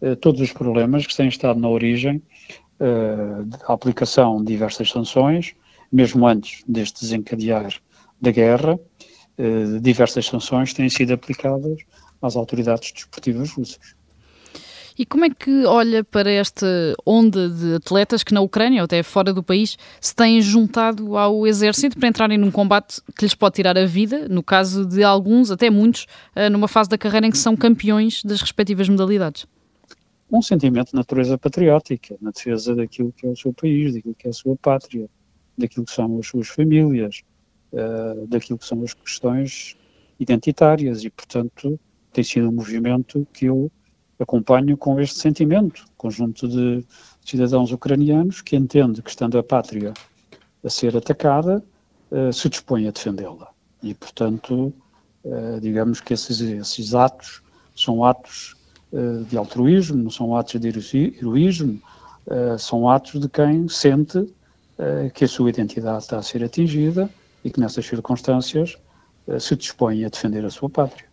uh, 0.01 0.16
todos 0.16 0.40
os 0.40 0.53
problemas 0.53 1.07
que 1.07 1.16
têm 1.16 1.29
estado 1.29 1.61
na 1.61 1.68
origem 1.68 2.21
uh, 2.81 3.45
da 3.45 3.73
aplicação 3.73 4.38
de 4.38 4.47
diversas 4.47 4.90
sanções, 4.90 5.55
mesmo 5.92 6.27
antes 6.27 6.64
deste 6.66 7.03
desencadear 7.03 7.73
da 8.21 8.33
guerra, 8.33 8.81
diversas 9.81 10.27
sanções 10.27 10.73
têm 10.73 10.88
sido 10.88 11.12
aplicadas 11.12 11.79
às 12.21 12.37
autoridades 12.37 12.92
desportivas 12.92 13.51
russas. 13.51 13.95
E 14.99 15.07
como 15.07 15.25
é 15.25 15.31
que 15.31 15.64
olha 15.64 16.05
para 16.05 16.31
esta 16.31 16.66
onda 17.07 17.49
de 17.49 17.75
atletas 17.77 18.23
que 18.23 18.35
na 18.35 18.40
Ucrânia 18.40 18.83
ou 18.83 18.85
até 18.85 19.03
fora 19.03 19.33
do 19.33 19.42
país 19.42 19.77
se 20.01 20.14
têm 20.14 20.40
juntado 20.40 21.16
ao 21.16 21.47
exército 21.47 21.99
para 21.99 22.09
entrarem 22.09 22.37
num 22.37 22.51
combate 22.51 23.01
que 23.16 23.25
lhes 23.25 23.35
pode 23.35 23.55
tirar 23.55 23.77
a 23.79 23.87
vida, 23.87 24.29
no 24.29 24.42
caso 24.42 24.87
de 24.87 25.03
alguns, 25.03 25.51
até 25.51 25.71
muitos, 25.71 26.07
eh, 26.35 26.51
numa 26.51 26.68
fase 26.68 26.90
da 26.90 26.99
carreira 26.99 27.27
em 27.27 27.31
que 27.31 27.38
são 27.38 27.57
campeões 27.57 28.23
das 28.23 28.40
respectivas 28.40 28.88
modalidades? 28.88 29.47
Um 30.31 30.42
sentimento 30.42 30.90
de 30.90 30.95
natureza 30.95 31.38
patriótica, 31.38 32.16
na 32.21 32.31
defesa 32.31 32.75
daquilo 32.75 33.12
que 33.12 33.27
é 33.27 33.31
o 33.31 33.37
seu 33.37 33.53
país, 33.53 33.95
daquilo 33.95 34.14
que 34.14 34.27
é 34.27 34.31
a 34.31 34.35
sua 34.35 34.57
pátria, 34.57 35.09
daquilo 35.57 35.85
que 35.85 35.92
são 35.92 36.18
as 36.18 36.27
suas 36.27 36.49
famílias, 36.49 37.23
uh, 37.73 38.27
daquilo 38.27 38.59
que 38.59 38.67
são 38.67 38.83
as 38.83 38.95
questões 38.95 39.77
identitárias 40.19 41.05
e, 41.05 41.11
portanto, 41.11 41.79
tem 42.13 42.23
sido 42.23 42.49
um 42.49 42.53
movimento 42.53 43.27
que 43.33 43.47
eu 43.47 43.71
acompanho 44.19 44.77
com 44.77 45.01
este 45.01 45.19
sentimento, 45.19 45.85
conjunto 45.97 46.49
de 46.49 46.85
cidadãos 47.25 47.73
ucranianos 47.73 48.41
que 48.41 48.57
entende 48.57 49.03
que, 49.03 49.11
estando 49.11 49.39
a 49.39 49.43
pátria 49.43 49.93
a 50.63 50.71
ser 50.71 50.97
atacada, 50.97 51.63
uh, 52.11 52.33
se 52.33 52.49
dispõe 52.49 52.87
a 52.87 52.91
defendê-la. 52.91 53.49
E, 53.83 53.95
portanto, 53.95 54.73
uh, 55.25 55.61
digamos 55.61 56.01
que 56.01 56.15
esses, 56.15 56.41
esses, 56.41 56.95
atos 56.95 57.43
são 57.75 58.05
atos 58.05 58.55
uh, 58.93 59.25
de 59.25 59.37
altruísmo, 59.37 60.11
são 60.11 60.37
atos 60.37 60.61
de 60.61 60.69
heroísmo, 60.69 61.81
são 62.57 62.89
atos 62.89 63.21
de 63.21 63.29
quem 63.29 63.67
sente 63.67 64.33
que 65.13 65.25
a 65.25 65.29
sua 65.29 65.51
identidade 65.51 66.05
está 66.05 66.19
a 66.19 66.23
ser 66.23 66.45
atingida 66.45 67.11
e 67.45 67.51
que, 67.51 67.61
nessas 67.61 67.87
circunstâncias, 67.87 68.77
se 69.39 69.57
dispõe 69.57 70.05
a 70.05 70.09
defender 70.09 70.45
a 70.45 70.51
sua 70.51 70.69
pátria. 70.69 71.12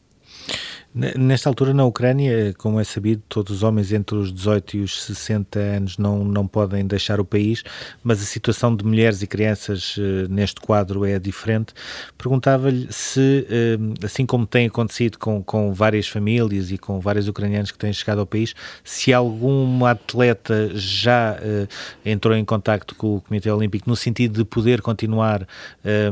Nesta 1.17 1.47
altura, 1.47 1.73
na 1.73 1.85
Ucrânia, 1.85 2.53
como 2.57 2.77
é 2.77 2.83
sabido, 2.83 3.23
todos 3.29 3.57
os 3.57 3.63
homens 3.63 3.93
entre 3.93 4.17
os 4.17 4.33
18 4.33 4.77
e 4.77 4.81
os 4.81 5.01
60 5.03 5.57
anos 5.57 5.97
não, 5.97 6.25
não 6.25 6.45
podem 6.45 6.85
deixar 6.85 7.21
o 7.21 7.25
país, 7.25 7.63
mas 8.03 8.21
a 8.21 8.25
situação 8.25 8.75
de 8.75 8.83
mulheres 8.83 9.21
e 9.21 9.27
crianças 9.27 9.95
eh, 9.97 10.27
neste 10.29 10.59
quadro 10.59 11.05
é 11.05 11.17
diferente. 11.17 11.73
Perguntava-lhe 12.17 12.87
se, 12.91 13.47
eh, 13.49 13.77
assim 14.05 14.25
como 14.25 14.45
tem 14.45 14.67
acontecido 14.67 15.17
com, 15.17 15.41
com 15.41 15.73
várias 15.73 16.05
famílias 16.05 16.69
e 16.69 16.77
com 16.77 16.99
vários 16.99 17.29
ucranianos 17.29 17.71
que 17.71 17.77
têm 17.77 17.93
chegado 17.93 18.19
ao 18.19 18.25
país, 18.25 18.53
se 18.83 19.13
alguma 19.13 19.91
atleta 19.91 20.71
já 20.73 21.37
uh, 21.37 21.67
entrou 22.05 22.35
em 22.35 22.43
contacto 22.43 22.93
com 22.95 23.15
o 23.15 23.21
Comitê 23.21 23.49
Olímpico 23.49 23.89
no 23.89 23.95
sentido 23.95 24.39
de 24.39 24.45
poder 24.45 24.81
continuar 24.81 25.47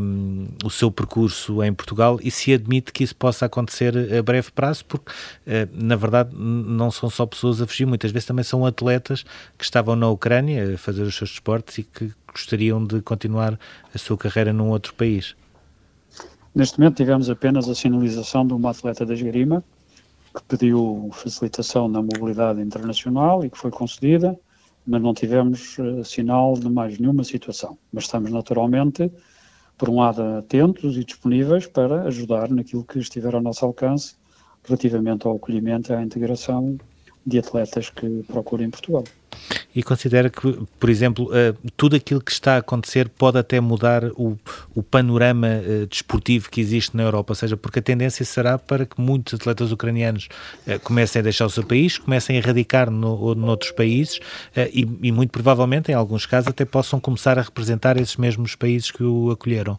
um, 0.02 0.47
o 0.63 0.69
seu 0.69 0.89
percurso 0.89 1.62
em 1.62 1.73
Portugal 1.73 2.19
e 2.23 2.32
se 2.32 2.54
admite 2.54 2.93
que 2.93 3.04
isso 3.04 3.15
possa 3.15 3.45
acontecer 3.45 3.93
a 4.17 4.21
breve 4.21 4.52
prazo 4.52 4.77
porque 4.86 5.12
eh, 5.46 5.68
na 5.72 5.96
verdade 5.96 6.36
não 6.36 6.92
são 6.92 7.10
só 7.10 7.26
pessoas 7.26 7.62
a 7.62 7.68
fugir, 7.68 7.86
muitas 7.86 8.12
vezes 8.12 8.26
também 8.26 8.44
são 8.44 8.66
atletas 8.66 9.24
que 9.58 9.63
estavam 9.63 9.96
na 9.96 10.10
Ucrânia 10.10 10.76
a 10.76 10.78
fazer 10.78 11.04
os 11.04 11.16
seus 11.16 11.32
esportes 11.32 11.78
e 11.80 11.84
que 11.84 12.12
gostariam 12.32 12.84
de 12.84 13.02
continuar 13.02 13.60
a 13.94 13.98
sua 13.98 14.18
carreira 14.18 14.54
num 14.54 14.70
outro 14.70 14.94
país. 14.94 15.36
Neste 16.54 16.80
momento 16.80 16.98
tivemos 16.98 17.30
apenas 17.30 17.70
a 17.70 17.76
sinalização 17.76 18.46
de 18.46 18.54
uma 18.54 18.72
atleta 18.72 19.06
da 19.06 19.13
esgrima 19.13 19.63
que 20.36 20.44
pediu 20.44 21.10
facilitação 21.13 21.88
na 21.88 22.02
mobilidade 22.02 22.62
internacional 22.62 23.46
e 23.46 23.50
que 23.50 23.58
foi 23.58 23.72
concedida, 23.72 24.36
mas 24.86 25.02
não 25.02 25.13
tivemos 25.13 25.78
uh, 25.78 26.04
sinal 26.04 26.54
de 26.54 26.70
mais 26.70 26.98
nenhuma 26.98 27.24
situação. 27.24 27.78
Mas 27.92 28.06
estamos 28.06 28.32
naturalmente, 28.32 29.12
por 29.78 29.90
um 29.90 30.00
lado, 30.00 30.22
atentos 30.22 30.98
e 30.98 31.04
disponíveis 31.04 31.68
para 31.68 32.04
ajudar 32.04 32.50
naquilo 32.50 32.84
que 32.84 33.00
estiver 33.00 33.36
ao 33.36 33.42
nosso 33.42 33.63
alcance 33.63 34.16
relativamente 34.68 35.26
ao 35.26 35.36
acolhimento 35.36 35.92
e 35.92 35.96
à 35.96 36.02
integração 36.02 36.78
de 37.26 37.40
atletas 37.40 37.90
que 37.90 38.24
procurem 38.28 38.70
Portugal. 38.70 39.04
E 39.76 39.84
considera 39.84 40.30
que, 40.30 40.58
por 40.80 40.90
exemplo, 40.90 41.26
uh, 41.26 41.56
tudo 41.76 41.96
aquilo 41.96 42.22
que 42.22 42.32
está 42.32 42.56
a 42.56 42.58
acontecer 42.58 43.10
pode 43.10 43.38
até 43.38 43.60
mudar 43.60 44.06
o, 44.16 44.38
o 44.74 44.82
panorama 44.82 45.48
uh, 45.48 45.86
desportivo 45.86 46.50
que 46.50 46.60
existe 46.62 46.96
na 46.96 47.04
Europa, 47.04 47.34
ou 47.34 47.36
seja, 47.36 47.56
porque 47.56 47.80
a 47.80 47.82
tendência 47.82 48.26
será 48.26 48.58
para 48.58 48.86
que 48.86 49.00
muitos 49.00 49.34
atletas 49.36 49.72
ucranianos 49.72 50.30
uh, 50.66 50.80
comecem 50.80 51.20
a 51.20 51.24
deixar 51.24 51.46
o 51.46 51.50
seu 51.50 51.64
país, 51.64 51.98
comecem 51.98 52.40
a 52.40 52.42
radicar 52.42 52.90
no, 52.90 53.36
noutros 53.36 53.72
países 53.72 54.20
e, 54.74 54.88
e, 55.02 55.12
muito 55.12 55.32
provavelmente, 55.32 55.92
em 55.92 55.96
alguns 55.96 56.26
casos, 56.26 56.48
até 56.48 56.66
possam 56.66 57.00
começar 57.00 57.38
a 57.38 57.42
representar 57.42 57.98
esses 57.98 58.16
mesmos 58.16 58.56
países 58.56 58.90
que 58.90 59.04
o 59.04 59.30
acolheram. 59.30 59.78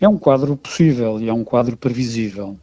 É 0.00 0.08
um 0.08 0.16
quadro 0.16 0.56
possível 0.56 1.20
e 1.20 1.28
é 1.28 1.32
um 1.32 1.44
quadro 1.44 1.76
previsível. 1.76 2.56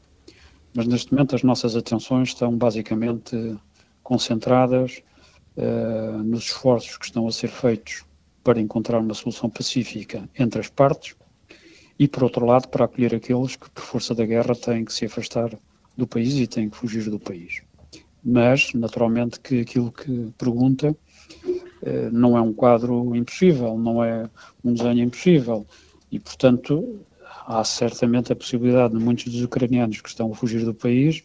Mas 0.76 0.88
neste 0.88 1.14
momento 1.14 1.36
as 1.36 1.42
nossas 1.42 1.74
atenções 1.76 2.30
estão 2.30 2.56
basicamente 2.56 3.56
concentradas 4.04 5.02
uh, 5.56 6.22
nos 6.22 6.44
esforços 6.44 6.98
que 6.98 7.06
estão 7.06 7.26
a 7.28 7.32
ser 7.32 7.48
feitos 7.48 8.04
para 8.44 8.60
encontrar 8.60 9.00
uma 9.00 9.14
solução 9.14 9.50
pacífica 9.50 10.30
entre 10.38 10.60
as 10.60 10.70
partes 10.70 11.16
e, 11.98 12.10
por 12.10 12.24
outro 12.24 12.46
lado, 12.46 12.68
para 12.68 12.86
acolher 12.86 13.16
aqueles 13.16 13.56
que, 13.56 13.70
por 13.70 13.84
força 13.84 14.14
da 14.14 14.26
guerra, 14.26 14.54
têm 14.54 14.84
que 14.84 14.94
se 14.94 15.06
afastar 15.06 15.58
do 15.96 16.06
país 16.06 16.34
e 16.36 16.46
têm 16.46 16.70
que 16.70 16.76
fugir 16.76 17.10
do 17.10 17.20
país. 17.20 17.62
Mas, 18.22 18.74
naturalmente, 18.74 19.40
que 19.40 19.62
aquilo 19.62 19.94
que 19.94 20.34
pergunta 20.38 20.92
uh, 20.92 22.12
não 22.12 22.38
é 22.38 22.42
um 22.42 22.52
quadro 22.52 23.16
impossível, 23.16 23.78
não 23.78 24.04
é 24.04 24.30
um 24.62 24.74
desenho 24.74 25.06
impossível 25.06 25.66
e, 26.12 26.20
portanto, 26.20 27.00
há 27.46 27.64
certamente 27.64 28.34
a 28.34 28.36
possibilidade 28.36 28.98
de 28.98 29.04
muitos 29.04 29.26
dos 29.26 29.42
ucranianos 29.44 30.02
que 30.02 30.10
estão 30.10 30.32
a 30.32 30.36
fugir 30.36 30.66
do 30.66 30.74
país 30.74 31.24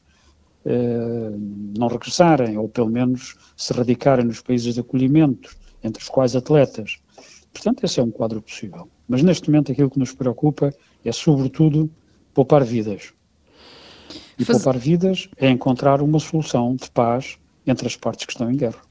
eh, 0.64 1.30
não 1.78 1.88
regressarem, 1.88 2.59
ou 2.59 2.68
pelo 2.68 2.90
menos 2.90 3.37
se 3.56 3.72
radicarem 3.72 4.26
nos 4.26 4.40
países 4.42 4.74
de 4.74 4.80
acolhimento, 4.80 5.56
entre 5.83 6.02
os 6.02 6.09
quais 6.09 6.37
atletas. 6.37 6.98
Portanto, 7.52 7.85
esse 7.85 7.98
é 7.98 8.02
um 8.02 8.11
quadro 8.11 8.42
possível. 8.42 8.88
Mas 9.09 9.22
neste 9.22 9.50
momento 9.50 9.72
aquilo 9.72 9.90
que 9.90 9.98
nos 9.98 10.12
preocupa 10.12 10.72
é, 11.04 11.12
sobretudo, 11.12 11.90
poupar 12.35 12.62
vidas. 12.62 13.12
E 14.38 14.44
Faz... 14.44 14.59
poupar 14.59 14.78
vidas 14.78 15.28
é 15.37 15.48
encontrar 15.48 16.02
uma 16.02 16.18
solução 16.18 16.76
de 16.76 16.90
paz 16.90 17.38
entre 17.66 17.87
as 17.87 17.96
partes 17.96 18.26
que 18.26 18.33
estão 18.33 18.50
em 18.50 18.56
guerra. 18.56 18.89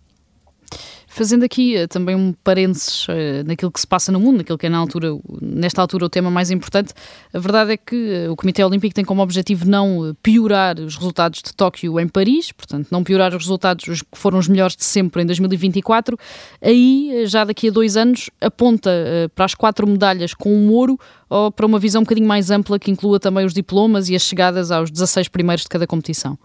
Fazendo 1.12 1.44
aqui 1.44 1.76
uh, 1.76 1.88
também 1.88 2.16
um 2.16 2.34
parênteses 2.44 3.08
uh, 3.08 3.44
naquilo 3.44 3.72
que 3.72 3.80
se 3.80 3.88
passa 3.88 4.12
no 4.12 4.20
mundo, 4.20 4.38
naquilo 4.38 4.60
que 4.60 4.68
é 4.68 4.70
na 4.70 4.78
altura, 4.78 5.18
nesta 5.42 5.82
altura 5.82 6.06
o 6.06 6.10
tema 6.10 6.30
mais 6.30 6.52
importante, 6.52 6.94
a 7.34 7.40
verdade 7.40 7.72
é 7.72 7.78
que 7.78 8.28
uh, 8.28 8.32
o 8.32 8.36
Comitê 8.36 8.64
Olímpico 8.64 8.94
tem 8.94 9.04
como 9.04 9.20
objetivo 9.24 9.68
não 9.68 10.16
piorar 10.22 10.80
os 10.80 10.96
resultados 10.96 11.42
de 11.42 11.52
Tóquio 11.52 12.00
em 12.00 12.08
Paris, 12.08 12.52
portanto, 12.52 12.90
não 12.92 13.04
piorar 13.04 13.32
os 13.32 13.44
resultados 13.44 13.88
os 13.88 14.04
que 14.04 14.18
foram 14.18 14.38
os 14.38 14.48
melhores 14.48 14.76
de 14.76 14.86
sempre 14.86 15.24
em 15.24 15.26
2024. 15.26 16.16
Aí, 16.62 17.24
já 17.26 17.44
daqui 17.44 17.70
a 17.70 17.72
dois 17.72 17.98
anos, 17.98 18.30
aponta 18.40 18.92
para 19.34 19.46
as 19.46 19.56
quatro 19.56 19.88
medalhas 19.88 20.36
com 20.36 20.54
um 20.54 20.72
ouro 20.72 20.98
ou 21.28 21.52
para 21.52 21.66
uma 21.66 21.80
visão 21.80 22.02
um 22.02 22.04
bocadinho 22.04 22.28
mais 22.28 22.52
ampla 22.52 22.78
que 22.78 22.92
inclua 22.92 23.20
também 23.20 23.46
os 23.46 23.54
diplomas 23.54 24.10
e 24.10 24.16
as 24.16 24.22
chegadas 24.22 24.70
aos 24.70 24.92
16 24.92 25.28
primeiros 25.28 25.64
de 25.64 25.70
cada 25.70 25.88
competição? 25.88 26.38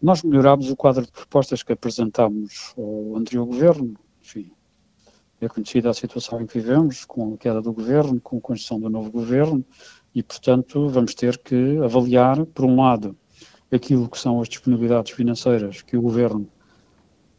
Nós 0.00 0.22
melhorámos 0.22 0.70
o 0.70 0.76
quadro 0.76 1.06
de 1.06 1.10
propostas 1.10 1.62
que 1.62 1.72
apresentámos 1.72 2.74
ao 2.76 3.16
anterior 3.16 3.46
governo, 3.46 3.94
enfim, 4.22 4.50
é 5.40 5.48
conhecida 5.48 5.88
a 5.88 5.94
situação 5.94 6.40
em 6.40 6.46
que 6.46 6.58
vivemos, 6.58 7.06
com 7.06 7.34
a 7.34 7.38
queda 7.38 7.62
do 7.62 7.72
governo, 7.72 8.20
com 8.20 8.36
a 8.36 8.40
construção 8.40 8.78
do 8.78 8.90
novo 8.90 9.10
governo, 9.10 9.64
e, 10.14 10.22
portanto, 10.22 10.88
vamos 10.88 11.14
ter 11.14 11.38
que 11.38 11.78
avaliar, 11.82 12.44
por 12.46 12.66
um 12.66 12.76
lado, 12.76 13.16
aquilo 13.72 14.08
que 14.08 14.18
são 14.18 14.40
as 14.40 14.48
disponibilidades 14.48 15.12
financeiras 15.12 15.80
que 15.80 15.96
o 15.96 16.02
governo 16.02 16.46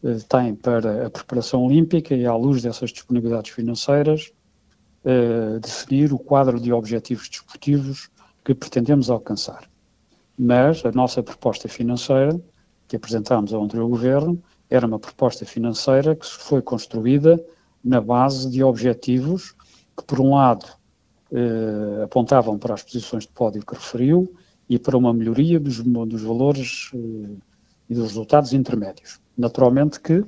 eh, 0.03 0.17
tem 0.27 0.55
para 0.55 1.05
a 1.05 1.09
preparação 1.09 1.63
olímpica 1.63 2.15
e, 2.15 2.25
à 2.25 2.35
luz 2.35 2.61
dessas 2.63 2.91
disponibilidades 2.91 3.51
financeiras, 3.51 4.31
eh, 5.05 5.59
definir 5.59 6.11
o 6.11 6.19
quadro 6.19 6.59
de 6.59 6.73
objetivos 6.73 7.29
desportivos 7.29 8.09
que 8.43 8.55
pretendemos 8.55 9.09
alcançar 9.09 9.67
mas 10.37 10.85
a 10.85 10.91
nossa 10.91 11.23
proposta 11.23 11.67
financeira, 11.67 12.39
que 12.87 12.95
apresentámos 12.95 13.53
ao 13.53 13.63
anterior 13.63 13.87
governo, 13.87 14.41
era 14.69 14.85
uma 14.85 14.99
proposta 14.99 15.45
financeira 15.45 16.15
que 16.15 16.25
foi 16.25 16.61
construída 16.61 17.43
na 17.83 18.01
base 18.01 18.49
de 18.49 18.63
objetivos 18.63 19.55
que, 19.95 20.03
por 20.05 20.19
um 20.19 20.35
lado, 20.35 20.65
eh, 21.31 22.03
apontavam 22.03 22.57
para 22.57 22.73
as 22.73 22.83
posições 22.83 23.23
de 23.23 23.33
pódio 23.33 23.65
que 23.65 23.73
referiu 23.73 24.33
e 24.69 24.77
para 24.77 24.97
uma 24.97 25.13
melhoria 25.13 25.59
dos, 25.59 25.81
dos 25.81 26.21
valores 26.21 26.91
eh, 26.93 27.35
e 27.89 27.95
dos 27.95 28.09
resultados 28.09 28.53
intermédios. 28.53 29.19
Naturalmente 29.37 29.99
que 29.99 30.23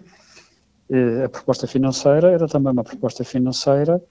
eh, 0.90 1.24
a 1.26 1.30
proposta 1.30 1.68
financeira 1.68 2.32
era 2.32 2.48
também 2.48 2.72
uma 2.72 2.84
proposta 2.84 3.24
financeira 3.24 4.02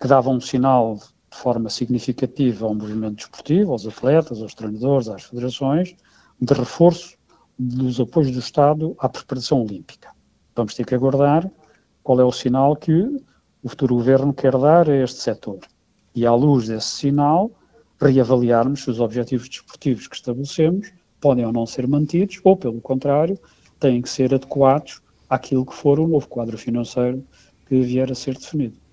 que 0.00 0.08
dava 0.08 0.30
um 0.30 0.40
sinal 0.40 0.98
de 1.34 1.40
forma 1.40 1.68
significativa 1.68 2.64
ao 2.64 2.74
movimento 2.74 3.16
desportivo, 3.16 3.72
aos 3.72 3.84
atletas, 3.84 4.40
aos 4.40 4.54
treinadores, 4.54 5.08
às 5.08 5.24
federações, 5.24 5.96
de 6.40 6.54
reforço 6.54 7.16
dos 7.58 7.98
apoios 7.98 8.30
do 8.30 8.38
Estado 8.38 8.94
à 9.00 9.08
preparação 9.08 9.62
olímpica. 9.62 10.10
Vamos 10.54 10.74
ter 10.74 10.86
que 10.86 10.94
aguardar 10.94 11.50
qual 12.04 12.20
é 12.20 12.24
o 12.24 12.30
sinal 12.30 12.76
que 12.76 12.92
o 13.62 13.68
futuro 13.68 13.96
governo 13.96 14.32
quer 14.32 14.56
dar 14.56 14.88
a 14.88 14.96
este 14.96 15.20
setor. 15.20 15.58
E 16.14 16.24
à 16.24 16.32
luz 16.32 16.68
desse 16.68 16.90
sinal, 16.90 17.50
reavaliarmos 18.00 18.84
se 18.84 18.90
os 18.90 19.00
objetivos 19.00 19.48
desportivos 19.48 20.06
que 20.06 20.14
estabelecemos 20.14 20.92
podem 21.20 21.44
ou 21.44 21.52
não 21.52 21.66
ser 21.66 21.88
mantidos, 21.88 22.40
ou, 22.44 22.56
pelo 22.56 22.80
contrário, 22.80 23.36
têm 23.80 24.00
que 24.00 24.08
ser 24.08 24.32
adequados 24.32 25.00
àquilo 25.28 25.66
que 25.66 25.74
for 25.74 25.98
o 25.98 26.06
novo 26.06 26.28
quadro 26.28 26.56
financeiro 26.56 27.24
que 27.66 27.80
vier 27.80 28.12
a 28.12 28.14
ser 28.14 28.34
definido. 28.34 28.83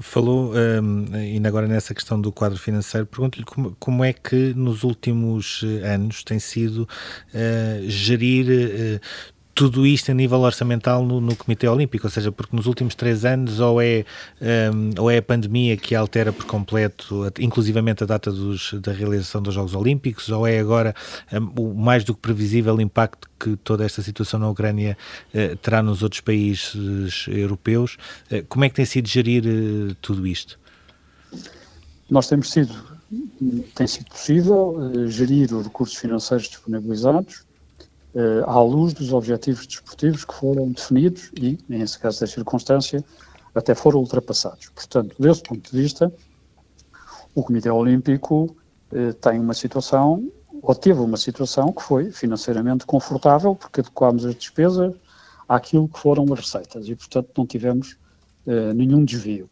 Falou, 0.00 0.52
um, 0.54 1.14
ainda 1.14 1.48
agora 1.48 1.66
nessa 1.66 1.94
questão 1.94 2.20
do 2.20 2.32
quadro 2.32 2.58
financeiro, 2.58 3.06
pergunto-lhe 3.06 3.44
como, 3.44 3.76
como, 3.78 4.04
é 4.04 4.12
que 4.12 4.52
nos 4.54 4.82
últimos 4.82 5.62
eh, 5.64 5.94
anos 5.94 6.24
tem 6.24 6.38
sido 6.38 6.82
uh, 6.82 7.88
gerir 7.88 8.46
uh, 8.46 9.00
tudo 9.60 9.86
isto 9.86 10.10
a 10.10 10.14
nível 10.14 10.40
orçamental 10.40 11.04
no, 11.04 11.20
no, 11.20 11.36
Comitê 11.36 11.68
Olímpico, 11.68 12.06
ou 12.06 12.10
seja, 12.10 12.32
porque 12.32 12.56
nos 12.56 12.64
últimos 12.64 12.94
três 12.94 13.26
anos 13.26 13.60
ou 13.60 13.78
é, 13.78 14.06
um, 14.72 15.02
ou 15.02 15.10
é 15.10 15.18
a 15.18 15.22
pandemia 15.22 15.76
que 15.76 15.94
altera 15.94 16.32
por 16.32 16.46
completo, 16.46 17.30
inclusivamente 17.38 18.02
a 18.02 18.06
data 18.06 18.32
dos, 18.32 18.72
da 18.80 18.90
realização 18.90 19.42
dos 19.42 19.52
Jogos 19.52 19.74
Olímpicos, 19.74 20.30
ou 20.30 20.46
é 20.46 20.58
agora 20.58 20.94
um, 21.30 21.60
o 21.60 21.74
mais 21.74 22.04
do 22.04 22.14
que 22.14 22.20
previsível 22.22 22.80
impacto 22.80 23.28
que 23.38 23.54
toda 23.56 23.84
esta 23.84 24.00
situação 24.00 24.40
na 24.40 24.48
Ucrânia 24.48 24.96
uh, 25.34 25.54
terá 25.58 25.82
nos 25.82 26.02
outros 26.02 26.22
países 26.22 27.26
europeus. 27.28 27.98
Uh, 28.32 28.42
como 28.48 28.64
é 28.64 28.70
que 28.70 28.76
tem 28.76 28.86
sido 28.86 29.08
gerir 29.08 29.44
uh, 29.44 29.94
tudo 30.00 30.26
isto? 30.26 30.58
Nós 32.08 32.28
temos 32.28 32.50
sido, 32.50 32.74
tem 33.74 33.86
sido 33.86 34.06
possível 34.06 34.90
gerir 35.08 35.52
os 35.54 35.66
recursos 35.66 35.98
financeiros 35.98 36.48
disponibilizados 36.48 37.49
uh, 38.14 38.48
à 38.48 38.62
luz 38.62 38.92
dos 38.92 39.12
objetivos 39.12 39.66
desportivos 39.66 40.24
que 40.24 40.34
foram 40.34 40.70
definidos 40.70 41.30
e, 41.40 41.58
nesse 41.68 41.98
caso 41.98 42.20
da 42.20 42.26
circunstância, 42.26 43.04
até 43.54 43.74
foram 43.74 44.00
ultrapassados. 44.00 44.68
Portanto, 44.70 45.14
desse 45.18 45.42
ponto 45.42 45.70
de 45.70 45.82
vista, 45.82 46.12
o 47.34 47.42
Comitê 47.42 47.70
Olímpico 47.70 48.56
uh, 48.92 49.14
tem 49.14 49.38
uma 49.38 49.54
situação, 49.54 50.30
ou 50.62 50.74
teve 50.74 51.00
uma 51.00 51.16
situação 51.16 51.72
que 51.72 51.82
foi 51.82 52.10
financeiramente 52.10 52.84
confortável, 52.86 53.54
porque 53.54 53.80
adequámos 53.80 54.24
as 54.24 54.34
despesas 54.34 54.94
àquilo 55.48 55.88
que 55.88 55.98
foram 55.98 56.24
as 56.32 56.40
receitas 56.40 56.88
e, 56.88 56.94
portanto, 56.94 57.30
não 57.36 57.46
tivemos 57.46 57.96
uh, 58.46 58.72
nenhum 58.74 59.04
desvio. 59.04 59.48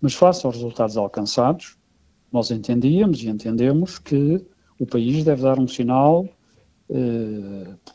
Mas 0.00 0.14
face 0.14 0.44
aos 0.44 0.56
resultados 0.56 0.96
alcançados, 0.96 1.76
nós 2.30 2.50
entendíamos 2.50 3.22
e 3.22 3.28
entendemos 3.28 3.98
que 3.98 4.44
o 4.78 4.84
país 4.84 5.24
deve 5.24 5.42
dar 5.42 5.58
um 5.58 5.68
sinal 5.68 6.24
eh, 6.24 6.28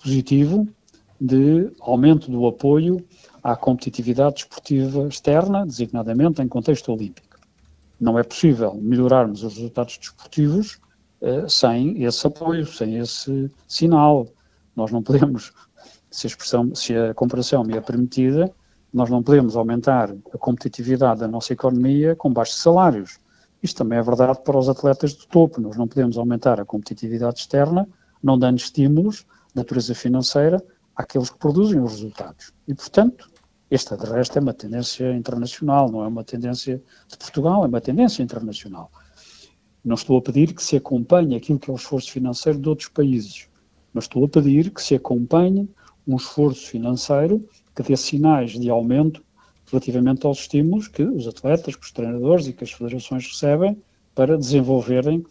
positivo 0.01 0.67
de 1.19 1.71
aumento 1.81 2.31
do 2.31 2.47
apoio 2.47 3.03
à 3.43 3.55
competitividade 3.55 4.35
desportiva 4.35 5.07
externa, 5.07 5.65
designadamente 5.65 6.41
em 6.41 6.47
contexto 6.47 6.91
olímpico. 6.91 7.39
Não 7.99 8.17
é 8.17 8.23
possível 8.23 8.73
melhorarmos 8.75 9.43
os 9.43 9.55
resultados 9.55 9.97
desportivos 9.97 10.79
eh, 11.21 11.45
sem 11.49 12.01
esse 12.03 12.25
apoio, 12.25 12.65
sem 12.65 12.97
esse 12.97 13.51
sinal. 13.67 14.27
Nós 14.75 14.91
não 14.91 15.03
podemos, 15.03 15.51
se 16.09 16.27
a, 16.27 16.29
expressão, 16.29 16.73
se 16.73 16.95
a 16.95 17.13
comparação 17.13 17.63
me 17.63 17.75
é 17.75 17.81
permitida, 17.81 18.53
nós 18.93 19.09
não 19.09 19.21
podemos 19.21 19.55
aumentar 19.57 20.15
a 20.33 20.37
competitividade 20.37 21.19
da 21.19 21.27
nossa 21.27 21.51
economia 21.51 22.15
com 22.15 22.31
baixos 22.31 22.61
salários. 22.61 23.19
Isto 23.61 23.79
também 23.79 23.99
é 23.99 24.01
verdade 24.01 24.39
para 24.43 24.57
os 24.57 24.69
atletas 24.69 25.11
de 25.11 25.27
topo. 25.27 25.59
Nós 25.59 25.75
não 25.75 25.87
podemos 25.87 26.17
aumentar 26.17 26.61
a 26.61 26.65
competitividade 26.65 27.41
externa 27.41 27.87
não 28.21 28.37
dando 28.37 28.57
estímulos 28.57 29.25
de 29.53 29.55
natureza 29.55 29.95
financeira 29.95 30.63
àqueles 30.95 31.29
que 31.29 31.37
produzem 31.37 31.79
os 31.81 31.93
resultados. 31.93 32.51
E, 32.67 32.73
portanto, 32.73 33.29
esta, 33.71 33.95
de 33.95 34.05
resto, 34.05 34.37
é 34.37 34.41
uma 34.41 34.53
tendência 34.53 35.13
internacional, 35.15 35.91
não 35.91 36.03
é 36.03 36.07
uma 36.07 36.23
tendência 36.23 36.81
de 37.07 37.17
Portugal, 37.17 37.63
é 37.63 37.67
uma 37.67 37.79
tendência 37.79 38.23
internacional. 38.23 38.91
Não 39.83 39.95
estou 39.95 40.17
a 40.17 40.21
pedir 40.21 40.53
que 40.53 40.63
se 40.63 40.75
acompanhe 40.75 41.35
aquilo 41.35 41.59
que 41.59 41.69
é 41.69 41.73
o 41.73 41.75
esforço 41.75 42.11
financeiro 42.11 42.59
de 42.59 42.67
outros 42.67 42.89
países, 42.89 43.47
mas 43.93 44.05
estou 44.05 44.25
a 44.25 44.27
pedir 44.27 44.71
que 44.71 44.81
se 44.81 44.95
acompanhe 44.95 45.69
um 46.07 46.15
esforço 46.15 46.67
financeiro 46.67 47.47
que 47.75 47.83
dê 47.83 47.95
sinais 47.95 48.51
de 48.59 48.69
aumento 48.69 49.23
relativamente 49.67 50.25
aos 50.25 50.39
estímulos 50.39 50.87
que 50.87 51.03
os 51.03 51.27
atletas, 51.27 51.75
que 51.75 51.85
os 51.85 51.91
treinadores 51.91 52.47
e 52.47 52.53
que 52.53 52.63
as 52.63 52.71
federações 52.71 53.27
recebem 53.27 53.77
para 54.15 54.37
desenvolverem 54.37 55.23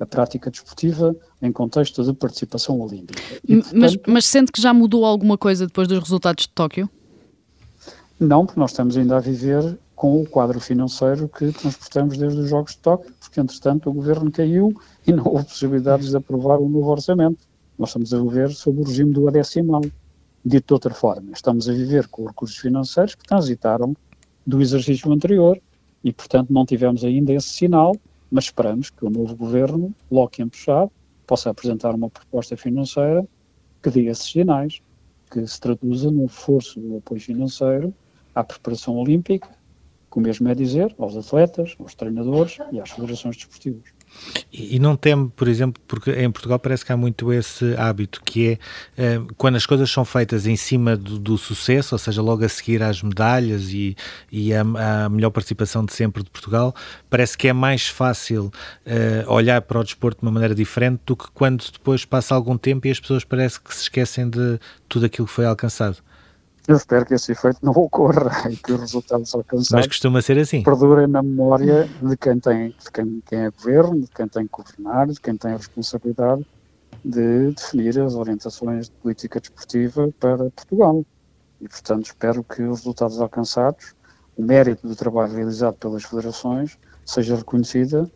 a 0.00 0.06
prática 0.06 0.50
desportiva 0.50 1.14
em 1.42 1.50
contexto 1.50 2.04
de 2.04 2.12
participação 2.12 2.80
olímpica. 2.80 3.20
E, 3.46 3.56
portanto, 3.56 3.76
mas, 3.76 3.96
mas 4.06 4.26
sente 4.26 4.52
que 4.52 4.60
já 4.60 4.72
mudou 4.72 5.04
alguma 5.04 5.36
coisa 5.36 5.66
depois 5.66 5.88
dos 5.88 5.98
resultados 5.98 6.44
de 6.44 6.50
Tóquio? 6.50 6.88
Não, 8.18 8.44
porque 8.44 8.58
nós 8.58 8.70
estamos 8.70 8.96
ainda 8.96 9.16
a 9.16 9.20
viver 9.20 9.78
com 9.94 10.22
o 10.22 10.26
quadro 10.26 10.60
financeiro 10.60 11.28
que 11.28 11.50
transportamos 11.52 12.16
desde 12.16 12.40
os 12.40 12.48
Jogos 12.48 12.72
de 12.72 12.78
Tóquio, 12.78 13.12
porque 13.18 13.40
entretanto 13.40 13.90
o 13.90 13.92
governo 13.92 14.30
caiu 14.30 14.72
e 15.06 15.12
não 15.12 15.24
houve 15.26 15.44
possibilidades 15.44 16.10
de 16.10 16.16
aprovar 16.16 16.60
um 16.60 16.68
novo 16.68 16.90
orçamento. 16.90 17.38
Nós 17.78 17.90
estamos 17.90 18.14
a 18.14 18.20
viver 18.20 18.50
sob 18.50 18.80
o 18.80 18.84
regime 18.84 19.12
do 19.12 19.28
adecimal. 19.28 19.82
Dito 20.44 20.68
de 20.68 20.72
outra 20.72 20.94
forma, 20.94 21.32
estamos 21.32 21.68
a 21.68 21.72
viver 21.72 22.06
com 22.06 22.24
recursos 22.24 22.56
financeiros 22.56 23.16
que 23.16 23.26
transitaram 23.26 23.94
do 24.46 24.62
exercício 24.62 25.12
anterior 25.12 25.60
e, 26.02 26.12
portanto, 26.12 26.52
não 26.52 26.64
tivemos 26.64 27.04
ainda 27.04 27.32
esse 27.32 27.48
sinal 27.48 27.94
mas 28.30 28.44
esperamos 28.44 28.90
que 28.90 29.04
o 29.04 29.10
novo 29.10 29.34
governo, 29.34 29.94
logo 30.10 30.28
que 30.28 30.42
empuxado, 30.42 30.90
possa 31.26 31.50
apresentar 31.50 31.94
uma 31.94 32.10
proposta 32.10 32.56
financeira 32.56 33.26
que 33.82 33.90
dê 33.90 34.06
esses 34.06 34.30
sinais, 34.30 34.80
que 35.30 35.46
se 35.46 35.60
traduza 35.60 36.10
no 36.10 36.22
reforço 36.22 36.80
do 36.80 36.96
apoio 36.96 37.20
financeiro 37.20 37.94
à 38.34 38.42
preparação 38.42 38.96
olímpica, 38.96 39.48
que 40.10 40.18
o 40.18 40.20
mesmo 40.20 40.48
é 40.48 40.54
dizer 40.54 40.94
aos 40.98 41.16
atletas, 41.16 41.74
aos 41.78 41.94
treinadores 41.94 42.58
e 42.72 42.80
às 42.80 42.90
federações 42.90 43.36
desportivas. 43.36 43.97
E, 44.52 44.78
não 44.78 44.96
teme, 44.96 45.30
por 45.34 45.48
exemplo, 45.48 45.80
porque 45.86 46.10
em 46.10 46.30
Portugal 46.30 46.58
parece 46.58 46.84
que 46.84 46.92
há 46.92 46.96
muito 46.96 47.32
esse 47.32 47.74
hábito, 47.76 48.20
que 48.24 48.48
é 48.48 48.58
eh, 48.96 49.20
quando 49.36 49.56
as 49.56 49.66
coisas 49.66 49.90
são 49.90 50.04
feitas 50.04 50.46
em 50.46 50.56
cima 50.56 50.96
do, 50.96 51.18
do, 51.18 51.38
sucesso, 51.38 51.94
ou 51.94 51.98
seja, 51.98 52.22
logo 52.22 52.44
a 52.44 52.48
seguir 52.48 52.82
às 52.82 53.02
medalhas 53.02 53.72
e, 53.72 53.96
e 54.32 54.52
a, 54.54 54.62
a, 54.62 55.08
melhor 55.08 55.30
participação 55.30 55.84
de 55.84 55.92
sempre 55.92 56.22
de 56.22 56.30
Portugal, 56.30 56.74
parece 57.10 57.36
que 57.36 57.48
é 57.48 57.52
mais 57.52 57.86
fácil 57.86 58.50
eh, 58.86 59.24
olhar 59.28 59.62
para 59.62 59.80
o 59.80 59.84
desporto 59.84 60.20
de 60.20 60.26
uma 60.26 60.32
maneira 60.32 60.54
diferente 60.54 61.00
do 61.06 61.16
que 61.16 61.30
quando 61.32 61.64
depois 61.70 62.04
passa 62.04 62.34
algum 62.34 62.56
tempo 62.56 62.86
e 62.86 62.90
as 62.90 63.00
pessoas 63.00 63.24
parece 63.24 63.60
que 63.60 63.74
se 63.74 63.82
esquecem 63.82 64.28
de 64.28 64.58
tudo 64.88 65.06
aquilo 65.06 65.26
que 65.26 65.32
foi 65.32 65.44
alcançado. 65.44 65.98
Eu 66.68 66.76
espero 66.76 67.06
que 67.06 67.14
esse 67.14 67.32
efeito 67.32 67.58
não 67.62 67.72
ocorra 67.72 68.30
e 68.52 68.56
que 68.56 68.72
os 68.72 68.80
resultados 68.80 69.34
alcançados 69.34 69.70
Mas 69.70 69.86
costuma 69.86 70.20
ser 70.20 70.38
assim. 70.38 70.62
perdurem 70.62 71.06
na 71.06 71.22
memória 71.22 71.88
de 72.02 72.14
quem 72.18 72.38
tem, 72.38 72.68
de 72.68 72.92
quem, 72.92 73.22
quem 73.26 73.38
é 73.38 73.50
governo, 73.50 74.02
de 74.02 74.08
quem 74.08 74.28
tem 74.28 74.46
que 74.46 74.52
governar, 74.52 75.06
de 75.06 75.18
quem 75.18 75.34
tem 75.34 75.52
a 75.52 75.56
responsabilidade 75.56 76.46
de 77.02 77.52
definir 77.52 77.98
as 78.00 78.14
orientações 78.14 78.86
de 78.86 78.92
política 78.96 79.40
desportiva 79.40 80.10
para 80.20 80.50
Portugal. 80.50 81.06
E, 81.58 81.66
portanto, 81.66 82.04
espero 82.04 82.44
que 82.44 82.62
os 82.62 82.80
resultados 82.80 83.18
alcançados, 83.18 83.94
o 84.36 84.42
mérito 84.42 84.86
do 84.86 84.94
trabalho 84.94 85.32
realizado 85.32 85.74
pelas 85.76 86.04
federações, 86.04 86.78
seja 87.02 87.34
reconhecida 87.34 88.10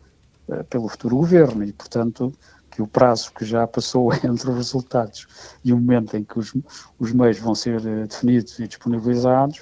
uh, 0.47 0.63
pelo 0.65 0.87
futuro 0.87 1.17
governo 1.17 1.63
e, 1.63 1.73
portanto, 1.73 2.31
que 2.73 2.81
o 2.81 2.87
prazo 2.87 3.31
que 3.33 3.45
já 3.45 3.67
passou 3.67 4.11
entre 4.25 4.49
os 4.49 4.55
resultados 4.55 5.27
e 5.63 5.71
o 5.71 5.77
momento 5.77 6.17
em 6.17 6.23
que 6.23 6.39
os, 6.39 6.53
os 6.99 7.13
meios 7.13 7.37
vão 7.37 7.53
ser 7.53 7.85
eh, 7.85 8.07
definidos 8.07 8.57
e 8.57 8.67
disponibilizados 8.67 9.61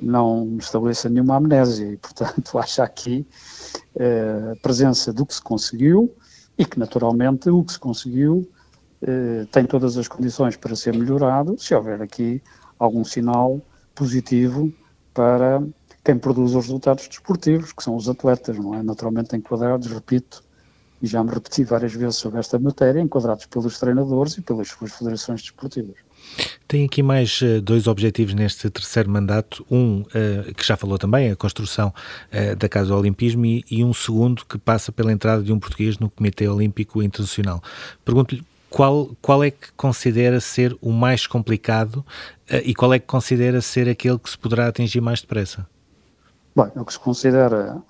não 0.00 0.56
estabeleça 0.58 1.08
nenhuma 1.08 1.36
amnésia 1.36 1.88
e, 1.88 1.96
portanto, 1.96 2.56
acho 2.58 2.80
aqui 2.80 3.26
eh, 3.96 4.52
a 4.52 4.56
presença 4.62 5.12
do 5.12 5.26
que 5.26 5.34
se 5.34 5.42
conseguiu 5.42 6.14
e 6.56 6.64
que, 6.64 6.78
naturalmente, 6.78 7.50
o 7.50 7.64
que 7.64 7.72
se 7.72 7.78
conseguiu 7.78 8.48
eh, 9.02 9.44
tem 9.50 9.66
todas 9.66 9.98
as 9.98 10.06
condições 10.06 10.56
para 10.56 10.76
ser 10.76 10.96
melhorado 10.96 11.56
se 11.58 11.74
houver 11.74 12.00
aqui 12.00 12.40
algum 12.78 13.04
sinal 13.04 13.60
positivo 13.94 14.72
para 15.12 15.62
quem 16.04 16.16
produz 16.16 16.54
os 16.54 16.66
resultados 16.66 17.08
desportivos, 17.08 17.72
que 17.72 17.82
são 17.82 17.96
os 17.96 18.08
atletas, 18.08 18.56
não 18.56 18.74
é? 18.74 18.82
Naturalmente 18.82 19.36
enquadrados, 19.36 19.88
repito, 19.88 20.42
e 21.02 21.06
já 21.06 21.22
me 21.22 21.30
repeti 21.30 21.64
várias 21.64 21.92
vezes 21.92 22.16
sobre 22.16 22.38
esta 22.38 22.58
matéria, 22.60 23.00
enquadrados 23.00 23.44
pelos 23.46 23.78
treinadores 23.78 24.38
e 24.38 24.40
pelas 24.40 24.68
suas 24.68 24.92
federações 24.92 25.42
desportivas. 25.42 25.96
Tem 26.68 26.84
aqui 26.84 27.02
mais 27.02 27.42
uh, 27.42 27.60
dois 27.60 27.88
objetivos 27.88 28.34
neste 28.34 28.70
terceiro 28.70 29.10
mandato. 29.10 29.66
Um, 29.68 30.02
uh, 30.02 30.54
que 30.54 30.64
já 30.64 30.76
falou 30.76 30.96
também, 30.96 31.32
a 31.32 31.36
construção 31.36 31.92
uh, 32.32 32.56
da 32.56 32.68
Casa 32.68 32.90
do 32.90 32.96
Olimpismo, 32.96 33.44
e, 33.44 33.64
e, 33.68 33.84
um 33.84 33.92
segundo 33.92 34.46
que 34.46 34.56
passa 34.56 34.92
pela 34.92 35.12
entrada 35.12 35.42
de 35.42 35.52
um 35.52 35.58
português 35.58 35.98
no 35.98 36.08
Comitê 36.08 36.46
Olímpico 36.46 37.02
Internacional. 37.02 37.60
Pergunto-lhe 38.04 38.44
qual, 38.70 39.10
qual 39.20 39.42
é 39.42 39.50
que 39.50 39.72
considera 39.76 40.40
ser 40.40 40.76
o 40.80 40.92
mais 40.92 41.26
complicado 41.26 42.06
e 42.64 42.74
qual 42.74 42.94
é 42.94 42.98
que 42.98 43.06
considera 43.06 43.60
ser 43.60 43.86
aquele 43.86 44.18
que 44.18 44.30
se 44.30 44.38
poderá 44.38 44.66
atingir 44.68 45.00
mais 45.00 45.20
depressa? 45.20 45.66
Bem, 46.56 46.70
o 46.76 46.84
que 46.84 46.92
se 46.94 46.98
considera 46.98 47.82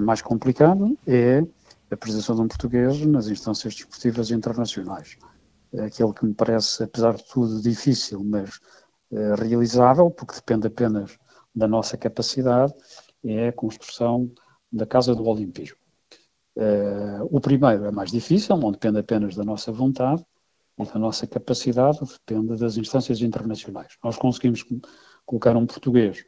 mais 0.00 0.22
complicado 0.22 0.96
é 1.08 1.42
a 1.92 1.96
presença 1.96 2.34
de 2.34 2.40
um 2.40 2.48
português 2.48 3.04
nas 3.04 3.28
instâncias 3.28 3.74
desportivas 3.74 4.30
internacionais. 4.30 5.18
É 5.72 5.84
aquele 5.84 6.12
que 6.12 6.24
me 6.24 6.34
parece, 6.34 6.82
apesar 6.82 7.14
de 7.14 7.24
tudo, 7.24 7.60
difícil, 7.60 8.24
mas 8.24 8.58
é, 9.10 9.34
realizável, 9.34 10.10
porque 10.10 10.34
depende 10.34 10.66
apenas 10.66 11.18
da 11.54 11.68
nossa 11.68 11.98
capacidade, 11.98 12.72
é 13.24 13.48
a 13.48 13.52
construção 13.52 14.30
da 14.72 14.86
Casa 14.86 15.14
do 15.14 15.26
Olimpismo. 15.26 15.76
É, 16.56 17.18
o 17.30 17.40
primeiro 17.40 17.84
é 17.84 17.90
mais 17.90 18.10
difícil, 18.10 18.56
não 18.56 18.72
depende 18.72 18.98
apenas 18.98 19.36
da 19.36 19.44
nossa 19.44 19.70
vontade, 19.70 20.24
e 20.78 20.84
da 20.84 20.98
nossa 20.98 21.26
capacidade 21.26 21.98
depende 22.00 22.56
das 22.56 22.78
instâncias 22.78 23.20
internacionais. 23.20 23.98
Nós 24.02 24.16
conseguimos 24.16 24.64
colocar 25.26 25.54
um 25.56 25.66
português 25.66 26.24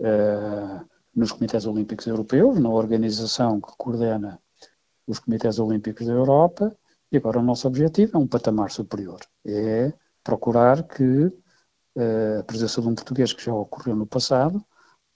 uh, 0.00 0.86
nos 1.14 1.32
Comitês 1.32 1.64
Olímpicos 1.64 2.06
Europeus, 2.06 2.58
na 2.60 2.68
organização 2.68 3.60
que 3.60 3.72
coordena 3.78 4.38
os 5.10 5.18
Comitês 5.18 5.58
Olímpicos 5.58 6.06
da 6.06 6.12
Europa, 6.12 6.76
e 7.10 7.16
agora 7.16 7.40
o 7.40 7.42
nosso 7.42 7.66
objetivo 7.66 8.16
é 8.16 8.20
um 8.20 8.26
patamar 8.26 8.70
superior. 8.70 9.20
É 9.44 9.92
procurar 10.22 10.84
que 10.84 11.02
uh, 11.26 12.40
a 12.40 12.44
presença 12.44 12.80
de 12.80 12.88
um 12.88 12.94
português 12.94 13.32
que 13.32 13.44
já 13.44 13.52
ocorreu 13.52 13.96
no 13.96 14.06
passado 14.06 14.64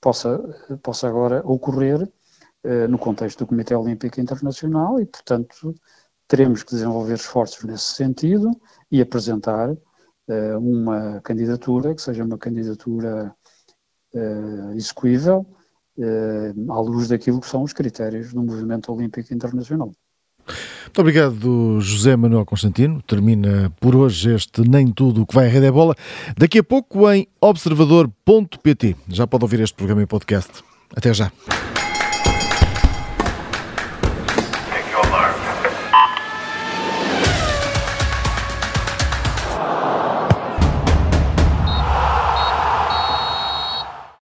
possa, 0.01 0.39
possa 0.83 1.09
agora 1.09 1.43
ocorrer 1.47 2.03
uh, 2.03 2.89
no 2.89 2.99
contexto 2.99 3.41
do 3.41 3.47
Comitê 3.47 3.75
Olímpico 3.75 4.21
Internacional 4.21 5.01
e, 5.01 5.07
portanto, 5.07 5.75
teremos 6.27 6.63
que 6.65 6.73
desenvolver 6.73 7.15
esforços 7.15 7.63
nesse 7.65 7.95
sentido 7.95 8.51
e 8.91 9.01
apresentar 9.01 9.71
uh, 9.71 10.59
uma 10.59 11.21
candidatura 11.21 11.95
que 11.95 12.03
seja 12.03 12.25
uma 12.25 12.39
candidatura 12.39 13.35
execuível 14.77 15.45
à 16.69 16.81
luz 16.81 17.09
daquilo 17.09 17.41
que 17.41 17.47
são 17.47 17.63
os 17.63 17.73
critérios 17.73 18.33
do 18.33 18.43
movimento 18.43 18.93
olímpico 18.93 19.33
internacional. 19.33 19.93
Muito 20.47 21.01
obrigado, 21.01 21.81
José 21.81 22.15
Manuel 22.17 22.45
Constantino. 22.45 23.03
Termina 23.03 23.73
por 23.81 23.97
hoje 23.97 24.35
este 24.35 24.61
Nem 24.69 24.93
Tudo 24.93 25.23
o 25.23 25.27
que 25.27 25.35
vai 25.35 25.47
à 25.47 25.49
Rede 25.49 25.67
é 25.67 25.71
Bola. 25.71 25.95
Daqui 26.37 26.59
a 26.59 26.65
pouco 26.65 27.11
em 27.11 27.27
observador.pt. 27.41 28.97
Já 29.09 29.27
pode 29.27 29.45
ouvir 29.45 29.61
este 29.61 29.75
programa 29.75 30.03
em 30.03 30.07
podcast. 30.07 30.63
Até 30.95 31.13
já. 31.13 31.33